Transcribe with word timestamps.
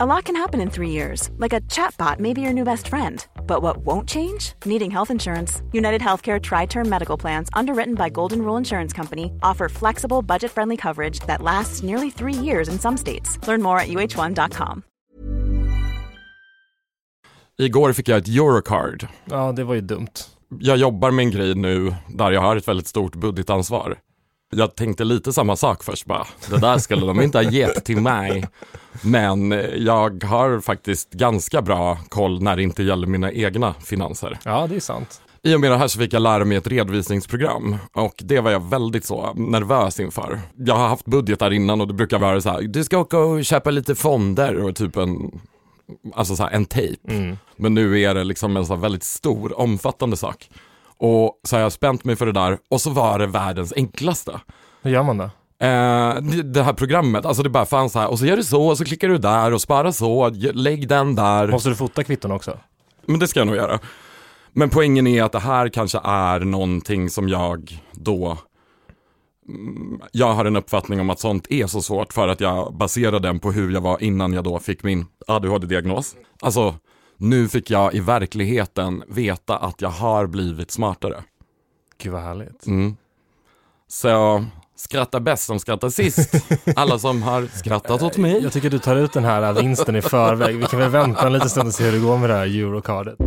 A 0.00 0.06
lot 0.06 0.26
can 0.26 0.36
happen 0.36 0.60
in 0.60 0.70
three 0.70 0.90
years, 0.90 1.28
like 1.38 1.52
a 1.52 1.60
chatbot 1.62 2.20
may 2.20 2.32
be 2.32 2.40
your 2.40 2.52
new 2.52 2.62
best 2.62 2.86
friend. 2.86 3.26
But 3.48 3.62
what 3.62 3.78
won't 3.78 4.08
change? 4.08 4.52
Needing 4.64 4.92
health 4.92 5.10
insurance. 5.10 5.60
United 5.72 6.00
Healthcare 6.00 6.40
Tri 6.40 6.66
Term 6.66 6.88
Medical 6.88 7.18
Plans, 7.18 7.48
underwritten 7.52 7.96
by 7.96 8.08
Golden 8.08 8.42
Rule 8.42 8.58
Insurance 8.58 8.92
Company, 8.96 9.32
offer 9.42 9.68
flexible, 9.68 10.22
budget 10.22 10.52
friendly 10.52 10.76
coverage 10.76 11.18
that 11.26 11.42
lasts 11.42 11.82
nearly 11.82 12.10
three 12.10 12.32
years 12.32 12.68
in 12.68 12.78
some 12.78 12.96
states. 12.96 13.38
Learn 13.48 13.60
more 13.60 13.80
at 13.80 13.88
uh1.com. 13.88 14.82
Igår 17.58 17.92
fick 17.92 18.08
jag 18.08 18.18
ett 18.18 18.28
Eurocard. 18.28 19.06
Ja, 19.24 19.52
det 19.52 19.64
var 19.64 19.74
ju 19.74 19.80
dumt. 19.80 20.12
Jag 20.60 20.76
jobbar 20.76 21.10
med 21.10 21.24
en 21.24 21.30
grej 21.30 21.54
nu 21.54 21.94
där 22.08 22.30
jag 22.30 22.40
har 22.40 22.56
ett 22.56 22.68
väldigt 22.68 22.86
stort 22.86 23.16
budgetansvar. 23.16 23.98
Jag 24.50 24.74
tänkte 24.74 25.04
lite 25.04 25.32
samma 25.32 25.56
sak 25.56 25.84
först 25.84 26.06
bara. 26.06 26.26
Det 26.50 26.58
där 26.58 26.78
skulle 26.78 27.06
de 27.06 27.20
inte 27.20 27.38
ha 27.38 27.42
gett 27.42 27.84
till 27.84 28.00
mig. 28.00 28.44
Men 29.02 29.50
jag 29.76 30.24
har 30.24 30.60
faktiskt 30.60 31.10
ganska 31.10 31.62
bra 31.62 31.98
koll 32.08 32.42
när 32.42 32.56
det 32.56 32.62
inte 32.62 32.82
gäller 32.82 33.06
mina 33.06 33.32
egna 33.32 33.74
finanser. 33.74 34.38
Ja, 34.44 34.66
det 34.66 34.76
är 34.76 34.80
sant. 34.80 35.20
I 35.42 35.54
och 35.54 35.60
med 35.60 35.70
det 35.70 35.76
här 35.76 35.88
så 35.88 35.98
fick 35.98 36.12
jag 36.12 36.22
lära 36.22 36.44
mig 36.44 36.56
ett 36.56 36.66
redovisningsprogram 36.66 37.76
och 37.92 38.14
det 38.18 38.40
var 38.40 38.50
jag 38.50 38.70
väldigt 38.70 39.04
så 39.04 39.32
nervös 39.34 40.00
inför. 40.00 40.40
Jag 40.56 40.74
har 40.74 40.88
haft 40.88 41.04
budgetar 41.04 41.50
innan 41.52 41.80
och 41.80 41.88
det 41.88 41.94
brukar 41.94 42.18
vara 42.18 42.40
så 42.40 42.50
här, 42.50 42.62
du 42.62 42.84
ska 42.84 42.98
åka 42.98 43.18
och 43.18 43.44
köpa 43.44 43.70
lite 43.70 43.94
fonder 43.94 44.56
och 44.56 44.76
typ 44.76 44.96
en, 44.96 45.40
alltså 46.14 46.36
så 46.36 46.42
här, 46.42 46.50
en 46.50 46.64
tejp. 46.64 47.36
Men 47.56 47.74
nu 47.74 48.00
är 48.00 48.14
det 48.14 48.24
liksom 48.24 48.56
en 48.56 48.66
så 48.66 48.76
väldigt 48.76 49.04
stor, 49.04 49.58
omfattande 49.60 50.16
sak. 50.16 50.50
Och 50.98 51.40
så 51.44 51.56
har 51.56 51.60
jag 51.60 51.72
spänt 51.72 52.04
mig 52.04 52.16
för 52.16 52.26
det 52.26 52.32
där 52.32 52.58
och 52.70 52.80
så 52.80 52.90
var 52.90 53.18
det 53.18 53.26
världens 53.26 53.72
enklaste. 53.76 54.40
Hur 54.82 54.90
gör 54.90 55.02
man 55.02 55.18
då? 55.18 55.24
Eh, 55.60 56.14
det- 56.20 56.42
det 56.42 56.62
här 56.62 56.72
programmet, 56.72 57.26
alltså 57.26 57.42
det 57.42 57.48
bara 57.50 57.66
fanns 57.66 57.94
här 57.94 58.08
och 58.10 58.18
så 58.18 58.26
gör 58.26 58.36
du 58.36 58.44
så 58.44 58.66
och 58.68 58.78
så 58.78 58.84
klickar 58.84 59.08
du 59.08 59.18
där 59.18 59.52
och 59.52 59.60
spara 59.60 59.92
så, 59.92 60.28
lägg 60.54 60.88
den 60.88 61.14
där. 61.14 61.48
Måste 61.48 61.68
du 61.68 61.74
fota 61.76 62.04
kvitton 62.04 62.30
också? 62.32 62.58
Men 63.06 63.18
det 63.20 63.28
ska 63.28 63.40
jag 63.40 63.46
nog 63.46 63.56
göra. 63.56 63.78
Men 64.52 64.70
poängen 64.70 65.06
är 65.06 65.22
att 65.22 65.32
det 65.32 65.38
här 65.38 65.68
kanske 65.68 65.98
är 66.04 66.40
någonting 66.40 67.10
som 67.10 67.28
jag 67.28 67.82
då 67.92 68.38
mm, 69.48 70.00
jag 70.12 70.32
har 70.32 70.44
en 70.44 70.56
uppfattning 70.56 71.00
om 71.00 71.10
att 71.10 71.20
sånt 71.20 71.46
är 71.50 71.66
så 71.66 71.82
svårt 71.82 72.12
för 72.12 72.28
att 72.28 72.40
jag 72.40 72.74
baserar 72.74 73.20
den 73.20 73.38
på 73.40 73.52
hur 73.52 73.70
jag 73.72 73.80
var 73.80 74.02
innan 74.02 74.32
jag 74.32 74.44
då 74.44 74.58
fick 74.58 74.82
min 74.82 75.06
ADHD-diagnos. 75.26 76.16
Alltså, 76.40 76.74
nu 77.18 77.48
fick 77.48 77.70
jag 77.70 77.94
i 77.94 78.00
verkligheten 78.00 79.02
veta 79.08 79.56
att 79.56 79.80
jag 79.80 79.88
har 79.88 80.26
blivit 80.26 80.70
smartare. 80.70 81.24
Gud 81.98 82.12
vad 82.12 82.22
härligt. 82.22 82.66
Mm. 82.66 82.96
Så 83.88 84.44
skratta 84.76 85.20
bäst 85.20 85.44
som 85.44 85.60
skrattar 85.60 85.90
sist. 85.90 86.34
Alla 86.76 86.98
som 86.98 87.22
har 87.22 87.46
skrattat 87.46 88.02
åt 88.02 88.16
mig. 88.16 88.42
Jag 88.42 88.52
tycker 88.52 88.70
du 88.70 88.78
tar 88.78 88.96
ut 88.96 89.12
den 89.12 89.24
här 89.24 89.52
vinsten 89.52 89.96
i 89.96 90.02
förväg. 90.02 90.56
Vi 90.56 90.66
kan 90.66 90.80
väl 90.80 90.90
vänta 90.90 91.26
en 91.26 91.32
liten 91.32 91.50
stund 91.50 91.68
och 91.68 91.74
se 91.74 91.84
hur 91.84 91.92
det 91.92 91.98
går 91.98 92.18
med 92.18 92.30
det 92.30 92.36
här 92.36 92.46
eurocardet. 92.46 93.18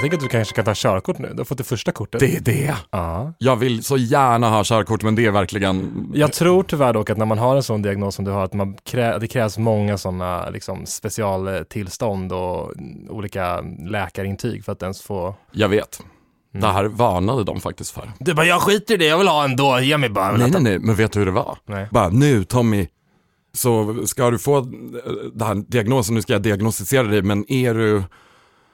Jag 0.00 0.02
tänker 0.02 0.16
att 0.16 0.22
du 0.22 0.28
kanske 0.28 0.54
kan 0.54 0.64
ta 0.64 0.72
körkort 0.74 1.18
nu. 1.18 1.28
Du 1.32 1.36
har 1.38 1.44
fått 1.44 1.58
det 1.58 1.64
första 1.64 1.92
kortet. 1.92 2.20
Det 2.20 2.36
är 2.36 2.40
det. 2.40 2.74
Ja. 2.90 3.32
Jag 3.38 3.56
vill 3.56 3.84
så 3.84 3.96
gärna 3.96 4.48
ha 4.50 4.62
körkort 4.64 5.02
men 5.02 5.14
det 5.14 5.26
är 5.26 5.30
verkligen 5.30 6.06
Jag 6.14 6.32
tror 6.32 6.62
tyvärr 6.62 6.92
dock 6.92 7.10
att 7.10 7.18
när 7.18 7.26
man 7.26 7.38
har 7.38 7.56
en 7.56 7.62
sån 7.62 7.82
diagnos 7.82 8.14
som 8.14 8.24
du 8.24 8.30
har, 8.30 8.44
att 8.44 8.52
man 8.54 8.76
krä- 8.76 9.18
det 9.18 9.26
krävs 9.28 9.58
många 9.58 9.98
sådana 9.98 10.50
liksom, 10.50 10.86
specialtillstånd 10.86 12.32
och 12.32 12.72
olika 13.08 13.60
läkarintyg 13.88 14.64
för 14.64 14.72
att 14.72 14.82
ens 14.82 15.02
få... 15.02 15.34
Jag 15.52 15.68
vet. 15.68 16.02
Det 16.52 16.66
här 16.66 16.84
varnade 16.84 17.44
de 17.44 17.60
faktiskt 17.60 17.90
för. 17.90 18.12
Du 18.18 18.34
bara, 18.34 18.46
jag 18.46 18.62
skiter 18.62 18.94
i 18.94 18.96
det, 18.96 19.06
jag 19.06 19.18
vill 19.18 19.28
ha 19.28 19.44
ändå, 19.44 19.80
ge 19.80 19.98
mig 19.98 20.08
bara. 20.10 20.36
Nej, 20.36 20.50
nej, 20.50 20.62
nej, 20.62 20.78
men 20.78 20.94
vet 20.94 21.12
du 21.12 21.18
hur 21.18 21.26
det 21.26 21.32
var? 21.32 21.58
Nej. 21.66 21.88
Bara, 21.90 22.08
nu 22.08 22.44
Tommy, 22.44 22.88
så 23.54 23.96
ska 24.06 24.30
du 24.30 24.38
få 24.38 24.58
eh, 24.58 24.64
den 25.34 25.46
här 25.48 25.54
diagnosen, 25.54 26.14
nu 26.14 26.22
ska 26.22 26.32
jag 26.32 26.42
diagnostisera 26.42 27.02
dig, 27.02 27.22
men 27.22 27.52
är 27.52 27.74
du 27.74 28.02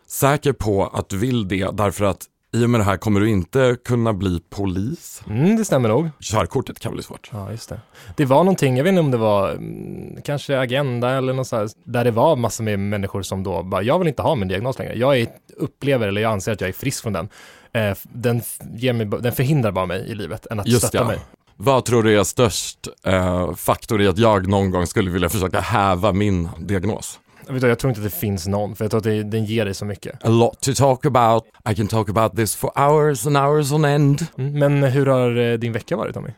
säker 0.06 0.52
på 0.52 0.86
att 0.86 1.08
du 1.08 1.18
vill 1.18 1.48
det? 1.48 1.70
Därför 1.72 2.04
att 2.04 2.26
i 2.56 2.64
och 2.64 2.70
med 2.70 2.80
det 2.80 2.84
här 2.84 2.96
kommer 2.96 3.20
du 3.20 3.30
inte 3.30 3.76
kunna 3.84 4.12
bli 4.12 4.40
polis. 4.50 5.22
Mm, 5.30 5.56
det 5.56 5.64
stämmer 5.64 5.88
nog. 5.88 6.10
Körkortet 6.20 6.80
kan 6.80 6.92
bli 6.92 7.02
svårt. 7.02 7.30
Ja, 7.32 7.50
just 7.50 7.68
det. 7.68 7.80
Det 8.16 8.24
var 8.24 8.36
någonting, 8.36 8.76
jag 8.76 8.84
vet 8.84 8.90
inte 8.90 9.00
om 9.00 9.10
det 9.10 9.16
var 9.16 9.50
mm, 9.50 10.22
kanske 10.24 10.58
Agenda 10.60 11.10
eller 11.10 11.32
något 11.32 11.46
sånt 11.46 11.72
där 11.84 12.04
det 12.04 12.10
var 12.10 12.36
massor 12.36 12.64
med 12.64 12.78
människor 12.78 13.22
som 13.22 13.42
då 13.42 13.62
bara, 13.62 13.82
jag 13.82 13.98
vill 13.98 14.08
inte 14.08 14.22
ha 14.22 14.34
min 14.34 14.48
diagnos 14.48 14.78
längre. 14.78 14.98
Jag 14.98 15.18
är, 15.18 15.28
upplever, 15.56 16.08
eller 16.08 16.20
jag 16.20 16.32
anser 16.32 16.52
att 16.52 16.60
jag 16.60 16.68
är 16.68 16.74
frisk 16.74 17.02
från 17.02 17.12
den. 17.12 17.28
Eh, 17.72 17.96
den, 18.02 18.42
ger 18.74 18.92
mig, 18.92 19.06
den 19.06 19.32
förhindrar 19.32 19.72
bara 19.72 19.86
mig 19.86 20.10
i 20.10 20.14
livet 20.14 20.46
än 20.46 20.60
att 20.60 20.66
Just 20.66 20.86
stötta 20.86 21.04
ja. 21.04 21.08
mig. 21.08 21.18
Vad 21.56 21.84
tror 21.84 22.02
du 22.02 22.18
är 22.18 22.24
störst 22.24 22.88
eh, 23.04 23.54
faktor 23.54 24.02
i 24.02 24.08
att 24.08 24.18
jag 24.18 24.48
någon 24.48 24.70
gång 24.70 24.86
skulle 24.86 25.10
vilja 25.10 25.28
försöka 25.28 25.60
häva 25.60 26.12
min 26.12 26.48
diagnos? 26.58 27.20
Jag, 27.46 27.52
vet, 27.52 27.56
inte, 27.62 27.68
jag 27.68 27.78
tror 27.78 27.88
inte 27.88 28.00
att 28.00 28.04
det 28.12 28.18
finns 28.18 28.46
någon, 28.46 28.76
för 28.76 28.84
jag 28.84 28.90
tror 28.90 28.98
att 28.98 29.04
det, 29.04 29.22
den 29.22 29.44
ger 29.44 29.64
dig 29.64 29.74
så 29.74 29.84
mycket. 29.84 30.24
A 30.24 30.28
lot 30.28 30.60
to 30.60 30.74
talk 30.74 31.06
about. 31.06 31.44
I 31.70 31.74
can 31.74 31.88
talk 31.88 32.08
about 32.08 32.36
this 32.36 32.56
for 32.56 32.70
hours 32.76 33.26
and 33.26 33.36
hours 33.36 33.72
on 33.72 33.84
end. 33.84 34.26
Mm, 34.38 34.58
men 34.58 34.82
hur 34.92 35.06
har 35.06 35.36
eh, 35.36 35.58
din 35.58 35.72
vecka 35.72 35.96
varit 35.96 36.14
Tommy? 36.14 36.30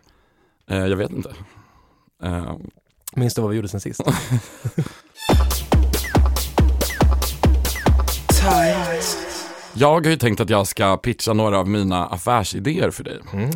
Eh, 0.71 0.77
jag 0.87 0.97
vet 0.97 1.11
inte. 1.11 1.31
Eh, 2.23 2.57
Minns 3.15 3.35
du 3.35 3.43
vad 3.43 3.51
vi 3.51 3.57
gjorde 3.57 3.69
sen 3.69 3.81
sist? 3.81 4.01
jag 9.75 9.89
har 9.89 10.01
ju 10.11 10.17
tänkt 10.17 10.41
att 10.41 10.51
jag 10.51 10.67
ska 10.67 10.97
pitcha 10.97 11.33
några 11.33 11.59
av 11.59 11.69
mina 11.69 12.07
affärsidéer 12.07 12.91
för 12.91 13.05
dig. 13.05 13.19
Mm. 13.33 13.51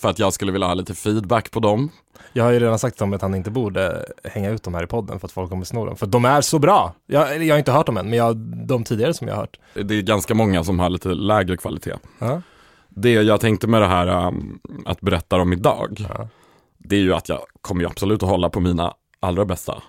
För 0.00 0.08
att 0.08 0.18
jag 0.18 0.32
skulle 0.32 0.52
vilja 0.52 0.66
ha 0.66 0.74
lite 0.74 0.94
feedback 0.94 1.50
på 1.50 1.60
dem. 1.60 1.90
Jag 2.32 2.44
har 2.44 2.50
ju 2.52 2.58
redan 2.58 2.78
sagt 2.78 2.98
till 2.98 3.14
att 3.14 3.22
han 3.22 3.34
inte 3.34 3.50
borde 3.50 4.04
hänga 4.24 4.50
ut 4.50 4.62
dem 4.62 4.74
här 4.74 4.84
i 4.84 4.86
podden 4.86 5.20
för 5.20 5.26
att 5.26 5.32
folk 5.32 5.50
kommer 5.50 5.64
sno 5.64 5.84
dem. 5.86 5.96
För 5.96 6.06
de 6.06 6.24
är 6.24 6.40
så 6.40 6.58
bra! 6.58 6.94
Jag, 7.06 7.44
jag 7.44 7.54
har 7.54 7.58
inte 7.58 7.72
hört 7.72 7.86
dem 7.86 7.96
än, 7.96 8.08
men 8.10 8.18
jag, 8.18 8.36
de 8.66 8.84
tidigare 8.84 9.14
som 9.14 9.28
jag 9.28 9.34
har 9.34 9.40
hört. 9.40 9.58
Det 9.74 9.94
är 9.94 10.02
ganska 10.02 10.34
många 10.34 10.64
som 10.64 10.78
har 10.78 10.90
lite 10.90 11.08
lägre 11.08 11.56
kvalitet. 11.56 11.94
Ja. 12.18 12.42
Det 12.88 13.12
jag 13.12 13.40
tänkte 13.40 13.66
med 13.66 13.82
det 13.82 13.86
här 13.86 14.26
um, 14.26 14.58
att 14.86 15.00
berätta 15.00 15.36
om 15.36 15.52
idag, 15.52 16.06
Ja. 16.08 16.28
det 16.78 16.96
är 16.96 17.00
ju 17.00 17.14
att 17.14 17.28
jag 17.28 17.40
kommer 17.60 17.82
ju 17.82 17.86
absolut 17.88 18.22
att 18.22 18.28
hålla 18.28 18.50
på 18.50 18.60
mina 18.60 18.94
allra 19.20 19.44
bästa. 19.44 19.82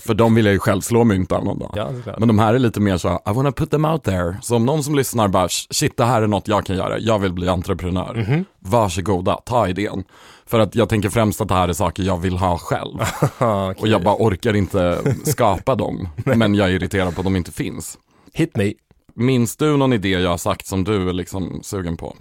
För 0.00 0.14
de 0.14 0.34
vill 0.34 0.44
jag 0.44 0.52
ju 0.52 0.58
själv 0.58 0.80
slå 0.80 1.04
mynt 1.04 1.32
av 1.32 1.44
någon 1.44 1.58
dag. 1.58 1.72
Ja. 1.76 2.14
Men 2.18 2.28
de 2.28 2.38
här 2.38 2.54
är 2.54 2.58
lite 2.58 2.80
mer 2.80 2.96
så, 2.96 3.08
I 3.08 3.32
wanna 3.32 3.52
put 3.52 3.70
them 3.70 3.84
out 3.84 4.02
there. 4.04 4.36
Så 4.42 4.56
om 4.56 4.66
någon 4.66 4.84
som 4.84 4.94
lyssnar 4.94 5.28
bara, 5.28 5.48
shit 5.48 5.96
det 5.96 6.04
här 6.04 6.22
är 6.22 6.26
något 6.26 6.48
jag 6.48 6.66
kan 6.66 6.76
göra, 6.76 6.98
jag 6.98 7.18
vill 7.18 7.32
bli 7.32 7.48
entreprenör. 7.48 8.14
Mhm. 8.14 8.44
Varsågoda, 8.60 9.34
ta 9.36 9.68
idén. 9.68 10.04
För 10.46 10.58
att 10.58 10.74
jag 10.74 10.88
tänker 10.88 11.08
främst 11.10 11.40
att 11.40 11.48
det 11.48 11.54
här 11.54 11.68
är 11.68 11.72
saker 11.72 12.02
jag 12.02 12.16
vill 12.18 12.36
ha 12.36 12.58
själv. 12.58 12.94
Okej. 13.38 13.74
Och 13.80 13.88
jag 13.88 14.02
bara 14.02 14.16
orkar 14.18 14.56
inte 14.56 14.98
skapa 15.24 15.74
dem. 15.74 16.08
Men 16.24 16.54
jag 16.54 16.68
är 16.68 16.72
irriterad 16.72 17.14
på 17.14 17.20
att 17.20 17.24
de 17.24 17.36
inte 17.36 17.52
finns. 17.52 17.98
Hit 18.32 18.56
me. 18.56 18.72
Minns 19.16 19.56
du 19.56 19.76
någon 19.76 19.92
idé 19.92 20.08
jag 20.08 20.30
har 20.30 20.36
sagt 20.36 20.66
som 20.66 20.84
du 20.84 21.08
är 21.08 21.12
liksom 21.12 21.60
sugen 21.62 21.96
på? 21.96 22.16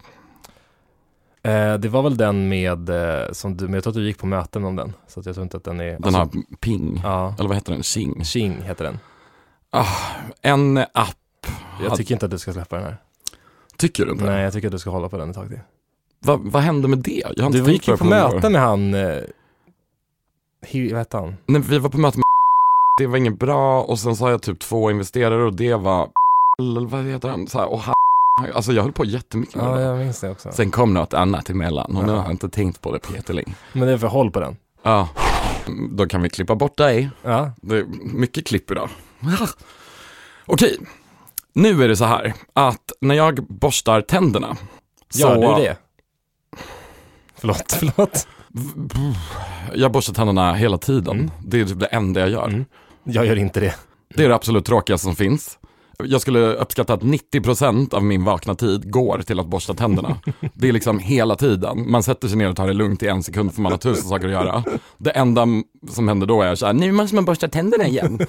Eh, 1.43 1.73
det 1.73 1.89
var 1.89 2.03
väl 2.03 2.17
den 2.17 2.49
med, 2.49 2.89
eh, 2.89 3.31
som 3.31 3.57
du, 3.57 3.65
men 3.65 3.73
jag 3.73 3.83
tror 3.83 3.91
att 3.91 3.95
du 3.95 4.05
gick 4.05 4.17
på 4.17 4.25
möten 4.25 4.65
om 4.65 4.75
den. 4.75 4.93
Så 5.07 5.19
att 5.19 5.25
jag 5.25 5.35
tror 5.35 5.43
inte 5.43 5.57
att 5.57 5.63
den 5.63 5.79
är... 5.79 5.99
Den 5.99 6.15
här 6.15 6.29
Ping, 6.59 7.01
Ja, 7.03 7.35
eller 7.39 7.47
vad 7.47 7.57
heter 7.57 7.71
den? 7.73 7.81
Xing. 7.81 8.23
Xing 8.23 8.61
heter 8.61 8.85
den. 8.85 8.99
En 10.41 10.77
app, 10.77 11.47
Jag 11.83 11.95
tycker 11.95 12.15
inte 12.15 12.25
att 12.25 12.31
du 12.31 12.37
ska 12.37 12.53
släppa 12.53 12.75
den 12.75 12.85
här. 12.85 12.97
tycker 13.77 14.05
du 14.05 14.11
inte? 14.11 14.25
Nej, 14.25 14.43
jag 14.43 14.53
tycker 14.53 14.67
att 14.67 14.71
du 14.71 14.79
ska 14.79 14.89
hålla 14.89 15.09
på 15.09 15.17
den 15.17 15.29
ett 15.29 15.35
tag 15.35 15.47
till. 15.47 15.59
Va, 16.25 16.39
vad 16.41 16.63
hände 16.63 16.87
med 16.87 16.97
det? 16.99 17.23
Jag 17.35 17.43
har 17.43 17.45
inte 17.45 17.59
Du 17.59 17.71
gick 17.71 17.87
ju 17.87 17.97
på 17.97 18.05
möten 18.05 18.51
med 18.51 18.61
han, 18.61 18.93
eh, 18.93 19.17
vad 20.91 20.97
hette 20.97 21.17
han? 21.17 21.35
Nej, 21.45 21.61
vi 21.61 21.79
var 21.79 21.89
på 21.89 21.97
möte 21.97 22.17
med 22.17 22.23
det 22.97 23.07
var 23.07 23.17
inget 23.17 23.39
bra 23.39 23.81
och 23.83 23.99
sen 23.99 24.15
sa 24.15 24.29
jag 24.31 24.41
typ 24.41 24.59
två 24.59 24.91
investerare 24.91 25.43
och 25.43 25.53
det 25.53 25.75
var 25.75 26.09
eller 26.59 26.81
vad 26.81 27.03
heter 27.05 27.29
han? 27.29 27.47
Så 27.47 27.59
här, 27.59 27.67
och 27.71 27.79
alltså 28.53 28.73
jag 28.73 28.83
höll 28.83 28.91
på 28.91 29.05
jättemycket 29.05 29.55
med 29.55 29.65
Ja, 29.65 29.75
det. 29.75 29.81
jag 29.81 29.97
minns 29.97 30.19
det 30.19 30.29
också. 30.29 30.51
Sen 30.51 30.71
kom 30.71 30.93
något 30.93 31.13
annat 31.13 31.49
emellan 31.49 31.97
och 31.97 32.03
nu 32.05 32.11
har 32.11 32.23
jag 32.23 32.31
inte 32.31 32.49
tänkt 32.49 32.81
på 32.81 32.91
det 32.91 32.99
på 32.99 33.13
jättelänge. 33.13 33.53
Men 33.73 33.87
det 33.87 33.93
är 33.93 33.97
för 33.97 34.07
håll 34.07 34.31
på 34.31 34.39
den. 34.39 34.57
Ja, 34.83 35.09
då 35.91 36.05
kan 36.07 36.21
vi 36.21 36.29
klippa 36.29 36.55
bort 36.55 36.77
dig. 36.77 37.09
Ja, 37.21 37.51
Det 37.61 37.77
är 37.77 37.85
mycket 38.13 38.45
klipp 38.47 38.71
idag. 38.71 38.89
Okej, 40.45 40.77
nu 41.53 41.83
är 41.83 41.87
det 41.87 41.95
så 41.95 42.05
här 42.05 42.33
att 42.53 42.91
när 43.01 43.15
jag 43.15 43.35
borstar 43.47 44.01
tänderna 44.01 44.57
gör 45.13 45.35
så, 45.35 45.55
du 45.57 45.63
det? 45.63 45.77
Förlåt, 47.35 47.71
förlåt. 47.79 48.27
Jag 49.73 49.91
borstar 49.91 50.13
tänderna 50.13 50.53
hela 50.53 50.77
tiden. 50.77 51.15
Mm. 51.17 51.31
Det 51.45 51.59
är 51.61 51.65
typ 51.65 51.79
det 51.79 51.85
enda 51.85 52.19
jag 52.19 52.29
gör. 52.29 52.47
Mm. 52.47 52.65
Jag 53.03 53.25
gör 53.25 53.35
inte 53.35 53.59
det. 53.59 53.75
Det 54.15 54.23
är 54.23 54.29
det 54.29 54.35
absolut 54.35 54.65
tråkigaste 54.65 55.05
som 55.05 55.15
finns. 55.15 55.59
Jag 55.97 56.21
skulle 56.21 56.39
uppskatta 56.53 56.93
att 56.93 57.01
90% 57.01 57.93
av 57.93 58.03
min 58.03 58.23
vakna 58.23 58.55
tid 58.55 58.91
går 58.91 59.21
till 59.21 59.39
att 59.39 59.47
borsta 59.47 59.73
tänderna. 59.73 60.17
Det 60.53 60.69
är 60.69 60.73
liksom 60.73 60.99
hela 60.99 61.35
tiden. 61.35 61.91
Man 61.91 62.03
sätter 62.03 62.27
sig 62.27 62.37
ner 62.37 62.49
och 62.49 62.55
tar 62.55 62.67
det 62.67 62.73
lugnt 62.73 63.03
i 63.03 63.07
en 63.07 63.23
sekund 63.23 63.53
för 63.53 63.61
man 63.61 63.71
har 63.71 63.79
tusen 63.79 64.09
saker 64.09 64.25
att 64.25 64.31
göra. 64.31 64.63
Det 64.97 65.11
enda 65.11 65.47
som 65.89 66.07
händer 66.07 66.27
då 66.27 66.41
är 66.41 66.55
så 66.55 66.65
här, 66.65 66.73
nu 66.73 66.91
måste 66.91 67.15
man 67.15 67.25
borsta 67.25 67.47
tänderna 67.47 67.87
igen. 67.87 68.19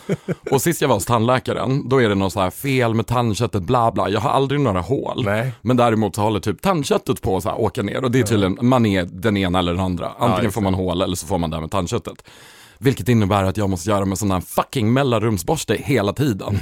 Och 0.50 0.62
sist 0.62 0.80
jag 0.80 0.88
var 0.88 0.96
hos 0.96 1.04
tandläkaren, 1.04 1.88
då 1.88 2.02
är 2.02 2.08
det 2.08 2.14
något 2.14 2.32
så 2.32 2.40
här 2.40 2.50
fel 2.50 2.94
med 2.94 3.06
tandköttet, 3.06 3.62
bla 3.62 3.92
bla. 3.92 4.08
Jag 4.08 4.20
har 4.20 4.30
aldrig 4.30 4.60
några 4.60 4.80
hål. 4.80 5.22
Nej. 5.24 5.52
Men 5.62 5.76
däremot 5.76 6.14
så 6.14 6.22
håller 6.22 6.40
typ 6.40 6.62
tandköttet 6.62 7.22
på 7.22 7.36
att 7.36 7.46
åka 7.46 7.82
ner 7.82 8.04
och 8.04 8.10
det 8.10 8.18
är 8.18 8.22
tydligen, 8.22 8.58
man 8.60 8.86
är 8.86 9.04
den 9.04 9.36
ena 9.36 9.58
eller 9.58 9.72
den 9.72 9.84
andra. 9.84 10.12
Antingen 10.18 10.44
just 10.44 10.54
får 10.54 10.62
man 10.62 10.74
hål 10.74 11.02
eller 11.02 11.16
så 11.16 11.26
får 11.26 11.38
man 11.38 11.50
det 11.50 11.56
här 11.56 11.60
med 11.60 11.70
tandköttet. 11.70 12.24
Vilket 12.78 13.08
innebär 13.08 13.44
att 13.44 13.56
jag 13.56 13.70
måste 13.70 13.90
göra 13.90 14.04
med 14.04 14.18
sån 14.18 14.30
här 14.30 14.40
fucking 14.40 14.92
mellanrumsborste 14.92 15.74
hela 15.74 16.12
tiden. 16.12 16.60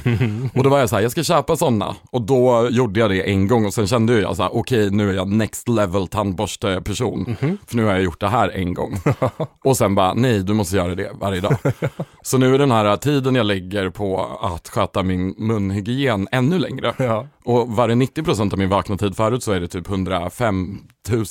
och 0.55 0.63
då 0.63 0.69
var 0.69 0.79
jag 0.79 0.89
så 0.89 0.95
här, 0.95 1.03
jag 1.03 1.11
ska 1.11 1.23
köpa 1.23 1.57
sådana. 1.57 1.95
Och 2.11 2.21
då 2.21 2.67
gjorde 2.71 2.99
jag 2.99 3.09
det 3.09 3.29
en 3.29 3.47
gång 3.47 3.65
och 3.65 3.73
sen 3.73 3.87
kände 3.87 4.19
jag 4.19 4.35
så 4.35 4.43
här, 4.43 4.55
okej 4.55 4.91
nu 4.91 5.09
är 5.09 5.13
jag 5.13 5.27
next 5.27 5.69
level 5.69 6.07
tandborsteperson. 6.07 7.35
För 7.39 7.75
nu 7.75 7.83
har 7.83 7.91
jag 7.91 8.03
gjort 8.03 8.19
det 8.19 8.27
här 8.27 8.49
en 8.49 8.73
gång. 8.73 8.97
och 9.63 9.77
sen 9.77 9.95
bara, 9.95 10.13
nej 10.13 10.43
du 10.43 10.53
måste 10.53 10.75
göra 10.75 10.95
det 10.95 11.11
varje 11.13 11.41
dag. 11.41 11.57
så 12.21 12.37
nu 12.37 12.55
är 12.55 12.59
den 12.59 12.71
här 12.71 12.97
tiden 12.97 13.35
jag 13.35 13.45
lägger 13.45 13.89
på 13.89 14.37
att 14.41 14.69
sköta 14.69 15.03
min 15.03 15.35
munhygien 15.37 16.27
ännu 16.31 16.59
längre. 16.59 16.93
Ja. 16.97 17.27
Och 17.45 17.69
var 17.69 17.87
det 17.87 17.93
90% 17.93 18.53
av 18.53 18.59
min 18.59 18.69
vakna 18.69 18.97
tid 18.97 19.15
förut 19.15 19.43
så 19.43 19.51
är 19.51 19.59
det 19.59 19.67
typ 19.67 19.89
105 19.89 20.77
000 21.09 21.25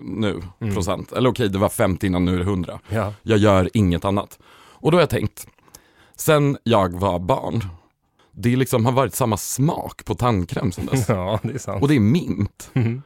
nu 0.00 0.42
procent. 0.74 1.12
Eller 1.12 1.30
okej, 1.30 1.48
det 1.48 1.58
var 1.58 1.68
50 1.68 2.06
innan, 2.06 2.24
nu 2.24 2.34
är 2.34 2.38
det 2.38 2.44
100. 2.44 2.78
Ja. 2.88 3.14
Jag 3.22 3.38
gör 3.38 3.70
inget 3.74 4.04
annat. 4.04 4.38
Och 4.54 4.90
då 4.90 4.96
har 4.96 5.02
jag 5.02 5.10
tänkt, 5.10 5.46
sen 6.16 6.56
jag 6.62 6.92
var 7.00 7.18
barn, 7.18 7.64
det 8.32 8.56
liksom 8.56 8.84
har 8.86 8.92
varit 8.92 9.14
samma 9.14 9.36
smak 9.36 10.04
på 10.04 10.14
tandkräm 10.14 10.72
sen 10.72 10.86
dess. 10.86 11.04
ja, 11.08 11.40
det 11.42 11.54
är 11.54 11.58
sant. 11.58 11.82
Och 11.82 11.88
det 11.88 11.96
är 11.96 12.00
mint. 12.00 12.70
Mm, 12.74 13.02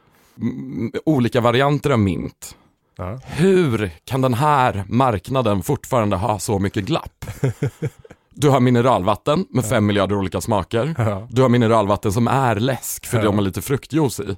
Olika 1.05 1.41
varianter 1.41 1.89
av 1.89 1.99
mint. 1.99 2.55
Ja. 2.97 3.19
Hur 3.23 3.91
kan 4.05 4.21
den 4.21 4.33
här 4.33 4.83
marknaden 4.87 5.63
fortfarande 5.63 6.15
ha 6.15 6.39
så 6.39 6.59
mycket 6.59 6.85
glapp? 6.85 7.25
Du 8.39 8.49
har 8.49 8.59
mineralvatten 8.59 9.45
med 9.49 9.65
fem 9.65 9.85
miljarder 9.85 10.15
olika 10.15 10.41
smaker. 10.41 10.95
Du 11.29 11.41
har 11.41 11.49
mineralvatten 11.49 12.11
som 12.13 12.27
är 12.27 12.55
läsk 12.55 13.05
för 13.05 13.23
de 13.23 13.35
har 13.35 13.41
lite 13.41 13.61
fruktjuice 13.61 14.19
i. 14.19 14.37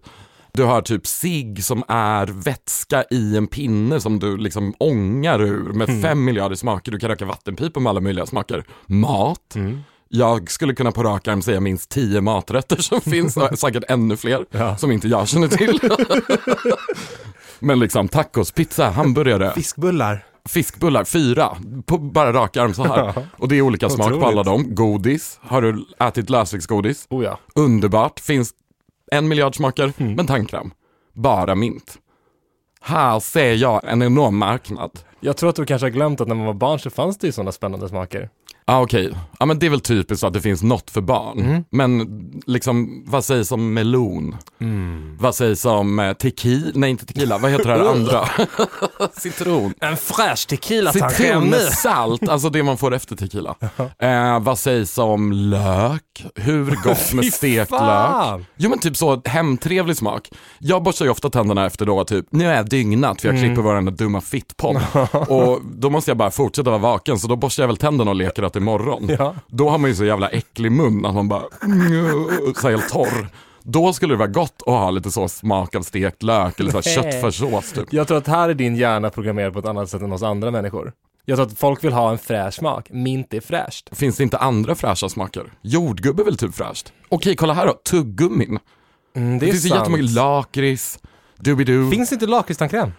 Du 0.54 0.64
har 0.64 0.82
typ 0.82 1.08
cigg 1.08 1.64
som 1.64 1.84
är 1.88 2.26
vätska 2.28 3.04
i 3.12 3.38
en 3.38 3.48
pinne 3.48 4.00
som 4.00 4.20
du 4.20 4.38
liksom 4.38 4.74
ångar 4.78 5.42
ur 5.42 5.74
med 5.74 5.90
Mm. 5.90 6.02
fem 6.02 6.24
miljarder 6.26 6.56
smaker. 6.56 6.92
Du 6.92 7.00
kan 7.00 7.10
röka 7.10 7.26
vattenpipa 7.26 7.80
med 7.80 7.90
alla 7.90 8.02
möjliga 8.02 8.26
smaker. 8.26 8.64
Mat. 8.86 9.56
Mm. 9.56 9.80
Jag 10.10 10.52
skulle 10.52 10.74
kunna 10.76 10.92
på 10.92 11.04
rak 11.04 11.28
arm 11.28 11.42
säga 11.42 11.60
minst 11.60 11.90
tio 11.90 12.22
maträtter 12.22 12.76
som 12.78 13.02
finns, 13.12 13.38
säkert 13.60 13.84
ännu 13.88 14.18
fler 14.18 14.46
Ja. 14.52 14.78
som 14.78 14.92
inte 14.92 15.08
jag 15.08 15.28
känner 15.28 15.48
till. 15.48 15.80
Men 17.60 17.80
liksom 17.80 18.08
tacos, 18.08 18.52
pizza, 18.52 18.90
hamburgare, 18.90 19.52
Fiskbullar. 19.56 20.26
Fiskbullar, 20.50 21.04
fyra, 21.04 21.58
på 21.86 21.98
bara 21.98 22.34
rak 22.34 22.58
arm 22.58 22.74
så 22.74 22.84
här. 22.84 23.28
Och 23.38 23.48
det 23.48 23.56
är 23.58 23.62
olika 23.62 23.90
smak 23.90 24.10
på 24.20 24.26
alla 24.26 24.44
dem. 24.44 24.76
Godis, 24.76 25.40
har 25.42 25.62
du 25.62 25.86
ätit 26.00 26.30
lösviktsgodis? 26.30 27.08
Oh 27.10 27.24
ja. 27.24 27.40
Underbart, 27.56 28.20
finns 28.20 28.52
en 29.12 29.28
miljard 29.28 29.56
smaker, 29.56 29.94
Mm. 29.98 30.14
men 30.14 30.28
tandkräm. 30.28 30.72
Bara 31.14 31.56
mint. 31.56 31.98
Här 32.82 33.20
ser 33.20 33.54
jag 33.54 33.82
en 33.84 34.02
enorm 34.02 34.38
marknad. 34.38 34.92
Jag 35.20 35.38
tror 35.38 35.50
att 35.50 35.56
du 35.56 35.66
kanske 35.66 35.86
har 35.86 35.92
glömt 35.92 36.22
att 36.22 36.28
när 36.28 36.36
man 36.36 36.46
var 36.46 36.54
barn 36.54 36.80
så 36.80 36.90
fanns 36.90 37.18
det 37.18 37.28
ju 37.28 37.34
sådana 37.34 37.52
spännande 37.52 37.90
smaker. 37.90 38.30
Ah, 38.72 38.82
Okej, 38.82 39.10
ja 39.40 39.46
men 39.46 39.60
det 39.60 39.66
är 39.66 39.70
väl 39.70 39.80
typiskt 39.82 40.24
att 40.24 40.34
det 40.34 40.42
finns 40.42 40.64
något 40.64 40.92
för 40.92 41.02
barn. 41.02 41.40
Mm. 41.40 41.64
Men 41.72 42.08
liksom, 42.48 43.04
vad 43.08 43.26
sägs 43.26 43.52
om 43.52 43.74
melon? 43.74 44.36
Vad 45.20 45.36
sägs 45.36 45.66
om 45.66 46.00
eh, 46.00 46.14
tequila? 46.14 46.72
Nej 46.76 46.90
inte 46.90 47.06
tequila, 47.06 47.38
vad 47.38 47.52
heter 47.52 47.66
det 47.66 47.78
här 47.78 47.86
andra? 47.92 48.30
Citron. 49.14 49.74
En 49.82 49.98
fräsch 49.98 50.48
tequila 50.48 50.94
Citron 50.94 51.50
med 51.50 51.60
salt, 51.62 52.30
alltså 52.30 52.50
det 52.50 52.64
man 52.64 52.78
får 52.78 52.94
efter 52.94 53.16
tequila. 53.16 53.56
Eh, 54.00 54.40
vad 54.40 54.60
sägs 54.60 54.98
om 54.98 55.32
lök? 55.32 56.04
Hur 56.36 56.66
gott 56.84 57.14
med 57.14 57.34
stekt 57.34 57.72
lök? 57.72 58.42
Jo 58.58 58.70
men 58.70 58.80
typ 58.80 58.98
så 58.98 59.22
hemtrevlig 59.26 59.98
smak. 59.98 60.30
Jag 60.60 60.84
borstar 60.84 61.06
ju 61.06 61.12
ofta 61.12 61.30
tänderna 61.30 61.66
efter 61.66 61.86
då 61.86 62.04
typ, 62.04 62.26
nu 62.32 62.46
är 62.48 62.56
jag 62.56 62.70
dygnat 62.70 63.22
för 63.22 63.28
jag 63.30 63.38
klipper 63.40 63.62
vår 63.62 63.76
enda 63.76 63.92
dumma 63.92 64.22
fittpodd. 64.22 64.78
och 65.28 65.60
då 65.64 65.90
måste 65.90 66.12
jag 66.12 66.18
bara 66.18 66.32
fortsätta 66.32 66.70
vara 66.70 66.82
vaken 66.82 67.20
så 67.20 67.28
då 67.28 67.36
borstar 67.36 67.64
jag 67.64 67.68
väl 67.68 67.78
tänderna 67.78 68.12
och 68.12 68.16
leker 68.16 68.44
att 68.44 68.59
det 68.60 68.64
är 68.64 68.66
morgon. 68.66 69.10
Ja. 69.20 69.36
Då 69.48 69.70
har 69.70 69.78
man 69.78 69.90
ju 69.90 69.96
så 69.96 70.06
jävla 70.06 70.30
äcklig 70.30 70.72
mun 70.72 71.06
att 71.06 71.14
man 71.16 71.28
bara, 71.28 71.44
så 72.56 72.68
här 72.68 72.70
helt 72.70 72.90
torr. 72.90 73.30
Då 73.64 73.94
skulle 73.94 74.14
det 74.14 74.18
vara 74.18 74.28
gott 74.28 74.62
att 74.66 74.74
ha 74.74 74.92
lite 74.92 75.12
så 75.12 75.28
smak 75.28 75.76
av 75.76 75.82
stekt 75.82 76.24
lök 76.24 76.60
eller 76.60 76.72
så 76.72 76.78
här 76.78 76.82
köttfärssås 76.82 77.72
typ. 77.72 77.94
Jag 77.94 78.08
tror 78.08 78.18
att 78.18 78.28
här 78.28 78.50
är 78.50 78.54
din 78.54 78.76
hjärna 78.76 79.10
programmerad 79.10 79.54
på 79.54 79.60
ett 79.60 79.66
annat 79.66 79.90
sätt 79.90 80.02
än 80.02 80.12
hos 80.12 80.24
andra 80.24 80.52
människor. 80.52 80.94
Jag 81.26 81.38
tror 81.38 81.48
att 81.48 81.60
folk 81.60 81.84
vill 81.84 81.94
ha 81.94 82.12
en 82.12 82.18
fräsch 82.18 82.54
smak. 82.54 82.88
Mint 82.90 83.34
är 83.34 83.42
fräscht. 83.42 83.90
Finns 83.98 84.18
det 84.18 84.24
inte 84.24 84.38
andra 84.38 84.76
fräscha 84.76 85.10
smaker? 85.10 85.44
Jordgubbe 85.62 86.22
är 86.22 86.26
väl 86.26 86.38
typ 86.38 86.56
fräscht? 86.56 86.94
Okej, 87.10 87.36
kolla 87.36 87.54
här 87.54 87.66
då, 87.68 87.74
tuggummin. 87.74 88.60
Mm, 89.16 89.40
det 89.40 89.46
Det, 89.46 89.52
finns 89.52 89.66
ju 89.66 89.70
jättemycket 89.70 90.12
lakrits, 90.12 91.00
doobidoo. 91.38 91.92
Finns 91.92 92.10
det 92.10 92.14
inte 92.16 92.28
lakritstandkräm? 92.28 92.92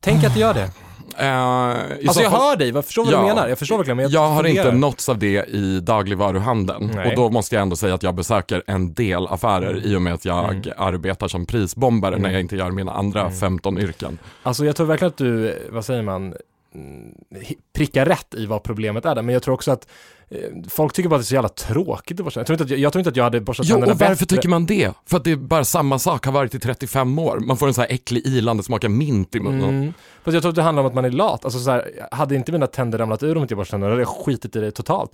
Tänk 0.00 0.24
att 0.24 0.34
det 0.34 0.40
gör 0.40 0.54
det. 0.54 0.70
Eh, 1.18 1.36
Alltså 1.36 2.12
så 2.12 2.22
jag 2.22 2.30
fall- 2.32 2.40
hör 2.40 2.56
dig, 2.56 2.68
jag 2.68 2.84
förstår 2.84 3.04
vad 3.04 3.14
Ja. 3.14 3.18
du 3.20 3.24
menar. 3.26 3.48
Jag 3.48 3.58
förstår 3.58 3.76
verkligen, 3.76 3.96
men 3.96 4.02
jag, 4.10 4.12
Jag 4.24 4.28
har 4.28 4.42
funderar. 4.44 4.66
inte 4.66 4.76
nåtts 4.78 5.08
av 5.08 5.18
det 5.18 5.48
i 5.48 5.80
dagligvaruhandeln 5.80 6.90
Nej. 6.94 7.08
och 7.10 7.16
då 7.16 7.30
måste 7.30 7.54
jag 7.54 7.62
ändå 7.62 7.76
säga 7.76 7.94
att 7.94 8.02
jag 8.02 8.14
besöker 8.14 8.62
en 8.66 8.94
del 8.94 9.26
affärer 9.26 9.86
i 9.86 9.96
och 9.96 10.02
med 10.02 10.14
att 10.14 10.24
jag 10.24 10.68
arbetar 10.76 11.28
som 11.28 11.46
prisbombare 11.46 12.18
när 12.18 12.30
jag 12.30 12.40
inte 12.40 12.56
gör 12.56 12.70
mina 12.70 12.92
andra 12.92 13.30
15 13.30 13.78
yrken. 13.78 14.18
Alltså 14.42 14.64
jag 14.64 14.76
tror 14.76 14.86
verkligen 14.86 15.08
att 15.10 15.16
du, 15.16 15.58
vad 15.70 15.84
säger 15.84 16.02
man, 16.02 16.34
hi- 16.74 17.56
prickar 17.74 18.06
rätt 18.06 18.34
i 18.34 18.46
vad 18.46 18.62
problemet 18.62 19.04
är 19.04 19.14
där. 19.14 19.22
Men 19.22 19.32
jag 19.32 19.42
tror 19.42 19.54
också 19.54 19.70
att 19.70 19.88
eh, 20.28 20.38
folk 20.68 20.92
tycker 20.92 21.08
bara 21.08 21.16
att 21.16 21.20
det 21.20 21.24
är 21.24 21.26
så 21.26 21.34
jävla 21.34 21.48
tråkigt 21.48 22.20
att 22.20 22.24
borsta. 22.24 22.40
Jag 22.40 22.46
tror 22.46 22.54
inte 22.54 22.64
att 22.64 22.70
jag, 22.70 22.78
jag, 22.78 22.92
tror 22.92 23.00
inte 23.00 23.10
att 23.10 23.16
jag 23.16 23.24
hade 23.24 23.40
borstat 23.40 23.66
Jo, 23.68 23.74
tänderna 23.74 23.92
och 23.92 23.98
varför 24.00 24.14
bättre. 24.14 24.26
tycker 24.26 24.48
man 24.48 24.66
det? 24.66 24.92
För 25.06 25.16
att 25.16 25.24
det 25.24 25.30
är 25.30 25.36
bara 25.36 25.64
samma 25.64 25.98
sak, 25.98 26.24
har 26.24 26.32
varit 26.32 26.54
i 26.54 26.58
35 26.58 27.18
år. 27.18 27.38
Man 27.40 27.56
får 27.56 27.66
en 27.68 27.74
så 27.74 27.80
här 27.80 27.88
äcklig 27.92 28.26
ilande 28.26 28.62
smakar 28.62 28.88
mint 28.88 29.34
i 29.34 29.40
munnen. 29.40 29.68
Mm. 29.68 29.92
Fast 30.24 30.34
jag 30.34 30.42
tror 30.42 30.50
att 30.50 30.56
det 30.56 30.62
handlar 30.62 30.82
om 30.82 30.86
att 30.88 30.94
man 30.94 31.04
är 31.04 31.10
lat. 31.10 31.44
Alltså 31.44 31.60
så 31.60 31.70
här, 31.70 31.90
hade 32.10 32.34
inte 32.34 32.52
mina 32.52 32.66
tänder 32.66 32.98
ramlat 32.98 33.22
ur 33.22 33.36
om 33.36 33.42
inte 33.42 33.52
jag 33.52 33.58
borstade 33.58 33.74
tänderna, 33.74 33.90
hade 33.90 34.02
jag 34.02 34.08
skitit 34.08 34.56
i 34.56 34.60
det 34.60 34.70
totalt. 34.70 35.10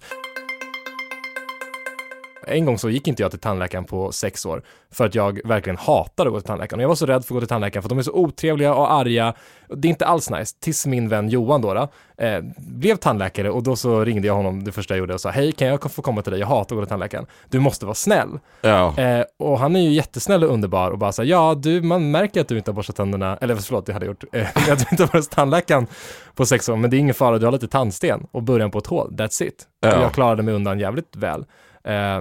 En 2.48 2.64
gång 2.64 2.78
så 2.78 2.90
gick 2.90 3.08
inte 3.08 3.22
jag 3.22 3.30
till 3.30 3.40
tandläkaren 3.40 3.84
på 3.84 4.12
sex 4.12 4.46
år 4.46 4.62
för 4.90 5.06
att 5.06 5.14
jag 5.14 5.40
verkligen 5.44 5.76
hatade 5.76 6.28
att 6.28 6.34
gå 6.34 6.40
till 6.40 6.46
tandläkaren. 6.46 6.80
Och 6.80 6.82
jag 6.82 6.88
var 6.88 6.94
så 6.94 7.06
rädd 7.06 7.24
för 7.24 7.34
att 7.34 7.36
gå 7.36 7.40
till 7.40 7.48
tandläkaren 7.48 7.82
för 7.82 7.86
att 7.86 7.90
de 7.90 7.98
är 7.98 8.02
så 8.02 8.12
otrevliga 8.12 8.74
och 8.74 8.92
arga. 8.92 9.34
Det 9.68 9.88
är 9.88 9.90
inte 9.90 10.06
alls 10.06 10.30
nice. 10.30 10.56
Tills 10.60 10.86
min 10.86 11.08
vän 11.08 11.28
Johan 11.28 11.62
då, 11.62 11.74
då 11.74 11.88
eh, 12.24 12.42
blev 12.56 12.96
tandläkare 12.96 13.50
och 13.50 13.62
då 13.62 13.76
så 13.76 14.04
ringde 14.04 14.26
jag 14.26 14.34
honom 14.34 14.64
det 14.64 14.72
första 14.72 14.94
jag 14.94 14.98
gjorde 14.98 15.14
och 15.14 15.20
sa 15.20 15.30
hej 15.30 15.52
kan 15.52 15.68
jag 15.68 15.92
få 15.92 16.02
komma 16.02 16.22
till 16.22 16.30
dig? 16.30 16.40
Jag 16.40 16.46
hatar 16.46 16.76
att 16.76 16.80
gå 16.80 16.84
till 16.84 16.88
tandläkaren. 16.88 17.26
Du 17.48 17.60
måste 17.60 17.86
vara 17.86 17.94
snäll. 17.94 18.28
Ja. 18.60 18.98
Eh, 18.98 19.24
och 19.38 19.58
han 19.58 19.76
är 19.76 19.80
ju 19.80 19.90
jättesnäll 19.90 20.44
och 20.44 20.52
underbar 20.52 20.90
och 20.90 20.98
bara 20.98 21.12
här, 21.18 21.24
ja 21.24 21.54
du, 21.54 21.82
man 21.82 22.10
märker 22.10 22.40
att 22.40 22.48
du 22.48 22.56
inte 22.56 22.70
har 22.70 22.74
borstat 22.74 22.96
tänderna, 22.96 23.36
eller 23.36 23.56
förlåt, 23.56 23.86
det 23.86 23.92
hade 23.92 24.06
jag 24.06 24.10
gjort, 24.10 24.24
eh, 24.32 24.46
att 24.72 24.78
du 24.78 24.86
inte 24.90 25.02
har 25.02 25.18
hos 25.18 25.28
tandläkaren 25.28 25.86
på 26.34 26.46
sex 26.46 26.68
år, 26.68 26.76
men 26.76 26.90
det 26.90 26.96
är 26.96 26.98
ingen 26.98 27.14
fara, 27.14 27.38
du 27.38 27.44
har 27.44 27.52
lite 27.52 27.68
tandsten 27.68 28.26
och 28.30 28.42
början 28.42 28.70
på 28.70 28.78
ett 28.78 28.86
hål, 28.86 29.10
that's 29.12 29.42
it. 29.42 29.66
Ja. 29.80 30.02
Jag 30.02 30.12
klarade 30.12 30.42
mig 30.42 30.54
undan 30.54 30.78
jävligt 30.78 31.16
väl. 31.16 31.44
Eh, 31.84 32.20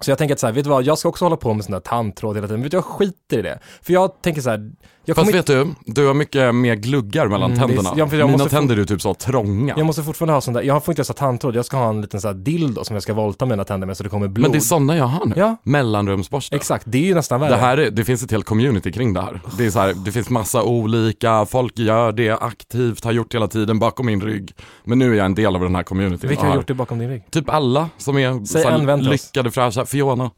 så 0.00 0.10
jag 0.10 0.18
tänker 0.18 0.34
att 0.34 0.40
så 0.40 0.46
här, 0.46 0.54
vet 0.54 0.64
du 0.64 0.70
vad, 0.70 0.84
jag 0.84 0.98
ska 0.98 1.08
också 1.08 1.24
hålla 1.24 1.36
på 1.36 1.54
med 1.54 1.64
sån 1.64 1.72
där 1.72 1.80
tandtråd 1.80 2.36
hela 2.36 2.46
tiden, 2.48 2.62
vet 2.62 2.70
du, 2.70 2.76
jag 2.76 2.84
skiter 2.84 3.38
i 3.38 3.42
det. 3.42 3.58
För 3.82 3.92
jag 3.92 4.22
tänker 4.22 4.40
så 4.40 4.50
här, 4.50 4.70
jag 5.08 5.16
Fast 5.16 5.34
vet 5.34 5.46
du, 5.46 5.66
du 5.86 6.06
har 6.06 6.14
mycket 6.14 6.54
mer 6.54 6.74
gluggar 6.74 7.28
mellan 7.28 7.50
Mm, 7.52 7.62
är- 7.62 7.66
tänderna. 7.66 7.90
ja, 7.96 8.06
för 8.08 8.16
jag 8.16 8.30
Mina 8.30 8.44
tänder 8.44 8.76
är 8.76 8.84
typ 8.84 9.02
så 9.02 9.14
trånga. 9.14 9.74
jag 9.76 9.86
måste 9.86 10.02
fortfarande 10.02 10.32
ha 10.32 10.40
sån 10.40 10.54
där, 10.54 10.62
jag 10.62 10.84
får 10.84 10.92
inte 10.92 11.00
ens 11.00 11.08
ha 11.08 11.14
tandtråd, 11.14 11.56
jag 11.56 11.64
ska 11.64 11.76
ha 11.76 11.88
en 11.88 12.00
liten 12.00 12.20
sån 12.20 12.28
här 12.28 12.34
dildo 12.34 12.84
som 12.84 12.94
jag 12.96 13.02
ska 13.02 13.14
volta 13.14 13.46
mina 13.46 13.64
tänder 13.64 13.86
med 13.86 13.96
så 13.96 14.02
det 14.02 14.08
kommer 14.08 14.28
blod. 14.28 14.42
Men 14.42 14.52
det 14.52 14.58
är 14.58 14.60
sådana 14.60 14.96
jag 14.96 15.04
har 15.04 15.26
nu. 15.26 15.34
Ja. 15.36 15.56
Mellanrumsborste. 15.62 16.56
Exakt, 16.56 16.84
det 16.88 16.98
är 16.98 17.02
ju 17.02 17.14
nästan 17.14 17.40
värre. 17.40 17.50
Det, 17.50 17.56
här 17.56 17.78
är, 17.78 17.90
det 17.90 18.04
finns 18.04 18.22
ett 18.22 18.30
helt 18.30 18.44
community 18.46 18.92
kring 18.92 19.12
det 19.14 19.20
här. 19.20 19.40
Det, 19.58 19.66
är 19.66 19.70
så 19.70 19.78
här. 19.78 19.94
det 20.04 20.12
finns 20.12 20.30
massa 20.30 20.62
olika, 20.62 21.46
folk 21.46 21.78
gör 21.78 22.12
det 22.12 22.30
aktivt, 22.30 23.04
har 23.04 23.12
gjort 23.12 23.34
hela 23.34 23.48
tiden 23.48 23.78
bakom 23.78 24.06
min 24.06 24.20
rygg. 24.20 24.52
Men 24.84 24.98
nu 24.98 25.12
är 25.12 25.16
jag 25.16 25.26
en 25.26 25.34
del 25.34 25.56
av 25.56 25.62
den 25.62 25.74
här 25.74 25.82
communityn. 25.82 26.28
Vilka 26.28 26.46
har 26.46 26.54
gjort 26.56 26.68
det 26.68 26.74
bakom 26.74 26.98
din 26.98 27.08
rygg? 27.08 27.30
Typ 27.30 27.50
alla 27.50 27.88
som 27.98 28.18
är 28.18 28.44
Säg 28.46 28.62
så 28.62 28.68
här 28.68 28.96
lyckade, 28.96 29.50
fräscha, 29.50 29.85
Fiona. 29.86 30.30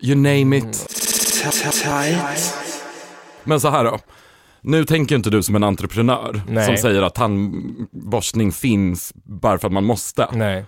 You 0.00 0.14
name 0.16 0.56
it. 0.56 0.86
Men 3.44 3.60
så 3.60 3.68
här 3.70 3.84
då. 3.84 3.98
Nu 4.60 4.84
tänker 4.84 5.16
inte 5.16 5.30
du 5.30 5.42
som 5.42 5.56
en 5.56 5.64
entreprenör 5.64 6.40
Nej. 6.48 6.66
som 6.66 6.76
säger 6.76 7.02
att 7.02 7.14
tandborstning 7.14 8.52
finns 8.52 9.12
bara 9.24 9.58
för 9.58 9.66
att 9.66 9.72
man 9.72 9.84
måste. 9.84 10.28
Nej. 10.32 10.64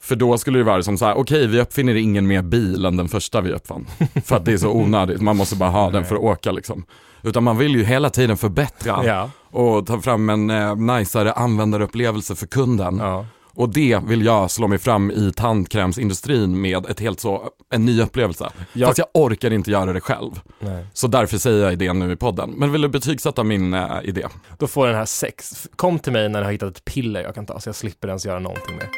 För 0.00 0.16
då 0.16 0.38
skulle 0.38 0.58
det 0.58 0.64
vara 0.64 0.82
som 0.82 0.98
så 0.98 1.04
här, 1.04 1.14
okej 1.14 1.46
vi 1.46 1.60
uppfinner 1.60 1.94
ingen 1.94 2.26
mer 2.26 2.42
bil 2.42 2.84
än 2.84 2.96
den 2.96 3.08
första 3.08 3.40
vi 3.40 3.52
uppfann. 3.52 3.86
För 4.24 4.36
att 4.36 4.44
det 4.44 4.52
är 4.52 4.58
så 4.58 4.70
onödigt, 4.70 5.20
man 5.20 5.36
måste 5.36 5.56
bara 5.56 5.70
ha 5.70 5.90
den 5.90 6.04
för 6.04 6.14
att 6.14 6.20
åka 6.22 6.52
liksom. 6.52 6.84
Utan 7.22 7.44
man 7.44 7.58
vill 7.58 7.74
ju 7.74 7.84
hela 7.84 8.10
tiden 8.10 8.36
förbättra 8.36 9.06
Ja. 9.06 9.30
och 9.50 9.86
ta 9.86 10.00
fram 10.00 10.30
en 10.30 10.50
eh, 10.50 10.76
najsare 10.76 11.32
användarupplevelse 11.32 12.34
för 12.34 12.46
kunden. 12.46 12.96
ja. 12.98 13.26
Och 13.56 13.68
det 13.68 14.00
vill 14.06 14.24
jag 14.24 14.50
slå 14.50 14.68
mig 14.68 14.78
fram 14.78 15.10
i 15.10 15.32
tandkrämsindustrin 15.36 16.60
med 16.60 16.86
ett 16.86 17.00
helt 17.00 17.20
så, 17.20 17.50
en 17.70 17.84
ny 17.84 18.02
upplevelse. 18.02 18.50
Jag- 18.72 18.88
Fast 18.88 18.98
jag 18.98 19.06
orkar 19.14 19.52
inte 19.52 19.70
göra 19.70 19.92
det 19.92 20.00
själv. 20.00 20.40
Nej. 20.60 20.86
Så 20.92 21.06
därför 21.06 21.38
säger 21.38 21.64
jag 21.64 21.72
idén 21.72 21.98
nu 21.98 22.12
i 22.12 22.16
podden. 22.16 22.50
Men 22.50 22.72
vill 22.72 22.80
du 22.80 22.88
betygsätta 22.88 23.44
min 23.44 23.74
eh, 23.74 23.90
idé? 24.04 24.26
Då 24.58 24.66
får 24.66 24.86
den 24.86 24.96
här 24.96 25.04
sex. 25.04 25.68
Kom 25.76 25.98
till 25.98 26.12
mig 26.12 26.28
när 26.28 26.38
du 26.40 26.44
har 26.44 26.52
hittat 26.52 26.76
ett 26.76 26.84
piller 26.84 27.22
jag 27.22 27.34
kan 27.34 27.46
ta 27.46 27.60
så 27.60 27.68
jag 27.68 27.76
slipper 27.76 28.08
ens 28.08 28.26
göra 28.26 28.38
någonting 28.38 28.76
mer. 28.76 28.88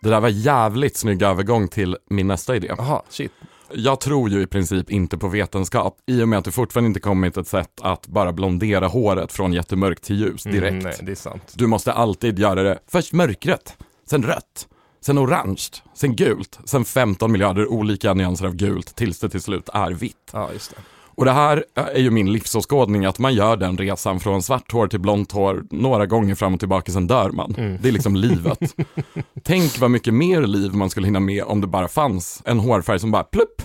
Det 0.00 0.08
där 0.10 0.20
var 0.20 0.28
jävligt 0.28 0.96
snygg 0.96 1.22
övergång 1.22 1.68
till 1.68 1.96
min 2.10 2.26
nästa 2.26 2.56
idé. 2.56 2.70
Jaha, 2.78 3.02
shit. 3.08 3.32
Jag 3.74 4.00
tror 4.00 4.30
ju 4.30 4.42
i 4.42 4.46
princip 4.46 4.90
inte 4.90 5.18
på 5.18 5.28
vetenskap 5.28 5.98
i 6.06 6.22
och 6.22 6.28
med 6.28 6.38
att 6.38 6.44
det 6.44 6.52
fortfarande 6.52 6.88
inte 6.88 7.00
kommit 7.00 7.36
ett 7.36 7.48
sätt 7.48 7.80
att 7.80 8.06
bara 8.06 8.32
blondera 8.32 8.86
håret 8.86 9.32
från 9.32 9.52
jättemörkt 9.52 10.04
till 10.04 10.16
ljus 10.16 10.42
direkt. 10.42 10.72
Mm, 10.72 10.84
nej, 10.84 10.96
det 11.02 11.12
är 11.12 11.16
sant. 11.16 11.52
Du 11.54 11.66
måste 11.66 11.92
alltid 11.92 12.38
göra 12.38 12.62
det 12.62 12.78
först 12.88 13.12
mörkret, 13.12 13.76
sen 14.10 14.22
rött, 14.22 14.68
sen 15.00 15.18
orange, 15.18 15.68
sen 15.94 16.16
gult, 16.16 16.58
sen 16.64 16.84
15 16.84 17.32
miljarder 17.32 17.66
olika 17.66 18.14
nyanser 18.14 18.46
av 18.46 18.54
gult 18.54 18.96
tills 18.96 19.18
det 19.18 19.28
till 19.28 19.40
slut 19.40 19.68
är 19.72 19.90
vitt. 19.90 20.30
Ja, 20.32 20.52
just 20.52 20.70
det. 20.70 20.82
Och 21.14 21.24
det 21.24 21.32
här 21.32 21.64
är 21.74 21.98
ju 22.00 22.10
min 22.10 22.32
livsåskådning 22.32 23.04
att 23.04 23.18
man 23.18 23.34
gör 23.34 23.56
den 23.56 23.78
resan 23.78 24.20
från 24.20 24.42
svart 24.42 24.72
hår 24.72 24.86
till 24.86 25.00
blont 25.00 25.32
hår 25.32 25.64
några 25.70 26.06
gånger 26.06 26.34
fram 26.34 26.54
och 26.54 26.60
tillbaka, 26.60 26.92
sen 26.92 27.06
dör 27.06 27.30
man. 27.30 27.52
Det 27.82 27.88
är 27.88 27.92
liksom 27.92 28.16
livet. 28.16 28.58
Tänk 29.44 29.78
vad 29.80 29.90
mycket 29.90 30.14
mer 30.14 30.42
liv 30.42 30.74
man 30.74 30.90
skulle 30.90 31.06
hinna 31.06 31.20
med 31.20 31.44
om 31.44 31.60
det 31.60 31.66
bara 31.66 31.88
fanns 31.88 32.42
en 32.44 32.58
hårfärg 32.58 32.98
som 32.98 33.10
bara 33.10 33.24
plupp. 33.24 33.62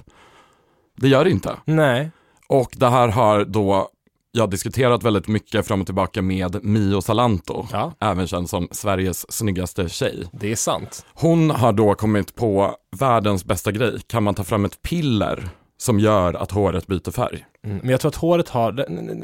Det 0.97 1.07
gör 1.07 1.23
det 1.23 1.31
inte. 1.31 1.55
Nej. 1.65 2.11
Och 2.47 2.69
det 2.75 2.89
här 2.89 3.07
har 3.07 3.45
då 3.45 3.89
jag 4.31 4.49
diskuterat 4.49 5.03
väldigt 5.03 5.27
mycket 5.27 5.67
fram 5.67 5.79
och 5.81 5.85
tillbaka 5.87 6.21
med 6.21 6.63
Mio 6.63 7.01
Salanto, 7.01 7.65
Ja. 7.71 7.93
även 7.99 8.27
känd 8.27 8.49
som 8.49 8.67
Sveriges 8.71 9.31
snyggaste 9.31 9.89
tjej. 9.89 10.23
Det 10.33 10.51
är 10.51 10.55
sant. 10.55 11.05
Hon 11.13 11.49
har 11.49 11.73
då 11.73 11.93
kommit 11.93 12.35
på 12.35 12.75
världens 12.99 13.45
bästa 13.45 13.71
grej. 13.71 13.97
Kan 14.07 14.23
man 14.23 14.35
ta 14.35 14.43
fram 14.43 14.65
ett 14.65 14.81
piller 14.81 15.49
som 15.77 15.99
gör 15.99 16.33
att 16.33 16.51
håret 16.51 16.87
byter 16.87 17.11
färg? 17.11 17.45
Mm. 17.65 17.77
Men 17.77 17.89
jag 17.89 17.99
tror 17.99 18.09
att 18.09 18.15
håret 18.15 18.49
har, 18.49 18.71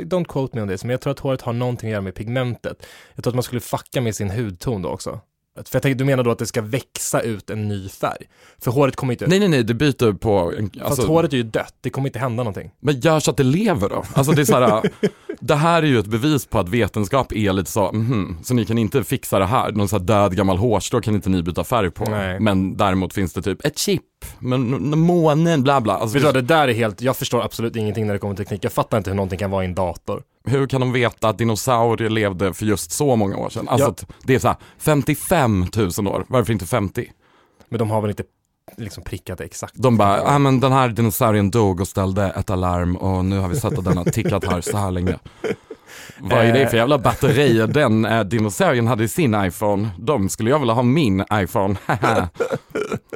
don't 0.05 0.25
quote 0.25 0.55
me 0.55 0.61
on 0.61 0.67
this, 0.67 0.83
men 0.83 0.91
jag 0.91 1.01
tror 1.01 1.11
att 1.11 1.19
håret 1.19 1.41
har 1.41 1.53
någonting 1.53 1.89
att 1.89 1.91
göra 1.91 2.01
med 2.01 2.15
pigmentet. 2.15 2.85
Jag 3.15 3.23
tror 3.23 3.31
att 3.31 3.35
man 3.35 3.43
skulle 3.43 3.61
fucka 3.61 4.01
med 4.01 4.15
sin 4.15 4.29
hudton 4.29 4.81
då 4.81 4.89
också. 4.89 5.19
För 5.55 5.75
jag 5.75 5.81
tänker, 5.81 5.95
du 5.95 6.05
menar 6.05 6.23
då 6.23 6.31
att 6.31 6.39
det 6.39 6.45
ska 6.45 6.61
växa 6.61 7.21
ut 7.21 7.49
en 7.49 7.67
ny 7.67 7.89
färg? 7.89 8.25
För 8.61 8.71
håret 8.71 8.95
kommer 8.95 9.13
inte, 9.13 9.27
Nej, 9.27 9.39
nej, 9.39 9.47
nej, 9.47 9.63
det 9.63 9.73
byter 9.73 10.13
på... 10.13 10.53
en- 10.57 10.69
fast 10.69 10.85
Alltså, 10.85 11.07
håret 11.07 11.33
är 11.33 11.37
ju 11.37 11.43
dött, 11.43 11.75
det 11.81 11.89
kommer 11.89 12.07
inte 12.09 12.19
hända 12.19 12.43
någonting. 12.43 12.71
Men 12.79 12.99
gör 12.99 13.19
så 13.19 13.31
att 13.31 13.37
det 13.37 13.43
lever 13.43 13.89
då. 13.89 14.03
Alltså 14.13 14.31
det 14.31 14.41
är 14.41 14.45
så 14.45 14.59
här, 14.59 14.89
det 15.39 15.55
här 15.55 15.83
är 15.83 15.87
ju 15.87 15.99
ett 15.99 16.05
bevis 16.07 16.45
på 16.45 16.59
att 16.59 16.69
vetenskap 16.69 17.31
är 17.33 17.53
lite 17.53 17.71
så, 17.71 17.91
mhm, 17.91 18.37
så 18.43 18.53
ni 18.53 18.65
kan 18.65 18.77
inte 18.77 19.03
fixa 19.03 19.39
det 19.39 19.45
här. 19.45 19.71
Någon 19.71 19.87
så 19.87 19.97
här 19.97 20.03
död 20.03 20.35
gammal 20.35 20.57
hårstrå 20.57 21.01
kan 21.01 21.15
inte 21.15 21.29
ni 21.29 21.43
byta 21.43 21.63
färg 21.63 21.91
på. 21.91 22.05
Nej. 22.09 22.39
Men 22.39 22.77
däremot 22.77 23.13
finns 23.13 23.33
det 23.33 23.41
typ 23.41 23.65
ett 23.65 23.77
chip, 23.77 24.01
men 24.49 24.99
månen, 24.99 25.63
bla 25.63 25.81
bla. 25.81 25.93
Alltså, 25.93 26.13
Vet 26.13 26.21
du 26.21 26.25
vad, 26.25 26.35
det 26.35 26.41
där 26.41 26.67
är 26.67 26.73
helt, 26.73 27.01
jag 27.01 27.17
förstår 27.17 27.41
absolut 27.43 27.75
ingenting 27.75 28.05
när 28.07 28.13
det 28.13 28.19
kommer 28.19 28.35
till 28.35 28.45
teknik. 28.45 28.63
Jag 28.63 28.71
fattar 28.73 28.97
inte 28.97 29.09
hur 29.09 29.15
någonting 29.15 29.39
kan 29.39 29.51
vara 29.51 29.63
i 29.63 29.65
en 29.67 29.75
dator. 29.75 30.23
hur 30.45 30.67
kan 30.67 30.81
de 30.81 30.91
veta 30.91 31.29
att 31.29 31.37
dinosaurier 31.37 32.09
levde 32.09 32.53
för 32.53 32.65
just 32.65 32.91
så 32.91 33.15
många 33.15 33.37
år 33.37 33.49
sedan? 33.49 33.67
Alltså 33.67 33.87
Ja. 33.87 33.91
att 33.91 34.05
det 34.23 34.35
är 34.35 34.39
så 34.39 34.47
här, 34.47 34.57
55 34.77 35.65
000 35.97 36.07
år, 36.07 36.25
varför 36.27 36.53
inte 36.53 36.65
50? 36.65 37.11
Men 37.69 37.79
de 37.79 37.89
har 37.89 38.01
väl 38.01 38.09
inte 38.09 38.23
liksom 38.77 39.03
prickat 39.03 39.37
det 39.37 39.43
exakt. 39.43 39.73
De 39.77 39.97
bara, 39.97 40.17
ja 40.17 40.23
ah, 40.35 40.39
men 40.39 40.59
den 40.59 40.71
här 40.71 40.89
dinosaurien 40.89 41.51
dog 41.51 41.81
och 41.81 41.87
ställde 41.87 42.25
ett 42.25 42.49
alarm 42.49 42.95
och 42.95 43.25
nu 43.25 43.39
har 43.39 43.47
vi 43.47 43.55
sett 43.59 43.77
att 43.77 43.85
den 43.85 43.97
har 43.97 44.05
tickat 44.05 44.45
här 44.45 44.61
så 44.61 44.77
här 44.77 44.91
länge. 44.91 45.19
Vad 46.19 46.45
är 46.45 46.53
det 46.53 46.67
för 46.69 46.77
jävla 46.77 46.97
batterier 46.97 47.67
den 47.67 48.05
eh, 48.05 48.23
dinosaurien 48.23 48.87
hade 48.87 49.03
i 49.03 49.07
sin 49.07 49.45
iPhone? 49.45 49.89
De 49.99 50.29
skulle 50.29 50.49
jag 50.49 50.59
vilja 50.59 50.73
ha 50.73 50.83
min 50.83 51.23
iPhone. 51.33 51.75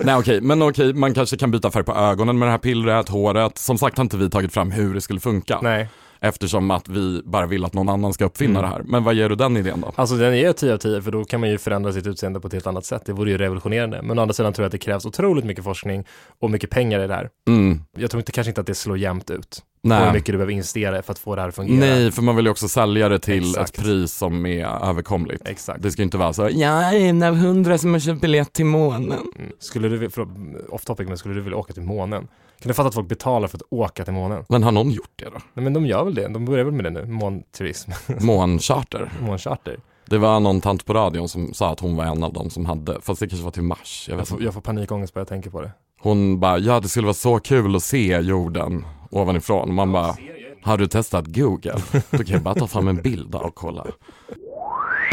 Nej 0.08 0.16
okej, 0.16 0.42
men 0.42 0.62
okej, 0.62 0.94
man 0.94 1.14
kanske 1.14 1.38
kan 1.38 1.52
byta 1.52 1.72
färg 1.72 1.84
på 1.84 1.96
ögonen 1.96 2.40
med 2.40 2.48
det 2.48 2.52
här 2.52 2.58
pillret, 2.58 3.10
håret. 3.10 3.58
Som 3.58 3.78
sagt 3.78 3.98
har 3.98 4.04
inte 4.04 4.18
vi 4.18 4.30
tagit 4.30 4.54
fram 4.54 4.72
hur 4.72 4.94
det 4.94 5.02
skulle 5.02 5.20
funka. 5.20 5.60
Nej, 5.62 5.90
Eftersom 6.20 6.72
att 6.72 6.90
vi 6.90 7.22
bara 7.26 7.46
vill 7.46 7.66
att 7.66 7.74
någon 7.74 7.90
annan 7.90 8.14
ska 8.14 8.26
uppfinna 8.26 8.62
det 8.62 8.68
här. 8.68 8.82
Men 8.86 9.04
vad 9.04 9.16
ger 9.16 9.30
du 9.30 9.36
den 9.36 9.58
idén 9.58 9.82
då? 9.82 9.92
alltså 9.96 10.16
den 10.16 10.34
är 10.34 10.54
10 10.54 10.74
av 10.74 10.78
10 10.78 11.02
för 11.02 11.12
då 11.12 11.26
kan 11.26 11.40
man 11.40 11.50
ju 11.50 11.58
förändra 11.58 11.94
sitt 11.94 12.08
utseende 12.08 12.40
på 12.40 12.48
ett 12.48 12.54
helt 12.54 12.68
annat 12.68 12.86
sätt. 12.86 13.02
Det 13.06 13.14
vore 13.14 13.32
ju 13.32 13.38
revolutionerande. 13.38 14.02
Men 14.02 14.20
å 14.20 14.22
andra 14.22 14.34
sidan 14.34 14.54
tror 14.54 14.64
jag 14.64 14.68
att 14.68 14.72
det 14.72 14.78
krävs 14.78 15.06
otroligt 15.06 15.46
mycket 15.46 15.64
forskning 15.64 16.06
och 16.40 16.52
mycket 16.52 16.70
pengar 16.70 17.00
i 17.00 17.08
det 17.08 17.14
här. 17.14 17.30
Mm. 17.48 17.82
Jag 17.98 18.12
tror 18.12 18.20
inte, 18.20 18.32
kanske 18.32 18.52
inte 18.52 18.62
att 18.62 18.68
det 18.68 18.76
slår 18.76 18.98
jämnt 18.98 19.30
ut. 19.30 19.64
Och 19.84 19.94
hur 19.94 20.00
Nej. 20.00 20.14
mycket 20.14 20.26
du 20.26 20.32
behöver 20.32 20.54
investera 20.54 21.02
för 21.02 21.12
att 21.12 21.20
få 21.20 21.36
det 21.36 21.42
här 21.42 21.50
att 21.50 21.56
fungera. 21.56 21.80
Nej, 21.80 22.12
för 22.12 22.22
man 22.22 22.36
vill 22.36 22.46
ju 22.46 22.52
också 22.52 22.68
sälja 22.68 23.10
det 23.10 23.20
till 23.20 23.50
Exakt. 23.50 23.70
ett 23.70 23.84
pris 23.84 24.14
som 24.14 24.46
är 24.46 24.90
överkomligt. 24.90 25.48
Exakt. 25.48 25.82
Det 25.82 25.92
ska 25.92 26.02
ju 26.02 26.04
inte 26.04 26.18
vara 26.18 26.34
så, 26.34 26.50
jag 26.52 26.96
är 26.96 27.00
en 27.00 27.24
av 27.24 27.36
hundra 27.36 27.78
som 27.78 27.94
har 27.94 28.00
köpt 28.00 28.22
biljett 28.22 28.54
till 28.54 28.66
månen. 28.66 29.12
Mm. 29.12 29.52
Skulle 29.60 29.90
du, 29.90 30.10
för, 30.10 30.28
off 30.70 30.86
topic, 30.86 31.08
men 31.08 31.18
skulle 31.18 31.36
du 31.36 31.42
vilja 31.42 31.58
åka 31.58 31.74
till 31.74 31.84
månen? 31.84 32.28
Kan 32.62 32.68
du 32.68 32.74
fatta 32.74 32.88
att 32.88 32.94
folk 32.94 33.08
betalar 33.08 33.48
för 33.48 33.58
att 33.58 33.64
åka 33.70 34.04
till 34.04 34.14
månen? 34.14 34.46
Men 34.50 34.64
har 34.64 34.72
någon 34.72 34.92
gjort 34.92 35.12
det 35.16 35.26
då? 35.26 35.38
Nej 35.54 35.64
men 35.64 35.74
de 35.74 35.86
gör 35.86 36.04
väl 36.04 36.16
det, 36.16 36.28
de 36.28 36.46
börjar 36.46 36.64
väl 36.66 36.74
med 36.74 36.84
det 36.84 36.90
nu, 36.90 37.06
månturism, 37.06 37.92
Måncharter. 38.20 39.12
måncharter. 39.22 39.80
Det 40.06 40.18
var 40.18 40.40
någon 40.40 40.62
tant 40.62 40.86
på 40.86 40.94
radion 40.94 41.30
som 41.30 41.54
sa 41.54 41.70
att 41.72 41.80
hon 41.80 41.96
var 41.96 42.06
en 42.06 42.24
av 42.24 42.34
dem 42.34 42.50
som 42.50 42.66
hade, 42.66 43.02
fast 43.02 43.20
det 43.20 43.28
kanske 43.28 43.44
var 43.46 43.52
till 43.52 43.64
mars, 43.64 44.06
jag 44.08 44.14
Jag 44.14 44.18
vet 44.20 44.28
får, 44.28 44.36
inte. 44.36 44.46
jag 44.46 44.54
får 44.54 44.62
panikångest 44.62 45.14
bara 45.14 45.20
jag 45.22 45.28
tänker 45.28 45.50
på 45.50 45.62
det. 45.62 45.72
Hon 46.02 46.40
bara, 46.40 46.58
ja 46.58 46.80
det 46.80 46.88
skulle 46.90 47.06
vara 47.06 47.14
så 47.14 47.40
kul 47.40 47.76
att 47.76 47.84
se 47.84 48.18
jorden 48.20 48.86
ovanifrån. 49.12 49.74
Man 49.74 49.92
bara, 49.92 50.16
har 50.64 50.78
du 50.78 50.88
testat 50.88 51.26
Google? 51.28 51.76
Då 52.12 52.18
kan 52.18 52.28
jag 52.28 52.42
bara 52.42 52.56
ta 52.56 52.68
fram 52.68 52.88
en 52.88 52.96
bild 53.02 53.36
och 53.36 53.56
kolla. 53.56 53.86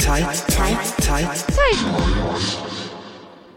tight, 0.01 0.47
tight, 0.49 0.97
tight, 0.97 1.47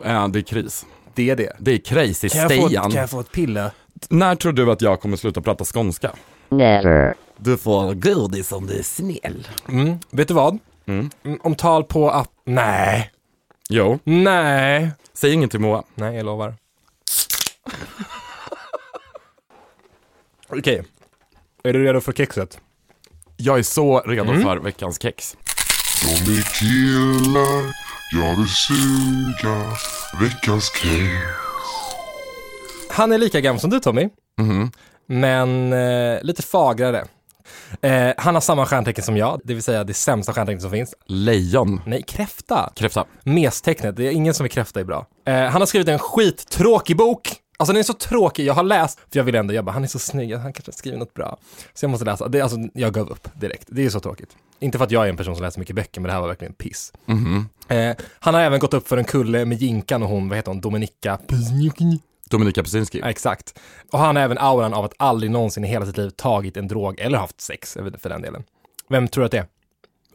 Ja, 0.04 0.28
det 0.28 0.40
är 0.40 0.44
kris. 0.44 0.86
Det 1.18 1.30
är 1.30 1.36
det. 1.36 1.54
Det 1.60 1.72
är 1.72 1.78
crazy 1.78 2.30
Kan 2.30 2.42
jag, 2.42 2.56
få, 2.58 2.68
Stian. 2.68 2.92
kan 2.92 3.02
jag 3.02 3.10
få 3.10 3.20
ett 3.20 3.32
piller? 3.32 3.72
När 4.10 4.36
tror 4.36 4.52
du 4.54 4.72
att 4.72 4.82
jag 4.82 5.02
kommer 5.02 5.18
sluta 5.18 5.42
prata 5.42 5.66
skånska? 5.66 6.12
Never. 6.50 7.14
Du 7.38 7.58
får 7.58 7.94
godis 7.94 8.52
om 8.52 8.68
du 8.68 8.80
är 8.80 8.84
snäll. 8.84 9.48
Mm. 9.70 10.00
Vet 10.12 10.28
du 10.28 10.34
vad? 10.34 10.58
Mm. 10.86 11.10
Mm, 11.26 11.40
Om 11.44 11.56
tal 11.56 11.84
på 11.84 12.12
app... 12.12 12.30
Nej. 12.46 13.12
Jo, 13.70 14.00
Nej. 14.04 14.90
säg 15.14 15.34
inget 15.34 15.52
till 15.52 15.60
Moa. 15.60 15.84
Nej, 15.96 16.16
jag 16.16 16.26
lovar. 16.26 16.56
Okej. 20.50 20.84
Är 21.64 21.74
du 21.74 21.84
redo 21.86 22.02
för 22.02 22.14
kexet? 22.14 22.60
Jag 23.38 23.60
är 23.60 23.64
så 23.64 24.00
redo 24.00 24.30
Mm. 24.32 24.42
för 24.44 24.58
veckans 24.58 25.02
kex. 25.02 25.38
De 26.04 26.32
är 26.32 26.60
killar, 26.60 27.74
jag 28.12 28.36
vill 28.38 28.48
suga 28.50 29.64
veckans 30.20 30.72
kex. 30.76 31.04
Han 32.90 33.12
är 33.12 33.18
lika 33.18 33.42
gammal 33.42 33.60
som 33.60 33.70
du 33.70 33.80
Tommy, 33.80 34.10
Mhm. 34.40 34.72
men 35.08 35.74
eh, 35.74 36.22
lite 36.24 36.42
fagrare. 36.42 37.06
Eh, 37.82 38.14
han 38.18 38.34
har 38.34 38.42
samma 38.42 38.66
stjärntecken 38.66 39.04
som 39.04 39.18
jag, 39.18 39.42
det 39.44 39.54
vill 39.54 39.64
säga 39.64 39.84
det 39.84 39.94
sämsta 39.94 40.34
stjärntecknet 40.34 40.62
som 40.62 40.72
finns. 40.72 40.94
Lejon. 41.06 41.82
Nej, 41.86 42.04
kräfta. 42.08 42.72
Kräfta. 42.76 43.06
Mestecknet, 43.24 43.96
det 43.96 44.08
är 44.08 44.12
ingen 44.12 44.34
som 44.34 44.44
är 44.44 44.48
kräfta 44.50 44.80
är 44.80 44.84
bra. 44.84 45.06
Eh, 45.28 45.44
han 45.44 45.62
har 45.62 45.66
skrivit 45.66 45.88
en 45.88 46.00
skittråkig 46.00 46.98
bok. 46.98 47.30
Alltså 47.60 47.74
den 47.74 47.80
är 47.80 47.84
så 47.84 47.94
tråkig, 47.94 48.46
jag 48.46 48.54
har 48.54 48.64
läst, 48.64 49.00
för 49.00 49.20
jag 49.20 49.24
vill 49.24 49.36
ändå, 49.36 49.54
jag 49.54 49.66
bara, 49.66 49.72
han 49.72 49.84
är 49.84 49.88
så 49.88 50.00
snygg, 50.00 50.36
han 50.36 50.54
kanske 50.54 50.72
skriver 50.72 50.98
något 50.98 51.14
bra. 51.14 51.38
Så 51.74 51.86
jag 51.86 51.90
måste 51.90 52.06
läsa, 52.06 52.28
det, 52.28 52.42
alltså, 52.42 52.58
jag 52.74 52.94
gav 52.94 53.10
upp 53.10 53.28
direkt, 53.36 53.68
det 53.72 53.86
är 53.86 53.90
så 53.90 54.00
tråkigt. 54.00 54.30
Inte 54.60 54.78
för 54.78 54.86
att 54.86 54.92
jag 54.92 55.06
är 55.06 55.10
en 55.10 55.18
person 55.18 55.36
som 55.36 55.44
läser 55.44 55.60
mycket 55.60 55.76
böcker, 55.76 56.02
men 56.02 56.08
det 56.08 56.14
här 56.14 56.22
var 56.22 56.28
verkligen 56.28 56.54
piss. 56.54 56.94
Mhm. 57.06 57.50
Eh, 57.68 57.96
han 58.20 58.34
har 58.34 58.42
även 58.42 58.60
gått 58.60 58.74
upp 58.74 58.88
för 58.88 58.98
en 58.98 59.04
kulle 59.04 59.46
med 59.46 59.62
Jinkan 59.62 60.04
och 60.04 60.10
hon, 60.10 60.30
vad 60.30 60.38
heter 60.38 60.52
hon, 60.52 60.62
Dominika 60.62 61.20
Dominika 62.30 62.64
Peczynski. 62.64 63.00
Ja, 63.00 63.10
exakt. 63.10 63.60
Och 63.92 64.00
han 64.00 64.16
har 64.16 64.24
även 64.24 64.38
auran 64.38 64.74
av 64.74 64.86
att 64.86 64.94
aldrig 64.98 65.32
någonsin 65.32 65.66
i 65.66 65.68
hela 65.68 65.86
sitt 65.86 65.98
liv 65.98 66.10
tagit 66.10 66.58
en 66.58 66.68
drog 66.68 67.00
eller 67.00 67.18
haft 67.18 67.42
sex 67.42 67.74
för 67.74 68.10
den 68.10 68.22
delen. 68.22 68.44
Vem 68.90 69.08
tror 69.08 69.22
du 69.22 69.26
att 69.26 69.32
det 69.32 69.48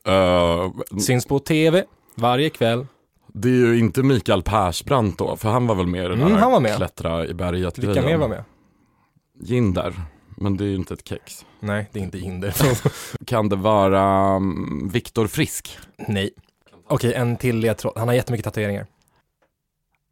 är? 0.04 0.62
Eh, 0.64 0.72
Syns 1.00 1.26
på 1.26 1.38
tv 1.38 1.84
varje 2.14 2.50
kväll. 2.50 2.87
Det 3.34 3.48
är 3.48 3.52
ju 3.52 3.78
inte 3.78 4.02
Mikael 4.02 4.42
Persbrandt 4.42 5.18
då, 5.18 5.36
för 5.36 5.48
han 5.48 5.66
var 5.66 5.74
väl 5.74 5.86
med 5.86 6.04
i 6.04 6.08
det 6.08 6.14
Mm, 6.14 6.32
han 6.32 6.52
var 6.52 6.60
med. 6.60 6.76
klättra 6.76 7.26
i 7.26 7.34
berget 7.34 7.78
Vilka 7.78 8.02
mer 8.02 8.16
var 8.16 8.28
med? 8.28 8.44
Jinder, 9.40 9.94
men 10.36 10.56
det 10.56 10.64
är 10.64 10.68
ju 10.68 10.74
inte 10.74 10.94
ett 10.94 11.08
kex. 11.08 11.46
Nej, 11.60 11.88
det 11.92 11.98
är 11.98 12.02
inte 12.02 12.18
hinder. 12.18 12.54
Kan 13.26 13.48
det 13.48 13.56
vara 13.56 14.36
um, 14.36 14.88
Viktor 14.92 15.26
Frisk? 15.26 15.78
Nej. 16.08 16.30
Okej, 16.88 17.14
en 17.14 17.36
till 17.36 17.56
ledtråd. 17.58 17.92
Han 17.96 18.08
har 18.08 18.14
jättemycket 18.14 18.44
tatueringar. 18.44 18.86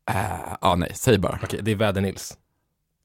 Ja, 0.06 0.58
ah, 0.60 0.74
nej, 0.74 0.90
säg 0.94 1.18
bara. 1.18 1.38
Okej, 1.42 1.60
det 1.62 1.70
är 1.70 1.76
Väder-Nils. 1.76 2.36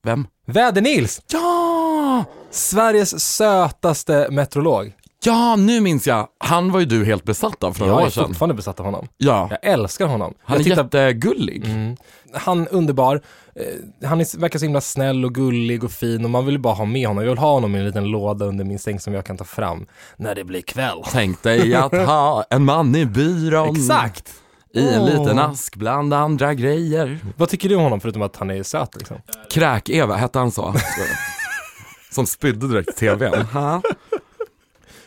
Vem? 0.04 0.28
Väder-Nils! 0.46 1.22
Ja! 1.32 2.26
Sveriges 2.50 3.36
sötaste 3.36 4.28
meteorolog. 4.32 4.94
Ja, 5.26 5.56
nu 5.56 5.82
minns 5.82 6.08
jag. 6.08 6.28
Han 6.38 6.72
var 6.72 6.80
ju 6.80 6.86
du 6.86 7.06
helt 7.06 7.24
besatt 7.24 7.64
av 7.64 7.74
för 7.74 7.80
några 7.80 7.94
Jag 7.94 8.02
år 8.02 8.06
är 8.08 8.10
sedan. 8.12 8.28
fortfarande 8.28 8.56
besatt 8.56 8.80
av 8.80 8.86
honom. 8.86 9.08
Ja, 9.18 9.48
Jag 9.52 9.60
älskar 9.72 10.06
honom. 10.08 10.34
han 10.44 10.56
är 10.56 10.60
jag 10.60 10.66
tittar- 10.88 11.08
jättegullig. 11.08 11.66
Mm. 11.66 11.98
Han 12.34 12.68
underbar. 12.68 13.22
Eh, 13.56 14.08
Han 14.10 14.22
är, 14.22 14.38
verkar 14.40 14.60
så 14.60 14.66
himla 14.66 14.82
snäll 14.82 15.26
och 15.26 15.36
gullig 15.36 15.84
och 15.84 15.92
fin 15.92 16.24
och 16.26 16.30
man 16.32 16.46
vill 16.46 16.60
bara 16.60 16.74
ha 16.74 16.86
med 16.86 17.08
honom. 17.08 17.24
Jag 17.24 17.30
vill 17.32 17.38
ha 17.40 17.52
honom 17.54 17.76
i 17.76 17.80
en 17.80 17.86
liten 17.86 18.04
låda 18.06 18.46
under 18.46 18.66
min 18.66 18.80
säng 18.80 19.00
som 19.00 19.14
jag 19.14 19.26
kan 19.26 19.38
ta 19.38 19.44
fram 19.44 19.86
när 20.18 20.36
det 20.36 20.44
blir 20.44 20.62
kväll. 20.62 20.98
Tänk 21.12 21.44
dig 21.44 21.76
att 21.76 21.92
ha 21.92 22.44
en 22.50 22.66
man 22.66 22.96
i 22.96 23.06
byrån. 23.06 23.76
Exakt! 23.76 24.34
I 24.74 24.88
en 24.88 25.02
Åh. 25.02 25.06
liten 25.10 25.40
ask 25.40 25.76
bland 25.76 26.14
andra 26.14 26.54
grejer. 26.54 27.20
Vad 27.38 27.50
tycker 27.50 27.70
du 27.70 27.76
om 27.76 27.82
honom 27.84 28.00
förutom 28.02 28.22
att 28.22 28.36
han 28.36 28.52
är 28.52 28.64
söt 28.64 28.96
liksom? 28.96 29.18
Kräk-Eva, 29.52 30.16
hette 30.16 30.40
han 30.40 30.52
så? 30.52 30.74
Som 32.12 32.26
spydde 32.26 32.68
direkt 32.68 32.90
i 32.90 32.94
tvn. 32.94 33.46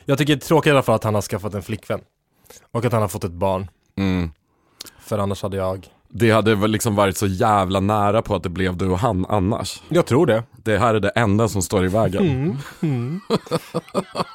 Jag 0.08 0.18
tycker 0.18 0.36
det 0.36 0.44
är 0.44 0.46
tråkigt 0.46 0.66
i 0.66 0.70
alla 0.70 0.82
fall 0.82 0.94
att 0.94 1.04
han 1.04 1.14
har 1.14 1.22
skaffat 1.22 1.54
en 1.54 1.62
flickvän. 1.62 2.00
Och 2.72 2.84
att 2.84 2.92
han 2.92 3.00
har 3.02 3.08
fått 3.08 3.24
ett 3.24 3.32
barn. 3.32 3.70
Mm. 3.96 4.30
För 5.00 5.18
annars 5.18 5.42
hade 5.42 5.56
jag... 5.56 5.86
Det 6.08 6.30
hade 6.30 6.54
väl 6.54 6.70
liksom 6.70 6.94
varit 6.94 7.16
så 7.16 7.26
jävla 7.26 7.80
nära 7.80 8.22
på 8.22 8.34
att 8.34 8.42
det 8.42 8.48
blev 8.48 8.76
du 8.76 8.88
och 8.88 8.98
han 8.98 9.26
annars. 9.28 9.82
Jag 9.88 10.06
tror 10.06 10.26
det. 10.26 10.42
Det 10.56 10.78
här 10.78 10.94
är 10.94 11.00
det 11.00 11.08
enda 11.08 11.48
som 11.48 11.62
står 11.62 11.84
i 11.84 11.88
vägen. 11.88 12.58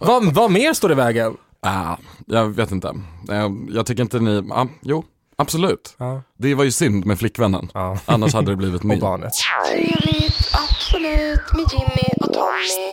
Vad, 0.02 0.34
vad 0.34 0.52
mer 0.52 0.74
står 0.74 0.92
i 0.92 0.96
vägen? 0.96 1.38
Ah, 1.62 1.96
jag 2.26 2.46
vet 2.48 2.72
inte. 2.72 2.88
Eh, 3.32 3.50
Jag 3.70 3.86
tycker 3.86 4.04
inte 4.04 4.20
ni, 4.20 4.44
ah, 4.52 4.68
jo, 4.82 5.04
absolut. 5.36 5.96
Ja. 5.98 6.22
Det 6.38 6.56
var 6.56 6.64
ju 6.64 6.72
synd 6.72 7.06
med 7.06 7.20
flickvännen. 7.20 7.70
Ja. 7.74 7.98
Annars 8.06 8.34
hade 8.34 8.52
det 8.52 8.56
blivit 8.58 8.80
Och 8.82 8.86
min. 8.86 9.00
barnet. 9.00 9.32
Trevligt, 9.70 10.52
absolut, 10.54 11.54
med 11.54 11.66
Jimmy 11.72 12.10
och 12.20 12.34
Tommy. 12.34 12.93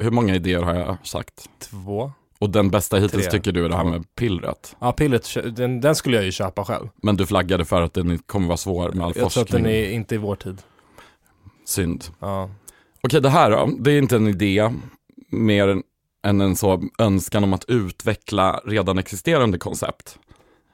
Hur 0.00 0.10
många 0.10 0.34
idéer 0.34 0.62
har 0.62 0.74
jag 0.74 0.96
sagt? 1.06 1.48
Två. 1.58 2.12
Och 2.38 2.50
den 2.50 2.70
bästa 2.70 2.96
hittills 2.96 3.22
Tre. 3.22 3.30
tycker 3.30 3.52
du 3.52 3.64
är 3.64 3.68
det 3.68 3.76
här 3.76 3.84
med 3.84 4.14
pillret. 4.14 4.76
Ja, 4.78 4.92
pillret, 4.92 5.56
den, 5.56 5.80
den 5.80 5.94
skulle 5.94 6.16
jag 6.16 6.24
ju 6.24 6.32
köpa 6.32 6.64
själv. 6.64 6.88
Men 7.02 7.16
du 7.16 7.26
flaggade 7.26 7.64
för 7.64 7.82
att 7.82 7.94
den 7.94 8.18
kommer 8.18 8.46
vara 8.46 8.56
svår 8.56 8.92
med 8.92 9.04
all 9.06 9.08
Jag 9.10 9.14
tror 9.14 9.26
att 9.26 9.32
forskning. 9.32 9.62
den 9.62 9.72
är 9.72 9.90
inte 9.90 10.14
i 10.14 10.18
vår 10.18 10.36
tid. 10.36 10.62
Synd. 11.64 12.04
Ja. 12.20 12.50
Okej, 13.02 13.20
det 13.20 13.28
här 13.30 13.50
då. 13.50 13.70
Det 13.78 13.92
är 13.92 13.98
inte 13.98 14.16
en 14.16 14.28
idé 14.28 14.70
mer 15.30 15.68
än- 15.68 15.82
än 16.26 16.40
en 16.40 16.56
så 16.56 16.82
önskan 16.98 17.44
om 17.44 17.52
att 17.52 17.64
utveckla 17.68 18.60
redan 18.64 18.98
existerande 18.98 19.58
koncept. 19.58 20.18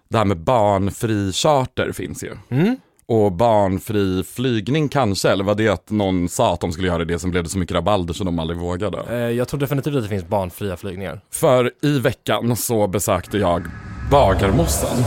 Det 0.08 0.18
här 0.18 0.24
med 0.24 0.38
barnfri 0.38 1.32
charter 1.32 1.92
finns 1.92 2.24
ju. 2.24 2.36
Mm. 2.48 2.76
Och 3.08 3.32
barnfri 3.32 4.24
flygning 4.24 4.88
kanske, 4.88 5.30
eller 5.30 5.44
var 5.44 5.54
det 5.54 5.68
att 5.68 5.90
någon 5.90 6.28
sa 6.28 6.52
att 6.54 6.60
de 6.60 6.72
skulle 6.72 6.88
göra 6.88 7.04
det, 7.04 7.18
sen 7.18 7.30
blev 7.30 7.42
det 7.44 7.48
så 7.50 7.58
mycket 7.58 7.74
rabalder 7.74 8.14
så 8.14 8.24
de 8.24 8.38
aldrig 8.38 8.58
vågade. 8.60 8.98
Eh, 9.10 9.16
Jag 9.30 9.48
tror 9.48 9.60
definitivt 9.60 9.96
att 9.96 10.02
det 10.02 10.08
finns 10.08 10.28
barnfria 10.28 10.76
flygningar. 10.76 11.20
För 11.30 11.72
i 11.82 11.98
veckan 11.98 12.56
så 12.56 12.86
besökte 12.86 13.38
jag 13.38 13.66
Bagarmossen. 14.10 14.98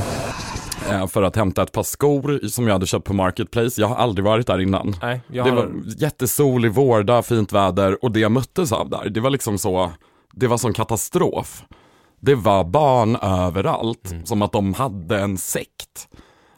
eh, 0.89 1.07
För 1.07 1.23
att 1.23 1.35
hämta 1.35 1.63
ett 1.63 1.71
par 1.71 1.83
skor 1.83 2.47
som 2.47 2.67
jag 2.67 2.73
hade 2.73 2.85
köpt 2.85 3.05
på 3.05 3.13
Marketplace. 3.13 3.81
Jag 3.81 3.87
har 3.87 3.95
aldrig 3.95 4.25
varit 4.25 4.47
där 4.47 4.59
innan. 4.61 4.95
Nej, 5.01 5.21
jag 5.27 5.45
Det 5.45 5.49
har... 5.51 5.57
var 5.57 5.71
jättesolig 5.97 6.71
vårdag, 6.71 7.25
fint 7.25 7.53
väder 7.53 8.03
och 8.03 8.11
det 8.11 8.19
jag 8.19 8.31
möttes 8.31 8.71
av 8.71 8.89
där, 8.89 9.09
det 9.09 9.19
var 9.19 9.29
liksom 9.29 9.57
så, 9.57 9.91
det 10.33 10.47
var 10.47 10.57
som 10.57 10.73
katastrof. 10.73 11.63
Det 12.21 12.35
var 12.35 12.63
barn 12.63 13.15
överallt, 13.15 14.11
Mm. 14.11 14.25
som 14.25 14.41
att 14.41 14.51
de 14.51 14.73
hade 14.73 15.19
en 15.19 15.37
sekt. 15.37 16.07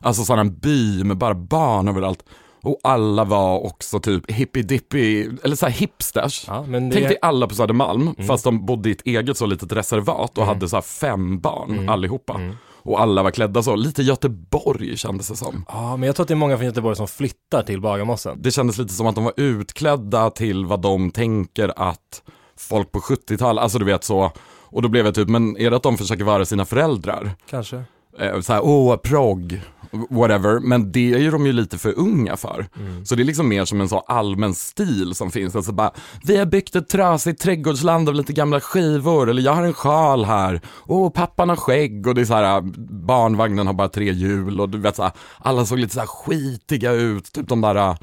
Alltså 0.01 0.23
sån 0.23 0.39
en 0.39 0.55
by 0.59 1.03
med 1.03 1.17
bara 1.17 1.33
barn 1.35 1.87
överallt. 1.87 2.23
Och 2.63 2.79
alla 2.83 3.23
var 3.23 3.65
också 3.65 3.99
typ 3.99 4.31
hippie-dippy, 4.31 5.37
eller 5.43 5.55
så 5.55 5.65
här 5.65 5.73
hipsters. 5.73 6.45
Ja, 6.47 6.65
det... 6.67 6.79
Tänk 6.93 7.07
dig 7.07 7.17
alla 7.21 7.47
på 7.47 7.55
Södermalm, 7.55 8.01
Mm. 8.17 8.27
fast 8.27 8.43
de 8.43 8.65
bodde 8.65 8.89
i 8.89 8.91
ett 8.91 9.01
eget 9.05 9.37
så 9.37 9.45
litet 9.45 9.71
reservat 9.71 10.37
och 10.37 10.45
hade 10.45 10.69
så 10.69 10.81
fem 10.81 11.39
barn 11.39 11.71
Mm. 11.71 11.89
allihopa. 11.89 12.39
Och 12.83 13.01
alla 13.01 13.23
var 13.23 13.31
klädda 13.31 13.63
så, 13.63 13.75
lite 13.75 14.03
Göteborg 14.03 14.97
kändes 14.97 15.27
det 15.27 15.35
som. 15.35 15.65
Ja, 15.67 15.97
men 15.97 16.07
jag 16.07 16.15
tror 16.15 16.23
att 16.23 16.27
det 16.27 16.33
är 16.33 16.35
många 16.35 16.57
från 16.57 16.65
Göteborg 16.65 16.95
som 16.95 17.07
flyttar 17.07 17.63
till 17.63 17.81
Bagarmossen. 17.81 18.37
Det 18.41 18.51
kändes 18.51 18.77
lite 18.77 18.93
som 18.93 19.07
att 19.07 19.15
de 19.15 19.23
var 19.23 19.33
utklädda 19.37 20.29
till 20.29 20.65
vad 20.65 20.81
de 20.81 21.11
tänker 21.11 21.73
att 21.75 22.21
folk 22.57 22.91
på 22.91 22.99
70-tal, 22.99 23.59
alltså 23.59 23.79
du 23.79 23.85
vet 23.85 24.03
så, 24.03 24.31
och 24.63 24.81
då 24.81 24.87
blev 24.89 25.05
jag 25.05 25.15
typ, 25.15 25.27
men 25.29 25.57
är 25.57 25.69
det 25.69 25.75
att 25.75 25.83
de 25.83 25.97
försöker 25.97 26.23
vara 26.23 26.45
sina 26.45 26.65
föräldrar? 26.65 27.31
Kanske. 27.49 27.83
Eh, 28.19 28.39
så 28.41 28.53
här, 28.53 28.61
åh, 28.65 28.95
progg, 28.95 29.61
whatever, 30.09 30.59
men 30.59 30.91
det 30.91 31.13
är 31.13 31.17
ju 31.17 31.31
de 31.31 31.45
ju 31.45 31.53
lite 31.53 31.77
för 31.77 31.99
unga 31.99 32.37
för. 32.37 32.67
Så 33.05 33.15
det 33.15 33.23
är 33.23 33.25
liksom 33.25 33.47
mer 33.49 33.65
som 33.65 33.81
en 33.81 33.89
så 33.89 33.99
allmän 33.99 34.55
stil 34.55 35.15
som 35.15 35.31
finns, 35.31 35.55
alltså 35.55 35.71
bara, 35.71 35.91
vi 36.23 36.37
har 36.37 36.45
byggt 36.45 36.75
ett 36.75 36.89
trasigt 36.89 37.41
trädgårdsland 37.41 38.09
av 38.09 38.15
lite 38.15 38.33
gamla 38.33 38.59
skivor, 38.59 39.29
eller 39.29 39.41
jag 39.41 39.53
har 39.53 39.63
en 39.63 39.73
sjal 39.73 40.25
här, 40.25 40.61
åh, 40.85 41.11
pappan 41.11 41.49
har 41.49 41.55
skägg, 41.55 42.07
och 42.07 42.15
det 42.15 42.21
är 42.21 42.25
så 42.25 42.33
här, 42.33 42.61
barnvagnen 43.05 43.67
har 43.67 43.73
bara 43.73 43.89
tre 43.89 44.11
hjul, 44.11 44.59
och 44.59 44.69
du 44.69 44.77
vet 44.77 44.95
så 44.95 45.03
här, 45.03 45.11
alla 45.39 45.65
såg 45.65 45.79
lite 45.79 45.93
så 45.93 45.99
här 45.99 46.07
skitiga 46.07 46.91
ut, 46.91 47.31
typ 47.31 47.47
de 47.47 47.61
där 47.61 47.97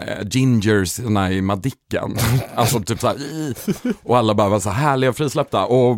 eh, 0.00 0.26
gingersna 0.30 1.32
i 1.32 1.42
Madicken. 1.42 2.16
Alltså 2.54 2.80
typ 2.80 3.00
såhär, 3.00 3.16
och 4.02 4.16
alla 4.18 4.34
bara 4.34 4.48
var 4.48 4.60
så 4.60 4.70
här 4.70 4.88
härliga 4.88 5.10
och 5.10 5.16
frisläppta. 5.16 5.66
Och 5.66 5.96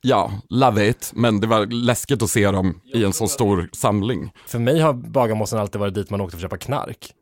ja, 0.00 0.32
love 0.48 0.88
it. 0.88 1.12
Men 1.14 1.40
det 1.40 1.46
var 1.46 1.66
läskigt 1.66 2.22
att 2.22 2.30
se 2.30 2.50
dem 2.50 2.80
i 2.94 3.04
en 3.04 3.12
så 3.12 3.28
stor 3.28 3.68
samling. 3.72 4.32
För 4.46 4.58
mig 4.58 4.80
har 4.80 4.92
Bagarmossen 4.92 5.58
alltid 5.58 5.80
varit 5.80 5.94
dit 5.94 6.10
man 6.10 6.20
åkte 6.20 6.30
för 6.30 6.38
att 6.38 6.42
köpa 6.52 6.56
knark. 6.64 7.12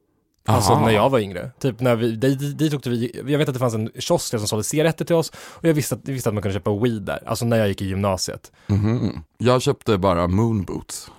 Alltså 0.46 0.73
Aha. 0.73 0.87
när 0.87 0.92
jag 0.92 1.11
var 1.11 1.18
yngre. 1.18 1.51
Typ 1.61 1.81
när 1.81 1.96
vi, 1.96 2.16
dit, 2.16 2.59
dit 2.59 2.75
åkte 2.75 2.90
vi, 2.90 3.23
jag 3.27 3.38
vet 3.38 3.49
att 3.49 3.55
det 3.55 3.61
fanns 3.61 3.75
en 3.75 3.90
kiosk 3.99 4.29
som 4.31 4.46
sålde 4.46 4.64
cigaretter 4.64 5.05
till 5.05 5.16
oss 5.16 5.33
och 5.38 5.68
jag 5.68 5.75
visste 5.75 5.94
att, 5.94 6.01
jag 6.05 6.14
visste 6.14 6.29
att 6.29 6.35
man 6.35 6.42
kunde 6.42 6.55
köpa 6.59 6.79
weed 6.79 7.03
där. 7.03 7.23
Alltså 7.27 7.44
när 7.44 7.57
jag 7.57 7.68
gick 7.68 7.83
i 7.83 7.87
gymnasiet. 7.87 8.53
Mhm. 8.66 9.23
Jag 9.38 9.62
köpte 9.62 9.99
bara 9.99 10.29
moonboots 10.29 11.11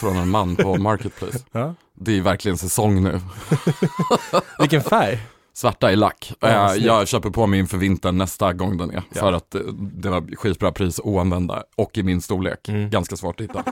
från 0.00 0.16
en 0.16 0.28
man 0.28 0.56
på 0.56 0.76
Marketplace. 0.78 1.38
Ja. 1.52 1.74
Det 2.04 2.18
är 2.18 2.20
verkligen 2.20 2.58
säsong 2.58 3.02
nu. 3.02 3.20
Vilken 4.58 4.82
färg? 4.82 5.18
Svarta 5.54 5.92
i 5.92 5.96
lack. 5.96 6.32
Ja, 6.40 6.74
Eh, 6.74 6.84
jag 6.84 7.08
köper 7.08 7.30
på 7.30 7.46
mig 7.46 7.58
inför 7.60 7.78
vintern 7.78 8.18
nästa 8.18 8.52
gång 8.52 8.76
den 8.76 8.90
är. 8.90 9.02
Ja. 9.14 9.20
För 9.20 9.32
att 9.32 9.54
eh, 9.54 9.60
det 9.80 10.08
var 10.10 10.36
skitbra 10.36 10.72
pris 10.72 11.00
oanvända 11.04 11.62
och 11.76 11.98
i 11.98 12.02
min 12.02 12.22
storlek. 12.22 12.68
Mm. 12.68 12.90
Ganska 12.90 13.16
svårt 13.16 13.40
att 13.40 13.44
hitta. 13.44 13.64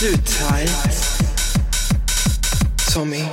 Du 0.00 0.08
är 0.08 0.16
tight. 0.16 0.70
Tommy. 2.94 3.24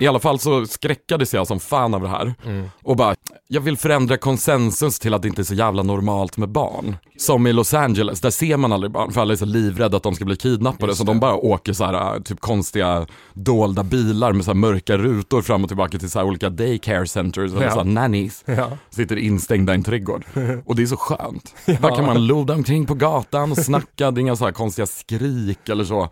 I 0.00 0.06
alla 0.06 0.18
fall 0.20 0.38
så 0.38 0.66
skräckades 0.66 1.34
jag 1.34 1.46
som 1.46 1.60
fan 1.60 1.94
av 1.94 2.00
det 2.02 2.08
här. 2.08 2.34
Och 2.82 2.96
bara, 2.96 3.14
jag 3.48 3.60
vill 3.60 3.76
förändra 3.76 4.16
konsensus 4.16 4.98
till 4.98 5.14
att 5.14 5.22
det 5.22 5.28
inte 5.28 5.42
är 5.42 5.44
så 5.44 5.54
jävla 5.54 5.82
normalt 5.82 6.36
med 6.36 6.48
barn. 6.48 6.96
Som 7.18 7.46
i 7.46 7.52
Los 7.52 7.74
Angeles, 7.74 8.20
där 8.20 8.30
ser 8.30 8.56
man 8.56 8.72
aldrig 8.72 8.92
barn 8.92 9.12
för 9.12 9.20
alla 9.20 9.32
är 9.32 9.36
så 9.36 9.44
livrädda 9.44 9.96
att 9.96 10.02
de 10.02 10.14
ska 10.14 10.24
bli 10.24 10.36
kidnappade. 10.36 10.94
Så 10.94 11.04
de 11.04 11.20
bara 11.20 11.34
åker 11.34 11.72
så 11.72 11.84
här 11.84 12.20
typ 12.20 12.40
konstiga 12.40 13.06
dolda 13.34 13.82
bilar 13.82 14.32
med 14.32 14.44
så 14.44 14.50
här 14.50 14.56
mörka 14.56 14.96
rutor 14.98 15.42
fram 15.42 15.62
och 15.62 15.68
tillbaka 15.70 15.98
till 15.98 16.10
så 16.10 16.18
här 16.18 16.26
olika 16.26 16.50
daycare 16.50 17.06
centers 17.06 17.52
eller 17.52 17.62
Ja. 17.62 17.74
så 17.74 17.84
nannies. 17.84 18.42
Ja. 18.46 18.68
Sitter 18.90 19.16
instängda 19.16 19.72
i 19.72 19.76
en 19.76 19.82
trädgård. 19.82 20.24
Och 20.66 20.76
det 20.76 20.82
är 20.82 20.86
så 20.86 20.96
skönt. 20.96 21.54
Där 21.66 21.96
kan 21.96 22.06
man 22.06 22.26
loda 22.26 22.54
omkring 22.54 22.86
på 22.86 22.94
gatan 22.94 23.52
och 23.52 23.58
snacka, 23.58 24.10
det 24.10 24.18
är 24.18 24.22
inga 24.22 24.36
så 24.36 24.44
här 24.44 24.52
konstiga 24.52 24.86
skrik 24.86 25.68
eller 25.68 25.84
så. 25.84 26.08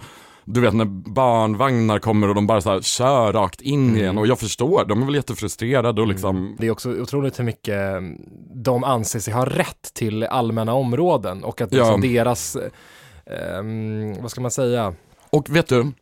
Du 0.51 0.61
vet 0.61 0.75
när 0.75 0.85
barnvagnar 0.85 1.99
kommer 1.99 2.29
och 2.29 2.35
de 2.35 2.47
bara 2.47 2.61
så 2.61 2.71
här 2.71 2.81
kör 2.81 3.33
rakt 3.33 3.61
in 3.61 3.97
i 3.97 4.01
en 4.01 4.19
och 4.19 4.27
jag 4.27 4.39
förstår, 4.39 4.85
de 4.85 5.03
är 5.03 5.07
väl 5.07 5.15
jättefrustrerade 5.15 6.01
och 6.01 6.07
liksom 6.07 6.57
Det 6.59 6.67
är 6.67 6.71
också 6.71 6.91
otroligt 6.91 7.39
hur 7.39 7.45
mycket 7.45 7.75
mm, 7.75 8.17
de 8.55 8.85
anser 8.85 9.21
sig 9.21 9.35
ha 9.35 9.47
rätt 9.47 9.95
till 9.95 10.25
allmänna 10.25 10.75
områden 10.75 11.45
och 11.45 11.61
att 11.61 11.73
liksom 11.73 12.01
deras, 12.01 12.57
eh, 12.57 13.59
mm, 13.59 14.23
vad 14.23 14.31
ska 14.31 14.41
man 14.41 14.51
säga? 14.51 14.95
Och 15.31 15.57
vet 15.57 15.69
du, 15.69 15.93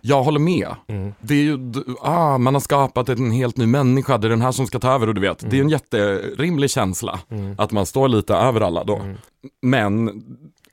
jag 0.00 0.22
håller 0.22 0.40
med. 0.40 0.68
Det 1.20 1.34
är 1.34 1.42
ju, 1.42 1.72
ah, 2.00 2.38
man 2.38 2.54
har 2.54 2.60
skapat 2.60 3.08
en 3.08 3.30
helt 3.30 3.56
ny 3.56 3.66
människa, 3.66 4.18
det 4.18 4.26
är 4.26 4.30
den 4.30 4.42
här 4.42 4.52
som 4.52 4.66
ska 4.66 4.78
ta 4.78 4.92
över 4.92 5.08
och 5.08 5.14
du 5.14 5.20
vet, 5.20 5.50
det 5.50 5.58
är 5.58 5.62
en 5.62 5.68
jätterimlig 5.68 6.70
känsla 6.70 7.20
att 7.58 7.72
man 7.72 7.86
står 7.86 8.08
lite 8.08 8.34
över 8.34 8.60
alla 8.60 8.84
då. 8.84 9.00
Men 9.62 10.22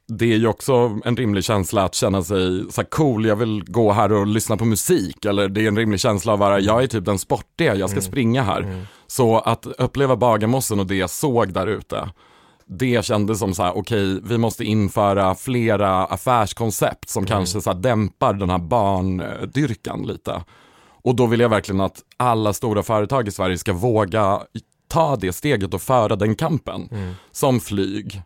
det 0.08 0.34
är 0.34 0.38
ju 0.38 0.48
också 0.48 1.00
en 1.06 1.18
rimlig 1.18 1.44
känsla 1.44 1.84
att 1.84 1.96
känna 1.96 2.24
sig 2.24 2.66
så 2.72 2.84
cool, 2.84 3.26
jag 3.26 3.36
vill 3.36 3.64
gå 3.68 3.92
här 3.92 4.12
och 4.12 4.28
lyssna 4.28 4.58
på 4.58 4.66
musik. 4.66 5.26
Eller 5.26 5.50
det 5.50 5.62
är 5.62 5.68
en 5.68 5.78
rimlig 5.78 6.00
känsla 6.00 6.34
av 6.34 6.44
att 6.44 6.50
vara, 6.50 6.60
jag 6.60 6.84
är 6.84 6.88
typ 6.88 7.06
den 7.06 7.20
sportiga, 7.20 7.76
jag 7.76 7.90
ska 7.90 8.02
springa 8.02 8.44
här. 8.44 8.86
Så 9.08 9.40
att 9.40 9.66
uppleva 9.66 10.16
Bagarmossen 10.16 10.80
och 10.80 10.88
det 10.88 10.96
jag 10.96 11.10
såg 11.10 11.54
där 11.54 11.68
ute, 11.68 12.10
det 12.68 13.06
kändes 13.06 13.40
som 13.40 13.54
så 13.54 13.64
här, 13.64 13.78
okej, 13.78 14.20
vi 14.24 14.38
måste 14.38 14.64
införa 14.64 15.36
flera 15.36 16.06
affärskoncept 16.06 17.10
som 17.10 17.26
kanske 17.26 17.62
så 17.62 17.70
här 17.70 17.78
dämpar 17.80 18.34
den 18.34 18.50
här 18.50 18.58
barndyrkan 18.58 20.04
lite. 20.08 20.44
Och 21.04 21.16
då 21.16 21.26
vill 21.26 21.40
jag 21.40 21.50
verkligen 21.50 21.82
att 21.82 22.04
alla 22.18 22.54
stora 22.54 22.84
företag 22.84 23.28
i 23.28 23.32
Sverige 23.32 23.58
ska 23.58 23.74
våga 23.74 24.42
ta 24.88 25.16
det 25.16 25.34
steget 25.34 25.74
och 25.74 25.82
föra 25.82 26.16
den 26.16 26.36
kampen. 26.36 26.90
Som 27.32 27.60
flyg. 27.60 28.22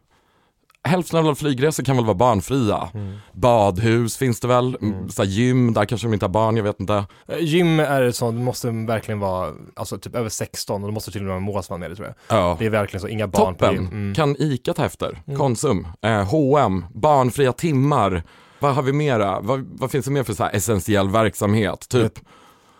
Hälften 0.89 1.19
av 1.19 1.25
alla 1.25 1.35
flygresor 1.35 1.83
kan 1.83 1.95
väl 1.95 2.05
vara 2.05 2.15
barnfria. 2.15 2.89
Badhus 3.33 4.17
finns 4.17 4.39
det 4.39 4.47
väl, 4.47 4.77
mm. 4.81 5.09
så 5.09 5.21
här 5.23 5.29
gym, 5.29 5.73
där 5.73 5.85
kanske 5.85 6.07
de 6.07 6.13
inte 6.13 6.25
har 6.25 6.29
barn, 6.31 6.57
jag 6.57 6.63
vet 6.63 6.79
inte. 6.79 7.05
Eh, 7.27 7.37
Gym 7.39 7.79
är 7.79 8.11
så, 8.11 8.31
det 8.31 8.37
måste 8.39 8.69
verkligen 8.69 9.19
vara, 9.19 9.53
alltså 9.75 9.97
typ 9.97 10.15
över 10.15 10.29
16 10.29 10.83
och 10.83 10.87
då 10.89 10.93
måste 10.93 11.11
till 11.11 11.21
och 11.21 11.27
med 11.27 11.41
målsman 11.41 11.79
med 11.79 11.91
det 11.91 11.95
tror 11.95 12.07
jag. 12.27 12.39
Ja. 12.39 12.55
Det 12.59 12.65
är 12.65 12.69
verkligen 12.69 13.01
så, 13.01 13.07
inga 13.07 13.27
barn 13.27 13.55
på 13.55 13.65
gym. 13.65 13.75
Toppen, 13.75 13.87
Mm. 13.99 14.15
kan 14.15 14.35
ICA 14.39 14.73
ta 14.73 14.85
efter, 14.85 15.21
Konsum, 15.37 15.87
eh, 16.01 16.23
H&M, 16.23 16.85
barnfria 16.93 17.53
timmar. 17.53 18.23
Vad 18.59 18.75
har 18.75 18.81
vi 18.83 18.93
mera? 18.93 19.39
Vad, 19.41 19.59
vad 19.79 19.91
finns 19.91 20.05
det 20.05 20.11
mer 20.11 20.23
för 20.23 20.33
så 20.33 20.43
här 20.43 20.51
essentiell 20.55 21.09
verksamhet? 21.09 21.89
Typ, 21.89 22.03
Vet- 22.03 22.21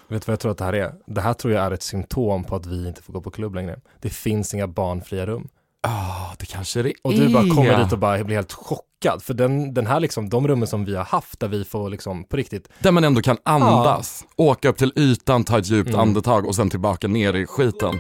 Vet 0.08 0.22
du 0.22 0.26
vad 0.26 0.34
jag 0.34 0.40
tror 0.40 0.52
att 0.52 0.58
det 0.58 0.64
här 0.66 0.74
är? 0.74 0.92
Det 1.08 1.22
här 1.22 1.34
tror 1.34 1.54
jag 1.54 1.64
är 1.66 1.72
ett 1.72 1.84
symptom 1.84 2.44
på 2.44 2.56
att 2.56 2.66
vi 2.66 2.88
inte 2.88 3.02
får 3.02 3.14
gå 3.14 3.22
på 3.22 3.32
klubb 3.32 3.56
längre. 3.56 3.80
Det 4.02 4.10
finns 4.10 4.54
inga 4.54 4.68
barnfria 4.68 5.26
rum. 5.26 5.48
Ah, 5.88 6.34
det 6.40 6.46
kanske 6.46 6.82
det 6.84 6.94
Och 7.02 7.14
du 7.14 7.30
bara 7.34 7.44
är. 7.44 7.50
kommer 7.50 7.84
dit 7.84 7.94
och 7.94 8.00
bara 8.00 8.24
blir 8.24 8.36
helt 8.36 8.54
chockad. 8.54 9.24
För 9.24 9.34
den, 9.34 9.74
den 9.74 9.88
här 9.88 10.00
liksom, 10.00 10.30
de 10.30 10.48
rummen 10.48 10.68
som 10.68 10.86
vi 10.86 10.96
har 10.96 11.04
haft 11.04 11.40
där 11.40 11.48
vi 11.48 11.64
får 11.64 11.90
liksom 11.90 12.24
på 12.24 12.38
riktigt, 12.38 12.70
Där 12.80 12.92
man 12.92 13.04
ändå 13.04 13.22
kan 13.22 13.38
andas, 13.44 14.26
åka 14.36 14.70
upp 14.70 14.78
till 14.78 14.94
ytan, 14.96 15.44
ta 15.44 15.60
ett 15.60 15.68
djupt 15.70 15.90
Mm. 15.90 16.00
andetag 16.02 16.46
och 16.46 16.56
sen 16.56 16.70
tillbaka 16.70 17.08
ner 17.08 17.34
i 17.36 17.46
skiten. 17.46 18.00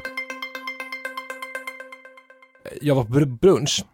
jag 2.81 2.95
var 2.95 3.03
på 3.03 3.13
br- 3.13 3.37
brunch 3.39 3.85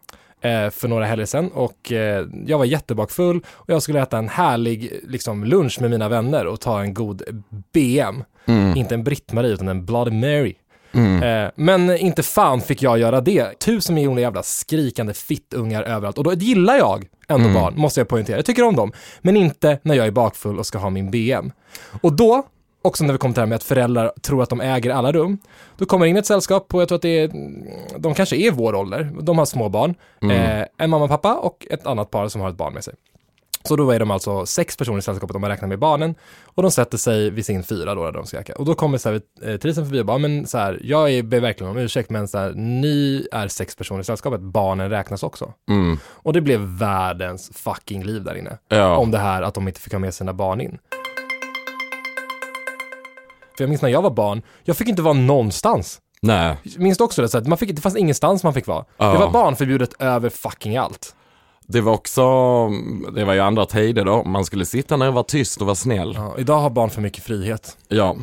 eh, 0.42 0.70
för 0.70 0.88
några 0.88 1.06
helger 1.06 1.26
sedan 1.26 1.52
och 1.52 1.92
eh, 1.92 2.26
jag 2.46 2.58
var 2.58 2.66
jättebakfull 2.66 3.42
och 3.48 3.70
jag 3.70 3.82
skulle 3.84 4.02
äta 4.02 4.18
en 4.18 4.30
härlig 4.30 5.00
liksom, 5.08 5.44
lunch 5.44 5.82
med 5.82 5.90
mina 5.92 6.10
vänner 6.10 6.48
och 6.48 6.60
ta 6.62 6.82
en 6.82 6.94
god 6.94 7.24
BM. 7.74 8.24
Inte 8.76 8.96
en 8.96 9.04
Britt-Marie 9.04 9.52
utan 9.54 9.68
en 9.68 9.86
Bloody 9.86 10.12
Mary. 10.12 10.56
Eh, 11.24 11.52
men 11.56 11.98
inte 11.98 12.24
fan 12.24 12.62
fick 12.62 12.82
jag 12.82 13.00
göra 13.00 13.22
det. 13.22 13.60
Tusen 13.60 13.96
miljoner 13.96 14.22
jävla 14.22 14.44
skrikande 14.44 15.14
fittungar 15.14 15.84
överallt 15.84 16.18
och 16.18 16.24
då 16.24 16.34
gillar 16.34 16.76
jag 16.76 17.06
ändå 17.28 17.50
barn, 17.54 17.74
måste 17.78 18.00
jag 18.00 18.08
poängtera. 18.08 18.38
Jag 18.38 18.46
tycker 18.46 18.64
om 18.64 18.76
dem, 18.76 18.92
men 19.22 19.38
inte 19.38 19.80
när 19.84 19.96
jag 19.96 20.08
är 20.08 20.12
bakfull 20.12 20.60
och 20.60 20.66
ska 20.66 20.78
ha 20.78 20.90
min 20.90 21.12
BM. 21.12 21.52
Och 22.02 22.14
då, 22.14 22.44
också 22.82 23.04
när 23.04 23.14
vi 23.14 23.18
kommer 23.18 23.34
till 23.34 23.40
det 23.40 23.42
här 23.42 23.48
med 23.48 23.56
att 23.56 23.64
föräldrar 23.64 24.12
tror 24.22 24.44
att 24.44 24.50
de 24.50 24.62
äger 24.62 24.92
alla 24.92 25.12
rum, 25.12 25.38
då 25.78 25.86
kommer 25.86 26.06
in 26.06 26.18
ett 26.18 26.26
sällskap 26.26 26.68
på, 26.68 26.82
jag 26.82 26.88
tror 26.88 26.96
att 26.96 27.02
det 27.02 27.20
är, 27.20 27.32
de 27.98 28.14
kanske 28.14 28.36
är 28.36 28.52
vår 28.52 28.76
ålder, 28.76 29.12
de 29.22 29.38
har 29.38 29.46
små 29.46 29.70
barn, 29.70 29.96
eh, 30.32 30.66
en 30.78 30.90
mamma 30.90 31.04
och 31.04 31.10
pappa 31.10 31.36
och 31.36 31.68
ett 31.70 31.86
annat 31.88 32.12
par 32.12 32.28
som 32.28 32.42
har 32.42 32.50
ett 32.50 32.58
barn 32.58 32.74
med 32.74 32.84
sig. 32.84 32.94
Så 33.68 33.76
då 33.76 33.92
är 33.92 34.00
de 34.00 34.12
alltså 34.12 34.46
sex 34.46 34.78
personer 34.78 34.98
i 34.98 35.02
sällskapet 35.02 35.36
om 35.36 35.42
man 35.42 35.50
räknar 35.50 35.68
med 35.68 35.80
barnen 35.80 36.16
och 36.46 36.64
de 36.64 36.72
sätter 36.72 36.98
sig 36.98 37.30
vid 37.30 37.46
sin 37.46 37.64
fyra 37.64 37.96
då 37.96 38.06
där 38.06 38.12
de 38.12 38.26
ska 38.26 38.40
äka. 38.40 38.56
Och 38.56 38.66
då 38.66 38.76
kommer 38.76 38.98
så 38.98 39.10
här, 39.10 39.22
eh, 39.42 39.60
förbi 39.60 40.02
och 40.02 40.06
bara, 40.06 40.18
men 40.18 40.48
så 40.48 40.58
här, 40.58 40.80
jag 40.84 41.12
är, 41.12 41.24
ber 41.24 41.40
verkligen 41.40 41.72
om 41.72 41.78
ursäkt 41.78 42.10
men 42.10 42.28
så 42.28 42.38
här, 42.38 42.54
ni 42.56 43.28
är 43.32 43.48
sex 43.48 43.76
personer 43.76 44.02
i 44.02 44.04
sällskapet, 44.04 44.42
barnen 44.42 44.90
räknas 44.90 45.24
också. 45.24 45.54
Mm. 45.70 45.98
Och 46.06 46.34
det 46.34 46.42
blev 46.42 46.60
världens 46.60 47.52
fucking 47.54 48.04
liv 48.04 48.24
där 48.24 48.36
inne. 48.36 48.58
Ja. 48.68 48.98
Om 48.98 49.12
det 49.12 49.18
här 49.18 49.42
att 49.42 49.54
de 49.54 49.68
inte 49.68 49.80
fick 49.80 49.94
ha 49.94 50.00
med 50.00 50.14
sina 50.14 50.34
barn 50.34 50.62
in. 50.62 50.78
För 53.58 53.64
jag 53.64 53.70
minns 53.70 53.82
när 53.82 53.90
jag 53.90 54.02
var 54.02 54.10
barn, 54.10 54.42
jag 54.64 54.78
fick 54.78 54.88
inte 54.88 55.02
vara 55.02 55.14
någonstans. 55.14 56.02
Nej, 56.22 56.58
Minns 56.78 56.98
du 56.98 57.04
också 57.04 57.22
det? 57.22 57.30
Så 57.30 57.38
att 57.38 57.48
man 57.48 57.58
fick, 57.58 57.76
det 57.76 57.82
fanns 57.82 57.96
ingenstans 57.96 58.44
man 58.44 58.54
fick 58.54 58.68
vara. 58.68 58.86
Ja. 58.98 59.12
Det 59.12 59.18
var 59.18 59.32
barnförbjudet 59.32 59.94
över 60.00 60.30
fucking 60.30 60.78
allt. 60.78 61.16
Det 61.68 61.82
var 61.82 61.94
också, 61.94 62.22
det 63.16 63.26
var 63.26 63.34
ju 63.34 63.40
andra 63.40 63.66
tider 63.66 64.06
då, 64.06 64.24
man 64.24 64.46
skulle 64.46 64.66
sitta 64.66 64.98
ner 64.98 65.08
och 65.08 65.14
vara 65.14 65.24
tyst 65.24 65.62
och 65.62 65.68
vara 65.68 65.76
snäll. 65.76 66.14
Ja, 66.16 66.36
idag 66.38 66.60
har 66.60 66.70
barn 66.70 66.90
för 66.90 67.02
mycket 67.02 67.24
frihet. 67.24 67.78
Ja. 67.88 68.16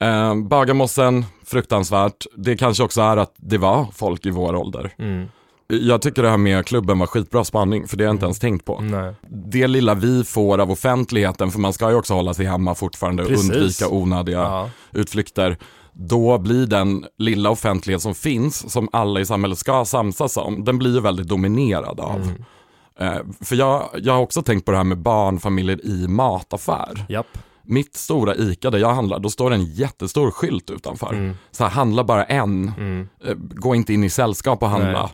Eh, 0.00 0.34
Bagarmossen, 0.34 1.24
fruktansvärt. 1.46 2.26
Det 2.36 2.56
kanske 2.56 2.82
också 2.84 3.00
är 3.00 3.16
att 3.16 3.32
det 3.36 3.58
var 3.58 3.86
folk 3.94 4.26
i 4.26 4.30
vår 4.30 4.54
ålder. 4.56 4.94
Mm. 4.98 5.28
Jag 5.70 6.02
tycker 6.02 6.22
det 6.22 6.30
här 6.30 6.36
med 6.36 6.66
klubben 6.66 6.98
var 6.98 7.06
skitbra 7.06 7.44
spaning, 7.44 7.88
för 7.88 7.96
det 7.96 8.04
har 8.04 8.08
jag 8.08 8.14
inte 8.14 8.24
ens 8.26 8.38
tänkt 8.38 8.64
på. 8.64 8.80
Nej. 8.80 9.14
Det 9.28 9.66
lilla 9.66 9.94
vi 9.94 10.24
får 10.24 10.58
av 10.58 10.70
offentligheten, 10.70 11.50
för 11.50 11.58
man 11.58 11.72
ska 11.72 11.90
ju 11.90 11.96
också 11.96 12.14
hålla 12.14 12.34
sig 12.34 12.46
hemma 12.46 12.74
fortfarande 12.74 13.22
och 13.24 13.30
undvika 13.30 13.88
onödiga 13.88 14.38
Ja. 14.38 14.70
utflykter. 14.92 15.56
Då 15.92 16.38
blir 16.38 16.66
den 16.66 17.04
lilla 17.18 17.50
offentlighet 17.50 18.02
som 18.02 18.14
finns, 18.14 18.72
som 18.72 18.88
alla 18.92 19.20
i 19.20 19.24
samhället 19.26 19.58
ska 19.58 19.84
samsas 19.84 20.36
om, 20.36 20.64
den 20.64 20.78
blir 20.78 20.94
ju 20.94 21.00
väldigt 21.00 21.28
dominerad 21.28 22.00
av. 22.00 22.16
Mm. 22.22 22.44
Eh, 23.00 23.16
för 23.40 23.56
jag, 23.56 23.88
jag 24.02 24.12
har 24.12 24.20
också 24.20 24.42
tänkt 24.42 24.64
på 24.64 24.70
det 24.70 24.76
här 24.76 24.84
med 24.84 24.98
barnfamiljer 24.98 25.86
i 25.86 26.08
mataffär. 26.08 27.04
Japp. 27.08 27.26
Mitt 27.62 27.96
stora 27.96 28.34
ICA 28.34 28.70
där 28.70 28.78
jag 28.78 28.94
handlar, 28.94 29.18
då 29.18 29.30
står 29.30 29.50
det 29.50 29.56
en 29.56 29.64
jättestor 29.64 30.30
skylt 30.30 30.70
utanför. 30.70 31.12
Mm. 31.12 31.34
Så 31.50 31.64
här, 31.64 31.70
handla 31.70 32.04
bara 32.04 32.24
en, 32.24 32.72
Eh, 33.24 33.34
gå 33.36 33.74
inte 33.74 33.92
in 33.94 34.04
i 34.04 34.10
sällskap 34.10 34.62
och 34.62 34.68
handla. 34.68 35.02
Nej. 35.02 35.10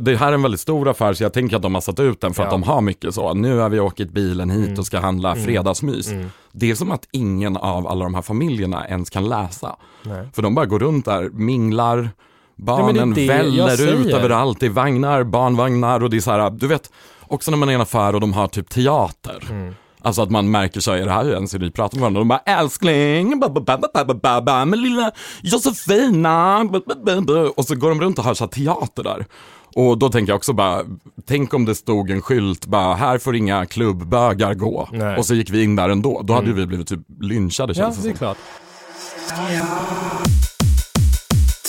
Det 0.00 0.16
här 0.16 0.28
är 0.28 0.32
en 0.32 0.42
väldigt 0.42 0.60
stor 0.60 0.88
affär 0.88 1.12
så 1.14 1.22
jag 1.22 1.32
tänker 1.32 1.56
att 1.56 1.62
de 1.62 1.74
har 1.74 1.80
satt 1.80 2.00
ut 2.00 2.20
den 2.20 2.34
för 2.34 2.42
att 2.42 2.46
Ja. 2.46 2.54
Mm. 2.54 2.60
de 2.60 2.68
har 2.72 2.80
mycket 2.80 3.14
så. 3.14 3.34
Nu 3.34 3.58
har 3.58 3.68
vi 3.68 3.80
åkt 3.80 4.10
bilen 4.10 4.50
hit 4.50 4.78
och 4.78 4.86
ska 4.86 5.00
handla 5.00 5.34
fredagsmys. 5.36 6.10
Det 6.52 6.70
är 6.70 6.74
som 6.74 6.90
att 6.90 7.08
ingen 7.12 7.56
av 7.56 7.86
alla 7.86 8.04
de 8.04 8.14
här 8.14 8.22
familjerna 8.22 8.86
ens 8.88 9.10
kan 9.10 9.28
läsa. 9.28 9.76
Nej. 10.02 10.28
För 10.34 10.42
de 10.42 10.54
bara 10.54 10.66
går 10.66 10.78
runt 10.78 11.04
där, 11.04 11.30
minglar, 11.32 12.10
barnen 12.56 12.96
jag 13.16 13.26
väller 13.26 13.94
ut 13.94 14.06
överallt. 14.06 14.60
Det 14.60 14.66
är 14.66 14.70
vagnar, 14.70 15.24
barnvagnar 15.24 16.02
och 16.02 16.10
det 16.10 16.16
är 16.16 16.20
så 16.20 16.30
här, 16.30 16.50
du 16.50 16.66
vet, 16.66 16.90
också 17.30 17.50
när 17.50 17.58
man 17.58 17.68
är 17.68 17.72
i 17.72 17.74
en 17.74 17.80
affär 17.80 18.14
och 18.14 18.20
de 18.20 18.32
har 18.32 18.48
typ 18.48 18.70
teater. 18.70 19.44
Mm. 19.50 19.74
Alltså 20.02 20.22
att 20.22 20.30
man 20.30 20.50
märker 20.50 20.80
så, 20.80 20.92
är 20.92 21.04
det 21.04 21.10
här 21.12 21.32
ens 21.32 21.54
hur 21.54 21.58
vi 21.58 21.70
pratar 21.70 21.96
med 21.96 22.00
varandra? 22.00 22.20
De 22.20 22.28
bara 22.28 22.38
älskling, 22.38 23.40
ba, 23.40 23.48
ba, 23.48 23.60
ba, 23.60 23.78
ba, 23.94 24.04
ba, 24.04 24.14
ba, 24.14 24.40
ba, 24.40 24.64
men 24.64 24.82
lilla 24.82 25.10
Josefina, 25.42 26.64
ba, 26.64 26.80
ba, 26.86 26.94
ba, 27.04 27.20
ba. 27.20 27.48
och 27.56 27.64
så 27.64 27.74
går 27.74 27.88
de 27.88 28.00
runt 28.00 28.18
och 28.18 28.24
har 28.24 28.34
så 28.34 28.44
här 28.44 28.48
teater 28.50 29.02
där. 29.02 29.26
Och 29.74 29.98
då 29.98 30.08
tänker 30.08 30.32
jag 30.32 30.36
också 30.36 30.52
bara, 30.52 30.82
tänk 31.26 31.54
om 31.54 31.64
det 31.64 31.74
stod 31.74 32.10
en 32.10 32.22
skylt 32.22 32.66
bara, 32.66 32.94
här 32.94 33.18
får 33.18 33.36
inga 33.36 33.66
klubbbögar 33.66 34.54
gå. 34.54 34.88
Nej. 34.92 35.16
Och 35.16 35.26
så 35.26 35.34
gick 35.34 35.50
vi 35.50 35.64
in 35.64 35.76
där 35.76 35.88
ändå, 35.88 36.22
då 36.24 36.34
hade 36.34 36.46
ju 36.46 36.52
vi 36.52 36.66
blivit 36.66 36.88
typ 36.88 37.00
lynchade 37.20 37.72
Ja, 37.76 37.84
känns 37.84 37.96
det 37.96 38.02
det 38.02 38.08
är 38.08 38.12
som. 38.12 38.18
klart. 38.18 38.36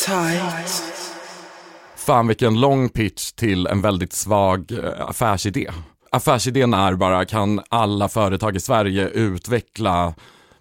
Tight. 0.06 0.88
Fan 2.10 2.28
vilken 2.28 2.60
lång 2.60 2.89
pitch 2.89 3.32
till 3.32 3.67
en 3.67 3.82
väldigt 3.82 4.13
svag 4.13 4.72
eh, 4.72 5.10
affärsidé. 5.10 5.69
Affärsidén 6.12 6.74
är 6.74 6.93
bara, 6.93 7.26
kan 7.26 7.62
alla 7.69 8.10
företag 8.10 8.56
i 8.56 8.60
Sverige 8.60 9.08
utveckla 9.10 10.13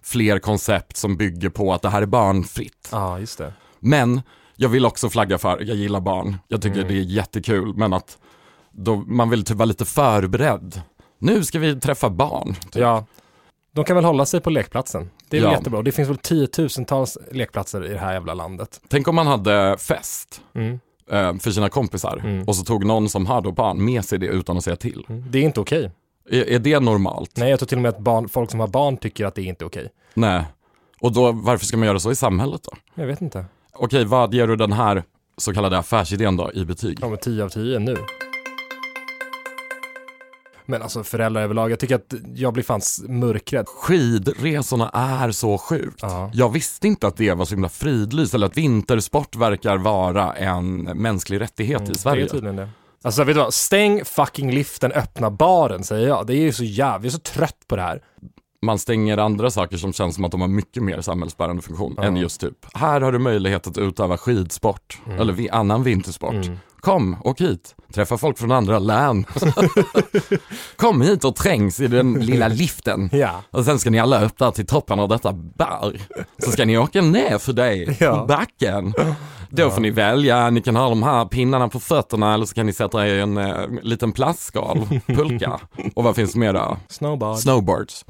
fler 0.03 0.39
koncept 0.39 0.97
som 0.97 1.17
bygger 1.17 1.49
på 1.49 1.73
att 1.73 1.81
det 1.81 1.89
här 1.89 2.01
är 2.01 2.05
barnfritt. 2.05 2.89
Ja, 2.91 3.19
just 3.19 3.37
det. 3.37 3.53
Men 3.79 4.21
jag 4.55 4.69
vill 4.69 4.85
också 4.85 5.09
flagga 5.09 5.37
för, 5.37 5.59
jag 5.61 5.77
gillar 5.77 5.99
barn, 5.99 6.37
jag 6.47 6.61
tycker 6.61 6.77
Mm. 6.77 6.87
det 6.87 6.93
är 6.99 7.03
jättekul, 7.03 7.73
men 7.75 7.93
att 7.93 8.17
då, 8.71 8.95
man 8.95 9.29
vill 9.29 9.43
typ 9.45 9.57
vara 9.57 9.65
lite 9.65 9.85
förberedd. 9.85 10.81
Nu 11.19 11.43
ska 11.43 11.59
vi 11.59 11.79
träffa 11.79 12.09
barn. 12.09 12.53
Typ. 12.53 12.75
Ja. 12.75 13.05
De 13.75 13.85
kan 13.85 13.95
väl 13.95 14.05
hålla 14.05 14.25
sig 14.25 14.41
på 14.41 14.49
lekplatsen. 14.49 15.09
Det 15.29 15.37
är 15.37 15.41
Ja. 15.41 15.51
jättebra. 15.51 15.81
Det 15.81 15.91
finns 15.91 16.09
väl 16.09 16.17
tiotusentals 16.17 17.17
lekplatser 17.31 17.85
i 17.85 17.93
det 17.93 17.99
här 17.99 18.13
jävla 18.13 18.33
landet. 18.33 18.81
Tänk 18.87 19.07
om 19.07 19.15
man 19.15 19.27
hade 19.27 19.77
fest 19.77 20.41
Mm. 20.55 20.79
Eh, 21.11 21.37
för 21.37 21.51
sina 21.51 21.69
kompisar 21.69 22.43
och 22.47 22.55
så 22.55 22.63
tog 22.63 22.85
någon 22.85 23.09
som 23.09 23.25
barn 23.55 23.85
med 23.85 24.05
sig 24.05 24.19
det 24.19 24.27
utan 24.27 24.57
att 24.57 24.63
säga 24.63 24.75
till. 24.75 25.05
Det 25.07 25.39
är 25.39 25.43
inte 25.43 25.59
okej. 25.59 25.91
Är, 26.29 26.49
är 26.49 26.59
det 26.59 26.79
normalt? 26.79 27.31
Nej, 27.37 27.49
jag 27.49 27.59
tror 27.59 27.67
till 27.67 27.77
och 27.77 27.81
med 27.81 27.89
att 27.89 27.99
barn, 27.99 28.29
folk 28.29 28.51
som 28.51 28.59
har 28.59 28.67
barn 28.67 28.97
tycker 28.97 29.25
att 29.25 29.35
det 29.35 29.41
är 29.41 29.45
inte 29.45 29.65
okej. 29.65 29.89
Nej. 30.13 30.43
Och 31.01 31.13
då, 31.13 31.31
varför 31.31 31.65
ska 31.65 31.77
man 31.77 31.87
göra 31.87 31.99
så 31.99 32.11
i 32.11 32.15
samhället 32.15 32.63
då? 32.63 32.71
Jag 32.95 33.07
vet 33.07 33.21
inte. 33.21 33.45
Okej, 33.73 34.05
vad 34.05 34.33
ger 34.33 34.47
du 34.47 34.55
den 34.55 34.71
här 34.71 35.03
så 35.37 35.53
kallade 35.53 35.77
affärsidén 35.77 36.37
då 36.37 36.51
i 36.53 36.65
betyg? 36.65 36.99
De 36.99 37.13
är 37.13 37.17
10 37.17 37.43
av 37.43 37.49
10 37.49 37.79
nu. 37.79 37.97
Men 40.69 40.81
alltså 40.81 41.03
föräldrar 41.03 41.41
överlag, 41.41 41.71
jag 41.71 41.79
tycker 41.79 41.95
att 41.95 42.13
jag 42.35 42.53
blir 42.53 42.63
fan 42.63 42.81
mörkrädd. 43.07 43.65
Skidresorna 43.67 44.89
är 44.89 45.31
så 45.31 45.57
sjukt. 45.57 45.99
Ja. 46.01 46.31
Jag 46.33 46.49
visste 46.49 46.87
inte 46.87 47.07
att 47.07 47.17
det 47.17 47.33
var 47.33 47.45
så 47.45 47.53
himla 47.55 47.69
fridlyst 47.69 48.33
eller 48.33 48.47
att 48.47 48.57
vintersport 48.57 49.35
verkar 49.35 49.77
vara 49.77 50.33
en 50.33 50.81
mänsklig 50.81 51.41
rättighet 51.41 51.81
i 51.81 51.85
Det 51.85 51.97
Sverige. 51.97 52.23
är 52.23 52.27
tydligen 52.29 52.55
det. 52.55 52.69
Alltså 53.01 53.23
vet 53.23 53.35
du 53.35 53.41
vad, 53.41 53.53
stäng 53.53 54.05
fucking 54.05 54.51
liften, 54.51 54.91
öppna 54.91 55.31
baren 55.31 55.83
säger 55.83 56.07
jag. 56.07 56.27
Det 56.27 56.33
är 56.33 56.41
ju 56.41 56.53
så 56.53 56.63
jävla, 56.63 56.95
jag 56.97 57.05
är 57.05 57.09
så 57.09 57.19
trött 57.19 57.57
på 57.67 57.75
det 57.75 57.81
här. 57.81 58.01
Man 58.61 58.79
stänger 58.79 59.17
andra 59.17 59.51
saker 59.51 59.77
som 59.77 59.93
känns 59.93 60.15
som 60.15 60.25
att 60.25 60.31
de 60.31 60.41
har 60.41 60.47
mycket 60.47 60.83
mer 60.83 61.01
samhällsbärande 61.01 61.61
funktion 61.61 61.97
än 61.99 62.15
just 62.17 62.41
typ, 62.41 62.65
här 62.73 63.01
har 63.01 63.11
du 63.11 63.19
möjlighet 63.19 63.67
att 63.67 63.77
utöva 63.77 64.17
skidsport 64.17 64.97
Mm. 65.05 65.19
eller 65.19 65.53
annan 65.53 65.83
vintersport. 65.83 66.33
Kom, 66.79 67.17
åk 67.23 67.41
hit, 67.41 67.75
träffa 67.93 68.17
folk 68.17 68.37
från 68.37 68.51
andra 68.51 68.79
län. 68.79 69.25
Kom 70.75 71.01
hit 71.01 71.23
och 71.23 71.35
trängs 71.35 71.79
i 71.79 71.87
den 71.87 72.13
lilla 72.13 72.47
liften. 72.47 73.09
Ja. 73.13 73.43
Och 73.51 73.65
sen 73.65 73.79
ska 73.79 73.89
ni 73.89 73.99
alla 73.99 74.25
upp 74.25 74.37
där 74.37 74.51
till 74.51 74.65
toppen 74.65 74.99
av 74.99 75.09
detta 75.09 75.33
berg. 75.33 76.01
Så 76.45 76.51
ska 76.51 76.65
ni 76.65 76.77
åka 76.77 77.01
ner 77.01 77.37
för 77.37 77.53
dig 77.53 77.97
Ja. 77.99 78.25
backen. 78.27 78.93
Då 79.49 79.69
får 79.69 79.81
ni 79.81 79.89
välja, 79.89 80.49
ni 80.49 80.61
kan 80.61 80.75
ha 80.75 80.89
de 80.89 81.03
här 81.03 81.25
pinnarna 81.25 81.67
på 81.69 81.79
fötterna 81.79 82.33
eller 82.33 82.45
så 82.45 82.53
kan 82.55 82.65
ni 82.65 82.73
sätta 82.73 83.07
er 83.07 83.15
i 83.15 83.19
en 83.21 83.37
eh, 83.37 83.55
liten 83.81 84.11
plastskal, 84.11 84.87
pulka. 85.07 85.59
Och 85.95 86.03
vad 86.03 86.15
finns 86.15 86.33
det 86.33 86.39
mer 86.39 86.53
då? 86.53 86.77
Snowboard. 86.87 87.37
Snowboards. 87.37 88.05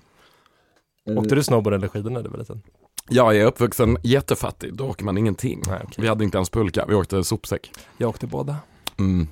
Åkte 1.18 1.36
du 1.36 1.44
snowboard 1.44 1.74
eller 1.74 1.88
skidor 1.88 2.10
när 2.10 2.24
du 2.24 2.30
var 2.30 2.38
liten? 2.38 2.62
Jag 3.10 3.38
är 3.38 3.46
uppvuxen 3.46 3.98
jättefattig, 4.04 4.74
då 4.74 4.86
åker 4.88 5.06
man 5.06 5.18
ingenting. 5.18 5.62
Nej, 5.68 5.80
okej. 5.84 5.96
Vi 5.98 6.08
hade 6.08 6.24
inte 6.24 6.38
ens 6.38 6.50
pulka, 6.50 6.86
vi 6.86 6.96
åkte 6.96 7.24
sopsäck. 7.24 7.72
Jag 7.98 8.10
åkte 8.10 8.28
båda. 8.28 8.56
Mm. 9.00 9.28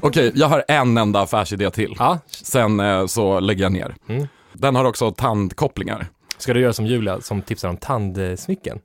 Okej, 0.00 0.32
jag 0.34 0.46
har 0.46 0.64
en 0.68 0.98
enda 0.98 1.20
affärsidé 1.20 1.70
till. 1.70 1.96
Ja, 1.98 2.18
Sen 2.26 2.80
eh, 2.80 3.06
så 3.06 3.40
lägger 3.40 3.62
jag 3.62 3.72
ner. 3.72 3.94
Mm. 4.08 4.26
Den 4.52 4.76
har 4.76 4.84
också 4.84 5.10
tandkopplingar. 5.10 6.06
ska 6.38 6.54
du 6.54 6.60
göra 6.60 6.72
som 6.72 6.86
Julia 6.86 7.20
som 7.20 7.42
tipsar 7.42 7.68
om 7.68 7.76
tandsmycken? 7.76 8.78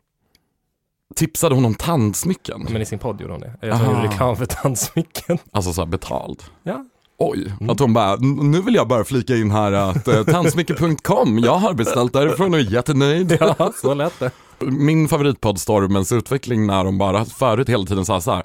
Tipsade 1.16 1.56
hon 1.56 1.66
om 1.66 1.76
tandsmycken? 1.76 2.68
Men 2.70 2.82
i 2.82 2.86
sin 2.86 3.00
podd 3.00 3.22
gjorde 3.22 3.34
hon 3.34 3.42
det. 3.42 3.54
Jag 3.62 3.78
tror 3.78 3.88
hon 3.88 3.96
gjorde 3.96 4.14
reklam 4.14 4.36
för 4.36 4.46
tandsmycken. 4.46 5.38
Alltså 5.52 5.74
så 5.74 5.82
här 5.82 5.86
betald. 5.86 6.44
Ja. 6.64 6.86
Oj, 7.20 7.54
att 7.70 7.80
hon 7.80 7.94
bara, 7.94 8.14
"N- 8.14 8.40
nu 8.52 8.62
vill 8.62 8.76
jag 8.76 8.88
bara 8.88 9.04
flika 9.04 9.36
in 9.36 9.52
här 9.52 9.72
att 9.72 10.08
eh, 10.08 10.24
tandsmycke.com, 10.24 11.40
jag 11.40 11.56
har 11.56 11.74
beställt 11.74 12.14
därifrån 12.14 12.54
och 12.54 12.60
är 12.60 12.74
jättenöjd. 12.74 13.38
Ja, 13.58 13.72
så 13.82 13.94
lät 13.94 14.20
det. 14.20 14.32
Min 14.60 15.08
favoritpodd 15.08 15.60
Stormens 15.60 16.12
utveckling 16.12 16.68
när 16.68 16.84
de 16.84 16.98
bara 16.98 17.26
förut 17.26 17.70
hela 17.70 17.86
tiden 17.86 18.06
sa 18.06 18.22
så 18.22 18.32
här, 18.32 18.44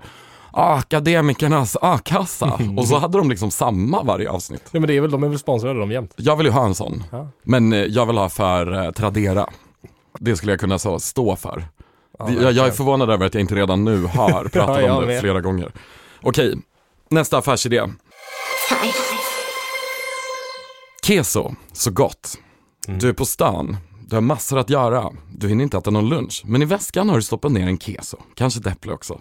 akademikernas 0.53 1.77
a-kassa. 1.83 2.59
Och 2.77 2.87
så 2.89 2.99
hade 2.99 3.19
de 3.19 3.31
liksom 3.31 3.51
samma 3.51 4.03
varje 4.03 4.31
avsnitt. 4.31 4.63
Ja, 4.71 4.81
men 4.81 4.89
det 4.89 4.97
är 4.97 5.01
väl, 5.01 5.11
de 5.11 5.23
är 5.25 5.29
väl 5.29 5.39
sponsrade 5.39 5.81
de 5.81 5.91
jämt. 5.91 6.13
Jag 6.17 6.37
vill 6.37 6.47
ju 6.47 6.53
ha 6.53 6.65
en 6.65 6.75
sån. 6.75 7.05
Ja. 7.13 7.29
Men 7.43 7.73
eh, 7.73 7.79
jag 7.79 8.07
vill 8.07 8.17
ha 8.19 8.29
för 8.29 8.85
eh, 8.85 8.91
Tradera. 8.91 9.47
Det 10.21 10.37
skulle 10.37 10.53
jag 10.53 10.61
kunna 10.61 10.79
så 10.79 10.99
stå 11.01 11.37
för. 11.37 11.65
Ja, 12.19 12.31
jag, 12.41 12.53
jag 12.53 12.67
är 12.67 12.71
förvånad 12.71 13.11
över 13.11 13.27
att 13.27 13.35
jag 13.35 13.41
inte 13.41 13.55
redan 13.55 13.85
nu 13.85 14.03
har 14.05 14.45
pratat 14.53 14.83
Ja, 14.83 14.93
om 14.99 15.07
det 15.07 15.21
flera 15.21 15.41
gånger. 15.41 15.73
Okej, 16.23 16.55
nästa 17.11 17.39
affärsidé. 17.39 17.83
Keso, 21.07 21.55
så 21.73 21.91
gott. 21.91 22.39
Mm. 22.89 22.99
Du 22.99 23.09
är 23.09 23.13
på 23.13 23.25
stan, 23.27 23.77
du 24.09 24.17
har 24.17 24.21
massor 24.21 24.59
att 24.59 24.71
göra, 24.71 25.11
du 25.33 25.49
hinner 25.49 25.65
inte 25.65 25.79
äta 25.79 25.91
någon 25.91 26.09
lunch, 26.09 26.43
men 26.47 26.63
i 26.63 26.65
väskan 26.65 27.09
har 27.09 27.17
du 27.17 27.23
stoppat 27.23 27.53
ner 27.53 27.67
en 27.67 27.79
keso, 27.79 28.17
kanske 28.35 28.61
ett 28.61 28.67
äpple 28.67 28.93
också. 28.93 29.21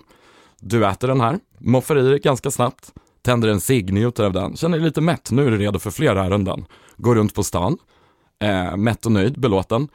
Du 0.59 0.86
äter 0.86 1.07
den 1.07 1.21
här, 1.21 1.39
moffar 1.59 1.97
i 1.97 2.01
dig 2.01 2.19
ganska 2.19 2.51
snabbt, 2.51 2.93
tänder 3.25 3.49
en 3.49 3.62
cigg, 3.62 3.93
njuter 3.93 4.23
av 4.23 4.33
den, 4.33 4.55
känner 4.55 4.77
dig 4.77 4.86
lite 4.86 5.01
mätt, 5.01 5.31
nu 5.31 5.47
är 5.47 5.51
du 5.51 5.57
redo 5.57 5.79
för 5.79 5.91
fler 5.91 6.15
ärenden. 6.15 6.65
Går 6.97 7.15
runt 7.15 7.36
på 7.36 7.43
stan, 7.43 7.77
eh, 8.43 8.77
mätt 8.77 9.05
och 9.05 9.12
nöjd, 9.12 9.39
belåten. 9.39 9.88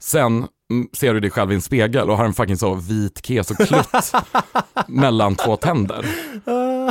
Sen 0.00 0.46
mm, 0.70 0.88
ser 0.92 1.14
du 1.14 1.20
dig 1.20 1.30
själv 1.30 1.52
i 1.52 1.54
en 1.54 1.62
spegel 1.62 2.10
och 2.10 2.16
har 2.16 2.24
en 2.24 2.34
fucking 2.34 2.56
så 2.56 2.74
vit 2.74 3.26
kesoklutt 3.26 4.12
mellan 4.88 5.34
två 5.34 5.56
tänder. 5.56 6.06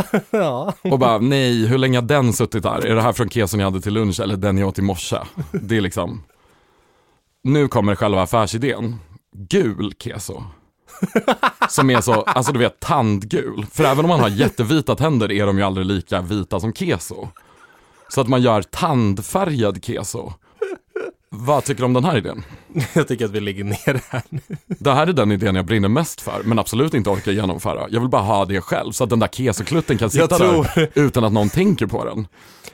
ja. 0.29 0.73
Och 0.81 0.99
bara, 0.99 1.17
nej, 1.17 1.65
hur 1.65 1.77
länge 1.77 1.97
har 1.97 2.01
den 2.05 2.33
suttit 2.33 2.63
där? 2.63 2.85
Är 2.85 2.95
det 2.95 3.01
här 3.01 3.13
från 3.13 3.29
keson 3.29 3.59
jag 3.59 3.67
hade 3.67 3.81
till 3.81 3.93
lunch 3.93 4.19
eller 4.19 4.37
den 4.37 4.57
jag 4.57 4.67
åt 4.67 4.79
i 4.79 4.81
morse? 4.81 5.17
Det 5.51 5.77
är 5.77 5.81
liksom, 5.81 6.23
nu 7.43 7.67
kommer 7.67 7.95
själva 7.95 8.21
affärsidén. 8.21 8.95
Gul 9.33 9.93
keso. 9.99 10.43
Som 11.69 11.89
är 11.89 12.01
så, 12.01 12.21
alltså 12.21 12.51
du 12.51 12.59
vet 12.59 12.79
tandgul. 12.79 13.65
För 13.71 13.83
även 13.83 14.05
om 14.05 14.09
man 14.09 14.19
har 14.19 14.29
jättevita 14.29 14.95
tänder 14.95 15.31
är 15.31 15.45
de 15.45 15.57
ju 15.57 15.63
aldrig 15.63 15.85
lika 15.85 16.21
vita 16.21 16.59
som 16.59 16.73
keso. 16.73 17.27
Så 18.09 18.21
att 18.21 18.27
man 18.27 18.41
gör 18.41 18.61
tandfärgad 18.61 19.85
keso. 19.85 20.33
Vad 21.31 21.63
tycker 21.63 21.79
du 21.81 21.85
om 21.85 21.93
den 21.93 22.03
här 22.03 22.17
idén? 22.17 22.43
Jag 22.95 23.07
tycker 23.07 23.25
att 23.25 23.31
vi 23.31 23.39
ligger 23.39 23.63
ner 23.63 24.01
här 24.09 24.21
nu. 24.29 24.39
Det 24.67 24.91
här 24.93 25.07
är 25.07 25.13
den 25.13 25.31
idén 25.31 25.55
jag 25.55 25.65
brinner 25.65 25.87
mest 25.89 26.21
för, 26.21 26.41
men 26.43 26.59
absolut 26.59 26.93
inte 26.93 27.09
orkar 27.09 27.31
genomföra. 27.31 27.87
Jag 27.89 27.99
vill 27.99 28.09
bara 28.09 28.21
ha 28.21 28.45
det 28.45 28.61
själv, 28.61 28.91
så 28.91 29.03
att 29.03 29.09
den 29.09 29.19
där 29.19 29.27
kesoklutten 29.27 29.97
kan 29.97 30.09
sitta 30.09 30.27
tror- 30.27 30.67
där 30.75 30.89
utan 30.93 31.23
att 31.23 31.33
någon 31.33 31.49
tänker 31.49 31.85
på 31.87 32.05
den. 32.05 32.27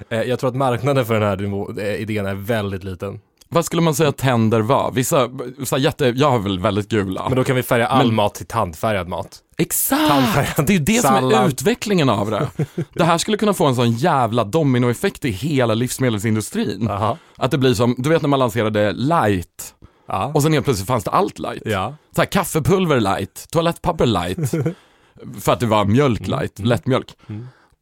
Eh, 0.10 0.22
Jag 0.22 0.40
tror 0.40 0.50
att 0.50 0.56
marknaden 0.56 1.06
för 1.06 1.14
den 1.20 1.24
här 1.24 1.80
eh, 1.82 1.96
idén 2.02 2.26
är 2.26 2.36
väldigt 2.36 2.84
liten. 2.84 3.20
Vad 3.50 3.66
skulle 3.66 3.82
man 3.82 3.96
säga 3.96 4.10
att 4.10 4.18
tänder 4.18 4.60
var? 4.62 4.92
Vissa, 4.92 5.30
så 5.64 5.78
jätte, 5.78 6.06
jag 6.16 6.32
har 6.32 6.40
väl 6.40 6.60
väldigt 6.60 6.90
gula. 6.90 7.26
Men 7.30 7.36
då 7.38 7.44
kan 7.44 7.56
vi 7.56 7.64
färga 7.64 7.88
all 7.88 8.06
Men- 8.08 8.16
mat 8.16 8.34
till 8.36 8.46
tandfärgad 8.46 9.08
mat. 9.08 9.40
Exakt! 9.58 10.08
Tandfärgad 10.10 10.68
Det 10.68 10.74
är 10.74 10.78
ju 10.78 10.84
det 10.84 11.02
som 11.02 11.14
är 11.16 11.20
sallad. 11.20 11.48
utvecklingen 11.50 12.10
av 12.10 12.32
det. 12.32 12.48
Det 12.94 13.04
här 13.04 13.18
skulle 13.18 13.38
kunna 13.38 13.54
få 13.54 13.66
en 13.66 13.76
sån 13.76 13.92
jävla 13.92 14.44
dominoeffekt 14.44 15.26
i 15.26 15.30
hela 15.32 15.74
livsmedelsindustrin. 15.74 16.90
Aha. 16.90 17.18
Att 17.38 17.52
det 17.52 17.58
blir 17.58 17.74
som, 17.74 17.96
du 17.98 18.10
vet 18.10 18.22
när 18.22 18.30
man 18.30 18.40
lanserade 18.40 18.92
light, 18.92 19.74
Ja. 20.08 20.32
och 20.36 20.44
sen 20.44 20.54
helt 20.54 20.66
plötsligt 20.66 20.88
fanns 20.88 21.04
det 21.04 21.12
allt 21.12 21.40
light. 21.40 21.62
ja. 21.66 21.96
Så 22.16 22.22
här, 22.22 22.26
kaffepulver 22.26 23.00
light, 23.00 23.46
toalettpapper 23.52 24.06
light. 24.06 24.52
för 25.42 25.52
att 25.54 25.60
det 25.60 25.66
var 25.66 25.86
mjölk 25.86 26.28
light, 26.28 26.60
lättmjölk. 26.60 27.14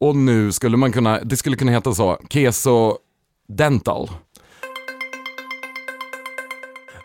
Och 0.00 0.16
nu 0.16 0.52
skulle 0.52 0.76
man 0.76 0.92
kunna, 0.92 1.20
det 1.20 1.36
skulle 1.36 1.56
kunna 1.56 1.72
heta 1.72 1.94
så, 1.94 2.18
keso 2.30 2.96
dental. 3.48 4.10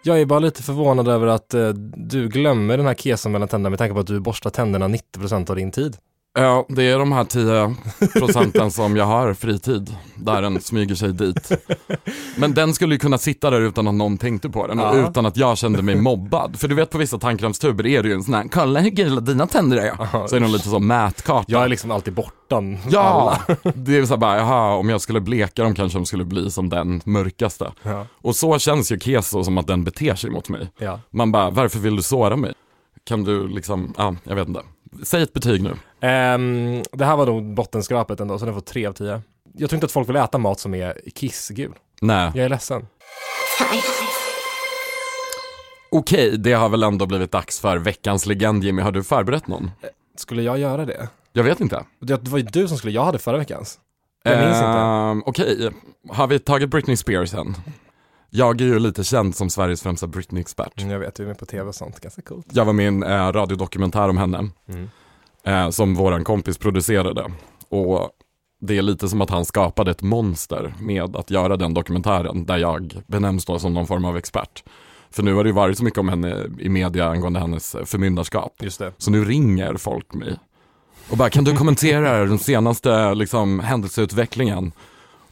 Jag 0.03 0.21
är 0.21 0.25
bara 0.25 0.39
lite 0.39 0.63
förvånad 0.63 1.07
över 1.07 1.27
att 1.27 1.53
eh, 1.53 1.69
du 1.95 2.27
glömmer 2.29 2.77
den 2.77 2.85
här 2.85 2.93
kesan 2.93 3.31
mellan 3.31 3.47
tänderna 3.47 3.69
med 3.69 3.79
tanke 3.79 3.93
på 3.93 3.99
att 3.99 4.07
du 4.07 4.19
borstar 4.19 4.49
tänderna 4.49 4.87
90% 4.87 5.49
av 5.49 5.55
din 5.55 5.71
tid. 5.71 5.97
Ja, 6.33 6.65
det 6.69 6.83
är 6.83 6.99
de 6.99 7.11
här 7.11 7.23
10 7.23 7.75
procenten 8.13 8.71
som 8.71 8.95
jag 8.95 9.05
har 9.05 9.33
fritid, 9.33 9.95
där 10.15 10.41
den 10.41 10.61
smyger 10.61 10.95
sig 10.95 11.13
dit. 11.13 11.51
Men 12.37 12.53
den 12.53 12.73
skulle 12.73 12.95
ju 12.95 12.99
kunna 12.99 13.17
sitta 13.17 13.49
där 13.49 13.61
utan 13.61 13.87
att 13.87 13.93
någon 13.93 14.17
tänkte 14.17 14.49
på 14.49 14.67
den 14.67 14.79
och 14.79 14.85
Ja. 14.97 15.09
utan 15.09 15.25
att 15.25 15.37
jag 15.37 15.57
kände 15.57 15.81
mig 15.81 15.95
mobbad. 15.95 16.59
För 16.59 16.67
du 16.67 16.75
vet 16.75 16.89
på 16.89 16.97
vissa 16.97 17.17
tandkrämstuber 17.19 17.87
är 17.87 18.03
det 18.03 18.09
ju 18.09 18.15
en 18.15 18.23
sån 18.23 18.33
här, 18.33 18.47
kolla 18.51 18.79
hur 18.79 18.89
gula 18.89 19.21
dina 19.21 19.47
tänder 19.47 19.77
är. 19.77 20.27
Så 20.27 20.35
är 20.35 20.39
det 20.39 20.47
lite 20.47 20.69
så 20.69 20.79
mätkarta. 20.79 21.45
Jag 21.47 21.63
är 21.63 21.67
liksom 21.69 21.91
alltid 21.91 22.13
bortan. 22.13 22.77
Ja, 22.89 22.99
Alla. 23.01 23.57
det 23.75 23.97
är 23.97 24.05
så 24.05 24.13
här 24.13 24.17
bara, 24.17 24.37
jaha, 24.37 24.75
om 24.75 24.89
jag 24.89 25.01
skulle 25.01 25.21
bleka 25.21 25.63
dem 25.63 25.75
kanske 25.75 25.97
de 25.99 26.05
skulle 26.05 26.25
bli 26.25 26.51
som 26.51 26.69
den 26.69 27.01
mörkaste. 27.05 27.71
Ja. 27.83 28.05
Och 28.21 28.35
så 28.35 28.59
känns 28.59 28.91
ju 28.91 28.99
keso 28.99 29.43
som 29.43 29.57
att 29.57 29.67
den 29.67 29.83
beter 29.83 30.15
sig 30.15 30.29
mot 30.29 30.49
mig. 30.49 30.71
Ja. 30.79 30.99
Man 31.11 31.31
bara, 31.31 31.49
varför 31.49 31.79
vill 31.79 31.95
du 31.95 32.01
såra 32.01 32.35
mig? 32.35 32.53
Kan 33.05 33.23
du 33.23 33.47
liksom, 33.47 33.93
ja, 33.97 34.15
jag 34.23 34.35
vet 34.35 34.47
inte. 34.47 34.61
Säg 35.03 35.23
ett 35.23 35.33
betyg 35.33 35.63
nu. 35.63 35.73
Ehm, 36.01 36.83
det 36.91 37.05
här 37.05 37.15
var 37.15 37.25
nog 37.25 37.53
bottenskrapet 37.53 38.19
ändå, 38.19 38.39
så 38.39 38.45
den 38.45 38.53
får 38.53 38.61
3 38.61 38.85
av 38.85 38.93
10. 38.93 39.21
Jag 39.57 39.69
tror 39.69 39.77
inte 39.77 39.85
att 39.85 39.91
folk 39.91 40.09
vill 40.09 40.15
äta 40.15 40.37
mat 40.37 40.59
som 40.59 40.73
är 40.73 40.97
kissgul. 41.15 41.71
Nej. 42.01 42.31
Jag 42.35 42.45
är 42.45 42.49
ledsen. 42.49 42.87
Okej, 45.91 46.37
det 46.37 46.53
har 46.53 46.69
väl 46.69 46.83
ändå 46.83 47.05
blivit 47.05 47.31
dags 47.31 47.59
för 47.59 47.77
veckans 47.77 48.25
legend 48.25 48.63
Jimmy. 48.63 48.81
Har 48.81 48.91
du 48.91 49.03
förberett 49.03 49.47
någon? 49.47 49.71
Skulle 50.17 50.41
jag 50.41 50.59
göra 50.59 50.85
det? 50.85 51.07
Jag 51.33 51.43
vet 51.43 51.59
inte. 51.59 51.83
Det 51.99 52.17
det 52.17 52.29
var 52.29 52.37
ju 52.37 52.43
du 52.43 52.67
som 52.67 52.77
skulle, 52.77 52.93
jag 52.93 53.05
hade 53.05 53.19
förra 53.19 53.37
veckans. 53.37 53.79
Jag 54.23 54.37
minns 54.37 54.57
inte. 54.57 54.67
Ehm, 54.67 55.23
Okej, 55.25 55.69
har 56.09 56.27
vi 56.27 56.39
tagit 56.39 56.69
Britney 56.69 56.97
Spears 56.97 57.33
än? 57.33 57.55
Jag 58.29 58.61
är 58.61 58.65
ju 58.65 58.79
lite 58.79 59.03
känd 59.03 59.35
som 59.35 59.49
Sveriges 59.49 59.81
främsta 59.81 60.07
Britney-expert. 60.07 60.77
Mm, 60.81 60.91
Jag 60.91 60.99
vet, 60.99 61.15
du 61.15 61.23
är 61.23 61.27
med 61.27 61.37
på 61.37 61.45
tv 61.45 61.69
och 61.69 61.75
sånt, 61.75 61.99
ganska 61.99 62.21
coolt. 62.21 62.45
Jag 62.51 62.65
var 62.65 62.73
med 62.73 62.83
i 62.83 62.87
en 62.87 63.03
eh, 63.03 63.31
radiodokumentär 63.31 64.09
om 64.09 64.17
henne. 64.17 64.49
Mm. 64.69 64.89
eh, 65.43 65.69
som 65.69 65.95
våran 65.95 66.23
kompis 66.23 66.57
producerade. 66.57 67.31
Och 67.69 68.09
det 68.61 68.77
är 68.77 68.81
lite 68.81 69.09
som 69.09 69.21
att 69.21 69.29
han 69.29 69.45
skapade 69.45 69.91
ett 69.91 70.01
monster 70.01 70.73
med 70.79 71.15
att 71.15 71.31
göra 71.31 71.57
den 71.57 71.73
dokumentären 71.73 72.45
där 72.45 72.57
jag 72.57 73.01
benämns 73.07 73.45
då 73.45 73.59
som 73.59 73.73
någon 73.73 73.87
form 73.87 74.05
av 74.05 74.17
expert. 74.17 74.63
För 75.11 75.23
nu 75.23 75.33
har 75.33 75.43
det 75.43 75.47
ju 75.47 75.53
varit 75.53 75.77
så 75.77 75.83
mycket 75.83 75.99
om 75.99 76.09
henne 76.09 76.45
i 76.59 76.69
media 76.69 77.05
angående 77.09 77.39
hennes 77.39 77.75
förmyndarskap. 77.85 78.53
Just 78.61 78.79
det. 78.79 78.91
Så 78.97 79.11
nu 79.11 79.25
ringer 79.25 79.75
folk 79.75 80.13
mig 80.13 80.35
och 81.09 81.17
bara 81.17 81.29
kan 81.29 81.43
du 81.43 81.55
kommentera 81.55 82.25
den 82.25 82.39
senaste 82.39 83.13
liksom, 83.13 83.59
händelseutvecklingen? 83.59 84.71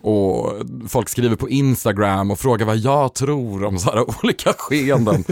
Och 0.02 0.54
folk 0.88 1.10
skriver 1.10 1.36
på 1.36 1.50
Instagram 1.50 2.32
och 2.32 2.40
frågar 2.40 2.66
vad 2.66 2.78
jag 2.78 3.14
tror 3.14 3.64
om 3.64 3.78
så 3.80 3.90
här 3.92 4.06
olika 4.24 4.54
skeenden. 4.58 5.24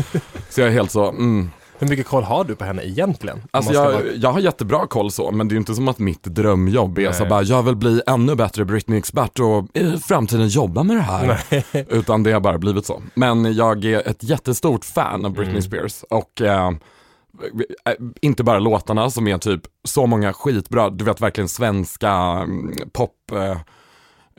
Så 0.49 0.61
jag 0.61 0.67
är 0.69 0.73
helt 0.73 0.91
så, 0.91 1.09
mm, 1.09 1.49
Hur 1.79 1.87
mycket 1.87 2.07
koll 2.07 2.23
har 2.23 2.43
du 2.43 2.55
på 2.55 2.65
henne 2.65 2.83
egentligen? 2.87 3.41
Alltså 3.51 3.73
jag, 3.73 3.83
vara- 3.91 4.01
jag 4.15 4.31
har 4.31 4.39
jättebra 4.39 4.87
koll 4.87 5.11
så, 5.11 5.31
men 5.31 5.47
det 5.47 5.51
är 5.51 5.55
ju 5.55 5.59
inte 5.59 5.75
som 5.75 5.87
att 5.87 5.99
mitt 5.99 6.23
drömjobb 6.23 6.97
är 6.99 7.11
så 7.11 7.19
Nej. 7.19 7.29
bara, 7.29 7.41
jag 7.43 7.63
vill 7.63 7.75
bli 7.75 8.01
ännu 8.07 8.35
bättre 8.35 8.65
Britney-expert 8.65 9.39
och 9.39 9.67
i 9.77 9.97
framtiden 9.97 10.47
jobba 10.47 10.83
med 10.83 10.95
det 10.95 11.01
här. 11.01 11.43
Utan 11.89 12.23
det 12.23 12.31
har 12.31 12.39
bara 12.39 12.57
blivit 12.57 12.85
så. 12.85 13.01
Men 13.13 13.53
jag 13.53 13.85
är 13.85 14.07
ett 14.07 14.23
jättestort 14.23 14.85
fan 14.85 15.25
av 15.25 15.31
Britney 15.31 15.49
Mm. 15.51 15.61
Spears 15.61 16.03
och 16.09 16.41
eh, 16.41 16.67
eh, 16.67 17.93
inte 18.21 18.43
bara 18.43 18.59
låtarna 18.59 19.09
som 19.09 19.27
är 19.27 19.37
typ 19.37 19.61
så 19.83 20.05
många 20.05 20.33
skitbra, 20.33 20.89
du 20.89 21.05
vet 21.05 21.21
verkligen 21.21 21.47
svenska 21.47 22.11
mm, 22.11 22.73
pop 22.93 23.11
eh, 23.31 23.57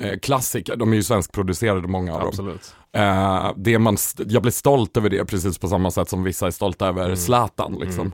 eh, 0.01 0.19
klassiker, 0.19 0.77
de 0.77 0.93
är 0.93 0.97
ju 0.97 1.03
svenskproducerade 1.03 1.89
många 1.89 2.15
av 2.15 2.21
dem. 2.21 2.29
Absolut. 2.29 2.75
Eh, 2.93 3.53
det 3.57 3.79
man, 3.79 3.97
jag 4.17 4.43
blir 4.43 4.53
stolt 4.53 4.97
över 4.97 5.11
det 5.11 5.25
precis 5.25 5.59
på 5.59 5.69
samma 5.69 5.91
sätt 5.91 6.09
som 6.09 6.23
vissa 6.23 6.47
är 6.47 6.51
stolta 6.51 6.87
över 6.87 7.05
Mm. 7.05 7.17
Zlatan. 7.17 7.75
Liksom. 7.81 8.13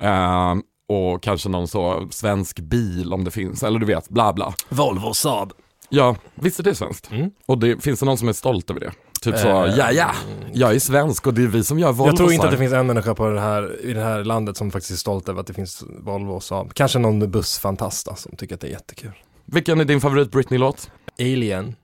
Eh, 0.00 0.54
och 0.88 1.22
kanske 1.22 1.48
någon 1.48 1.68
så 1.68 2.08
svensk 2.10 2.60
bil 2.60 3.12
om 3.12 3.24
det 3.24 3.30
finns, 3.30 3.62
eller 3.62 3.78
du 3.78 3.86
vet, 3.86 4.08
bla 4.08 4.32
bla. 4.32 4.54
Volvo 4.68 5.14
Saab. 5.14 5.52
Ja, 5.88 6.16
visst 6.34 6.58
är 6.60 6.64
det 6.64 6.74
svenskt? 6.74 7.10
Mm. 7.10 7.30
Och 7.46 7.58
det, 7.58 7.82
finns 7.84 8.00
det 8.00 8.06
någon 8.06 8.18
som 8.18 8.28
är 8.28 8.32
stolt 8.32 8.70
över 8.70 8.80
det? 8.80 8.92
Typ 9.22 9.38
så, 9.38 9.64
Eh, 9.64 9.74
ja 9.76 9.92
ja, 9.92 10.10
jag 10.52 10.74
är 10.74 10.78
svensk 10.78 11.26
och 11.26 11.34
det 11.34 11.42
är 11.42 11.46
vi 11.46 11.64
som 11.64 11.78
gör 11.78 11.92
Volvo. 11.92 12.10
Jag 12.10 12.16
tror 12.16 12.32
inte 12.32 12.46
att 12.46 12.52
det 12.52 12.58
finns 12.58 12.72
en 12.72 12.86
människa 12.86 13.14
på 13.14 13.28
det 13.28 13.40
här, 13.40 13.80
i 13.84 13.92
det 13.92 14.00
här 14.02 14.24
landet 14.24 14.56
som 14.56 14.70
faktiskt 14.70 14.92
är 14.92 14.96
stolt 14.96 15.28
över 15.28 15.40
att 15.40 15.46
det 15.46 15.54
finns 15.54 15.84
Volvo 15.98 16.32
och 16.32 16.42
Saab. 16.42 16.74
Kanske 16.74 16.98
någon 16.98 17.30
bussfantast 17.30 18.18
som 18.18 18.36
tycker 18.36 18.54
att 18.54 18.60
det 18.60 18.66
är 18.66 18.70
jättekul. 18.70 19.12
Vilken 19.46 19.80
är 19.80 19.84
din 19.84 20.00
favorit 20.00 20.30
Britney-låt? 20.30 20.90
Alien. 21.20 21.74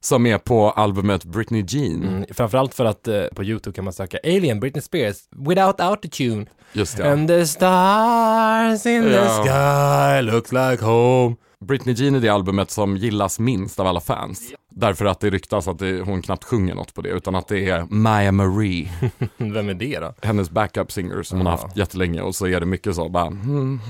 Som 0.00 0.26
är 0.26 0.38
på 0.38 0.70
albumet 0.70 1.24
Britney 1.24 1.64
Jean. 1.68 2.02
Mm. 2.02 2.24
Framförallt 2.30 2.74
för 2.74 2.84
att 2.84 3.08
eh, 3.08 3.24
på 3.34 3.44
YouTube 3.44 3.74
kan 3.74 3.84
man 3.84 3.92
söka 3.92 4.18
Alien 4.24 4.60
Britney 4.60 4.82
Spears 4.82 5.16
without 5.36 5.80
autotune. 5.80 6.46
Just 6.72 6.96
det. 6.96 7.12
And 7.12 7.28
the 7.28 7.46
stars 7.46 8.86
in 8.86 9.02
the 9.02 9.10
Ja. 9.10 9.44
sky 9.44 10.22
looks 10.30 10.52
like 10.52 10.84
home. 10.84 11.36
Britney 11.64 11.94
Jean 11.94 12.14
är 12.14 12.20
det 12.20 12.28
albumet 12.28 12.70
som 12.70 12.96
gillas 12.96 13.38
minst 13.38 13.80
av 13.80 13.86
alla 13.86 14.00
fans. 14.00 14.52
Därför 14.70 15.04
att 15.04 15.20
det 15.20 15.30
ryktas 15.30 15.68
att 15.68 15.78
det, 15.78 16.00
hon 16.00 16.22
knappt 16.22 16.44
sjunger 16.44 16.74
något 16.74 16.94
på 16.94 17.02
det, 17.02 17.08
utan 17.08 17.34
att 17.34 17.48
det 17.48 17.68
är 17.68 17.84
Maya 17.90 18.32
Marie, 18.32 18.88
Vem 19.36 19.68
är 19.68 19.74
det 19.74 19.98
då? 20.00 20.14
hennes 20.22 20.50
backup 20.50 20.92
singer 20.92 21.22
som 21.22 21.38
hon 21.38 21.46
har 21.46 21.52
haft 21.58 21.76
jättelänge 21.76 22.20
och 22.20 22.34
så 22.34 22.46
är 22.46 22.60
det 22.60 22.66
mycket 22.66 22.94
så 22.94 23.08
bara, 23.08 23.26
hmm. 23.26 23.80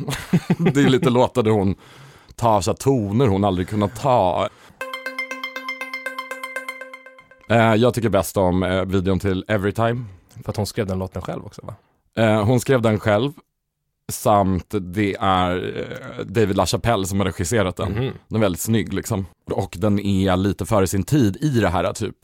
det 0.58 0.80
är 0.80 0.88
lite 0.88 1.10
låtar 1.10 1.42
där 1.42 1.50
hon 1.50 1.74
tar 2.36 2.60
så 2.60 2.74
toner 2.74 3.26
hon 3.26 3.44
aldrig 3.44 3.68
kunnat 3.68 3.96
ta. 3.96 4.48
Eh, 7.48 7.74
jag 7.74 7.94
tycker 7.94 8.08
bäst 8.08 8.36
om 8.36 8.62
eh, 8.62 8.84
videon 8.84 9.18
till 9.18 9.44
Everytime. 9.48 10.04
För 10.44 10.50
att 10.50 10.56
hon 10.56 10.66
skrev 10.66 10.86
den 10.86 10.98
låten 10.98 11.22
själv 11.22 11.46
också 11.46 11.62
va? 11.66 11.74
Eh, 12.16 12.44
hon 12.44 12.60
skrev 12.60 12.82
den 12.82 13.00
själv, 13.00 13.32
samt 14.12 14.74
det 14.80 15.16
är 15.20 15.78
eh, 15.78 16.24
David 16.24 16.56
LaChapelle 16.56 17.06
som 17.06 17.20
har 17.20 17.26
regisserat 17.26 17.76
den. 17.76 17.92
Mhm. 17.92 18.12
Den 18.28 18.36
är 18.36 18.40
väldigt 18.40 18.60
snygg 18.60 18.92
liksom. 18.92 19.26
Och 19.50 19.76
den 19.78 19.98
är 19.98 20.36
lite 20.36 20.66
före 20.66 20.86
sin 20.86 21.02
tid 21.02 21.36
i 21.36 21.48
det 21.60 21.68
här 21.68 21.92
typ 21.92 22.16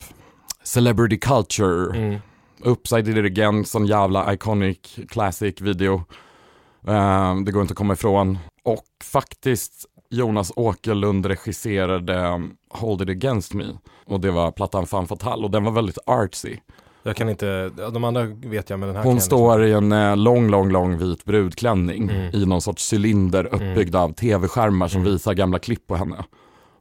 celebrity 0.63 1.17
culture. 1.17 1.97
Mm. 1.97 2.19
Upside 2.59 3.05
did 3.05 3.17
it 3.17 3.25
again, 3.25 3.65
sån 3.65 3.85
jävla 3.85 4.33
iconic 4.33 4.77
classic 5.09 5.61
video. 5.61 6.03
Eh, 6.87 7.35
det 7.45 7.51
går 7.51 7.61
inte 7.61 7.71
att 7.71 7.77
komma 7.77 7.93
ifrån. 7.93 8.37
Och 8.63 8.85
faktiskt 9.03 9.85
Jonas 10.13 10.51
Åkerlund 10.55 11.25
regisserade 11.25 12.27
um, 12.27 12.55
Hold 12.69 13.01
it 13.01 13.09
against 13.09 13.53
me. 13.53 13.63
Och 14.05 14.19
det 14.19 14.31
var 14.31 14.51
plattan 14.51 14.87
Fan 14.87 15.07
Fatal 15.07 15.43
och 15.43 15.51
den 15.51 15.63
var 15.63 15.71
väldigt 15.71 15.97
artsy. 16.05 16.57
Jag 17.03 17.15
kan 17.15 17.29
inte, 17.29 17.69
de 17.93 18.03
andra 18.03 18.23
vet 18.25 18.69
jag 18.69 18.79
men 18.79 18.87
den 18.87 18.95
här 18.95 19.03
Hon 19.03 19.13
jag 19.13 19.23
står 19.23 19.65
i 19.65 19.71
en 19.73 19.91
eh, 19.91 20.17
lång, 20.17 20.49
lång, 20.49 20.71
lång 20.71 20.97
vit 20.97 21.25
brudklänning 21.25 22.09
Mm. 22.09 22.35
i 22.35 22.45
någon 22.45 22.61
sorts 22.61 22.93
cylinder 22.93 23.45
uppbyggd 23.45 23.95
av 23.95 24.13
tv-skärmar 24.13 24.87
som 24.87 25.03
visar 25.03 25.33
gamla 25.33 25.59
klipp 25.59 25.87
på 25.87 25.95
henne. 25.95 26.23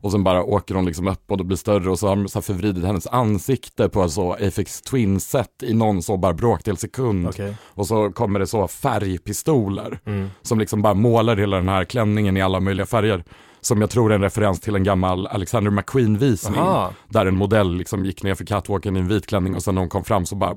Och 0.02 0.10
sen 0.12 0.24
bara 0.24 0.42
åker 0.44 0.74
hon 0.74 0.84
liksom 0.84 1.08
upp 1.08 1.30
och 1.30 1.38
det 1.38 1.44
blir 1.44 1.56
större 1.56 1.90
och 1.90 1.98
så 1.98 2.08
har 2.08 2.16
de 2.16 2.28
så 2.28 2.42
förvridit 2.42 2.84
hennes 2.84 3.06
ansikte 3.06 3.88
på 3.88 4.08
så 4.08 4.32
Afex 4.32 4.82
Twin-sätt 4.82 5.62
i 5.62 5.74
någon 5.74 6.02
så 6.02 6.16
bara 6.16 6.32
bråkdel 6.32 6.76
sekund. 6.76 7.28
Okej. 7.28 7.56
Och 7.68 7.86
så 7.86 8.10
kommer 8.12 8.38
det 8.40 8.46
så 8.46 8.68
färgpistoler 8.68 10.00
Mm. 10.06 10.30
som 10.42 10.58
liksom 10.58 10.82
bara 10.82 10.94
målar 10.94 11.36
hela 11.36 11.56
den 11.56 11.68
här 11.68 11.84
klänningen 11.84 12.36
i 12.36 12.42
alla 12.42 12.60
möjliga 12.60 12.86
färger. 12.86 13.24
Som 13.60 13.80
jag 13.80 13.90
tror 13.90 14.10
är 14.10 14.14
en 14.14 14.22
referens 14.22 14.60
till 14.60 14.76
en 14.76 14.84
gammal 14.84 15.26
Alexander 15.26 15.70
McQueen-visning. 15.70 16.60
Där 17.08 17.26
en 17.26 17.36
modell 17.36 17.74
liksom 17.76 18.04
gick 18.04 18.22
ner 18.22 18.34
för 18.34 18.44
catwalken 18.44 18.96
i 18.96 19.00
en 19.00 19.08
vit 19.08 19.26
klänning 19.26 19.54
och 19.54 19.62
sen 19.62 19.74
när 19.74 19.82
hon 19.82 19.88
kom 19.88 20.04
fram 20.04 20.26
så 20.26 20.34
bara 20.36 20.56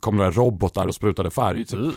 kom 0.00 0.16
det 0.16 0.24
en 0.24 0.32
robot 0.32 0.74
där 0.74 0.86
och 0.86 0.94
sprutade 0.94 1.30
färg. 1.30 1.64
Typ. 1.64 1.78
Mm. 1.78 1.92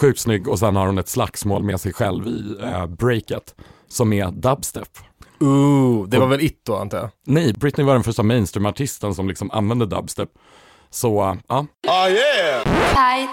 Sjukt 0.00 0.20
snygg 0.20 0.48
och 0.48 0.58
sen 0.58 0.76
har 0.76 0.86
hon 0.86 0.98
ett 0.98 1.08
slagsmål 1.08 1.62
med 1.62 1.80
sig 1.80 1.92
själv 1.92 2.26
i 2.26 2.56
eh, 2.62 2.86
breaket 2.86 3.54
som 3.88 4.12
är 4.12 4.30
dubstep. 4.30 4.88
Ooh, 5.40 6.08
det 6.08 6.18
var 6.18 6.26
väl 6.26 6.40
It 6.40 6.60
då 6.66 6.76
antar 6.76 6.98
jag? 6.98 7.10
Nej, 7.26 7.52
Britney 7.52 7.86
var 7.86 7.94
den 7.94 8.02
första 8.02 8.22
mainstream-artisten 8.22 9.14
som 9.14 9.28
liksom 9.28 9.50
använde 9.50 9.86
dubstep. 9.86 10.28
Så 10.90 11.22
eh, 11.30 11.34
ja, 11.48 11.66
Tight. 12.94 13.30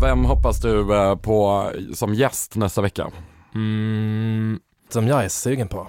vem 0.00 0.24
hoppas 0.24 0.60
du 0.60 0.94
eh, 0.94 1.16
på 1.16 1.70
som 1.94 2.14
gäst 2.14 2.56
nästa 2.56 2.82
vecka? 2.82 3.10
Mm, 3.54 4.60
som 4.88 5.08
jag 5.08 5.24
är 5.24 5.28
sugen 5.28 5.68
på. 5.68 5.88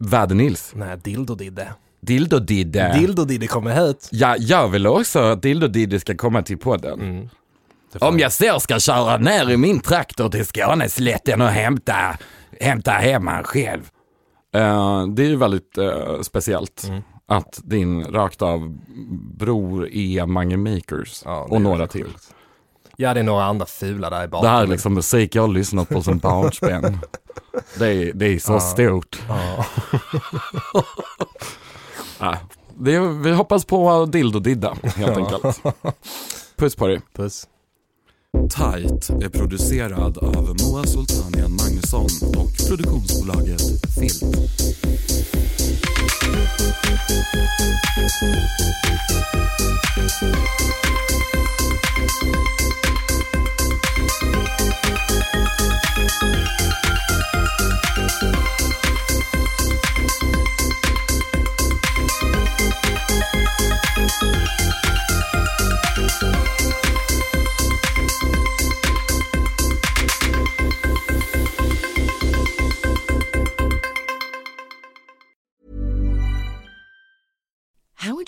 Väder-Nils. 0.00 0.72
Nej, 0.74 0.96
Dildo 0.96 1.34
Didde. 1.34 1.68
Dildo 2.00 2.38
Didde. 2.38 2.92
Dildo 2.98 3.24
Didde 3.24 3.46
kommer 3.46 3.86
hit. 3.86 4.08
Ja, 4.12 4.36
jag 4.38 4.68
vill 4.68 4.86
också 4.86 5.18
att 5.18 5.42
Dildo 5.42 5.66
Didde 5.66 6.00
ska 6.00 6.16
komma 6.16 6.42
till 6.42 6.58
podden. 6.58 7.00
Mm. 7.00 7.28
Om 8.00 8.18
jag 8.18 8.32
så 8.32 8.60
ska 8.60 8.80
köra 8.80 9.16
ner 9.16 9.50
i 9.50 9.56
min 9.56 9.80
traktor 9.80 10.28
till 10.28 10.44
Skåneslätten 10.46 11.40
och 11.40 11.48
hämta, 11.48 12.18
hämta 12.60 12.90
hem 12.90 13.26
han 13.26 13.44
själv. 13.44 13.90
Eh, 14.54 15.06
det 15.06 15.22
är 15.22 15.28
ju 15.28 15.36
väldigt 15.36 15.78
eh, 15.78 16.20
speciellt 16.20 16.84
Mm. 16.88 17.02
att 17.26 17.60
din 17.64 18.04
rakt 18.04 18.42
av 18.42 18.78
bror 19.38 19.88
är 19.92 20.26
Mange 20.26 20.56
Makers 20.56 21.22
Ja, 21.24 21.46
det 21.50 21.54
och 21.54 21.62
några 21.62 21.86
till. 21.86 22.04
sjukt. 22.04 22.34
Ja, 22.96 23.14
det 23.14 23.20
är 23.20 23.24
några 23.24 23.44
andra 23.44 23.66
fula 23.66 24.10
där 24.10 24.18
i 24.18 24.22
Det 24.22 24.28
bakom. 24.28 24.48
här 24.50 24.62
är 24.62 24.66
liksom 24.66 24.94
musik 24.94 25.34
jag 25.34 25.42
har 25.42 25.48
lyssnat 25.48 25.88
på 25.88 26.02
som 26.02 26.18
barnsben. 26.18 26.98
det, 27.78 27.86
är, 27.88 28.12
det 28.14 28.26
är 28.26 28.38
så 28.38 28.52
Ja. 28.52 28.60
stort. 28.60 29.18
Ja. 29.28 29.64
Ja, 32.20 32.38
det 32.74 32.98
vi 33.00 33.32
hoppas 33.32 33.64
på 33.64 34.06
Dildo 34.06 34.38
Didda 34.38 34.74
helt 34.96 35.16
enkelt. 35.16 35.62
Puss 36.56 36.76
på 36.76 36.86
dig. 36.86 37.00
Puss. 37.14 37.46
Tight 38.48 39.10
är 39.10 39.28
producerad 39.28 40.18
av 40.18 40.56
Moa 40.62 40.86
Sultanian 40.86 41.56
Magnusson 41.56 42.08
och 42.36 42.68
produktionsbolaget 42.68 43.62
Filt. 43.94 44.22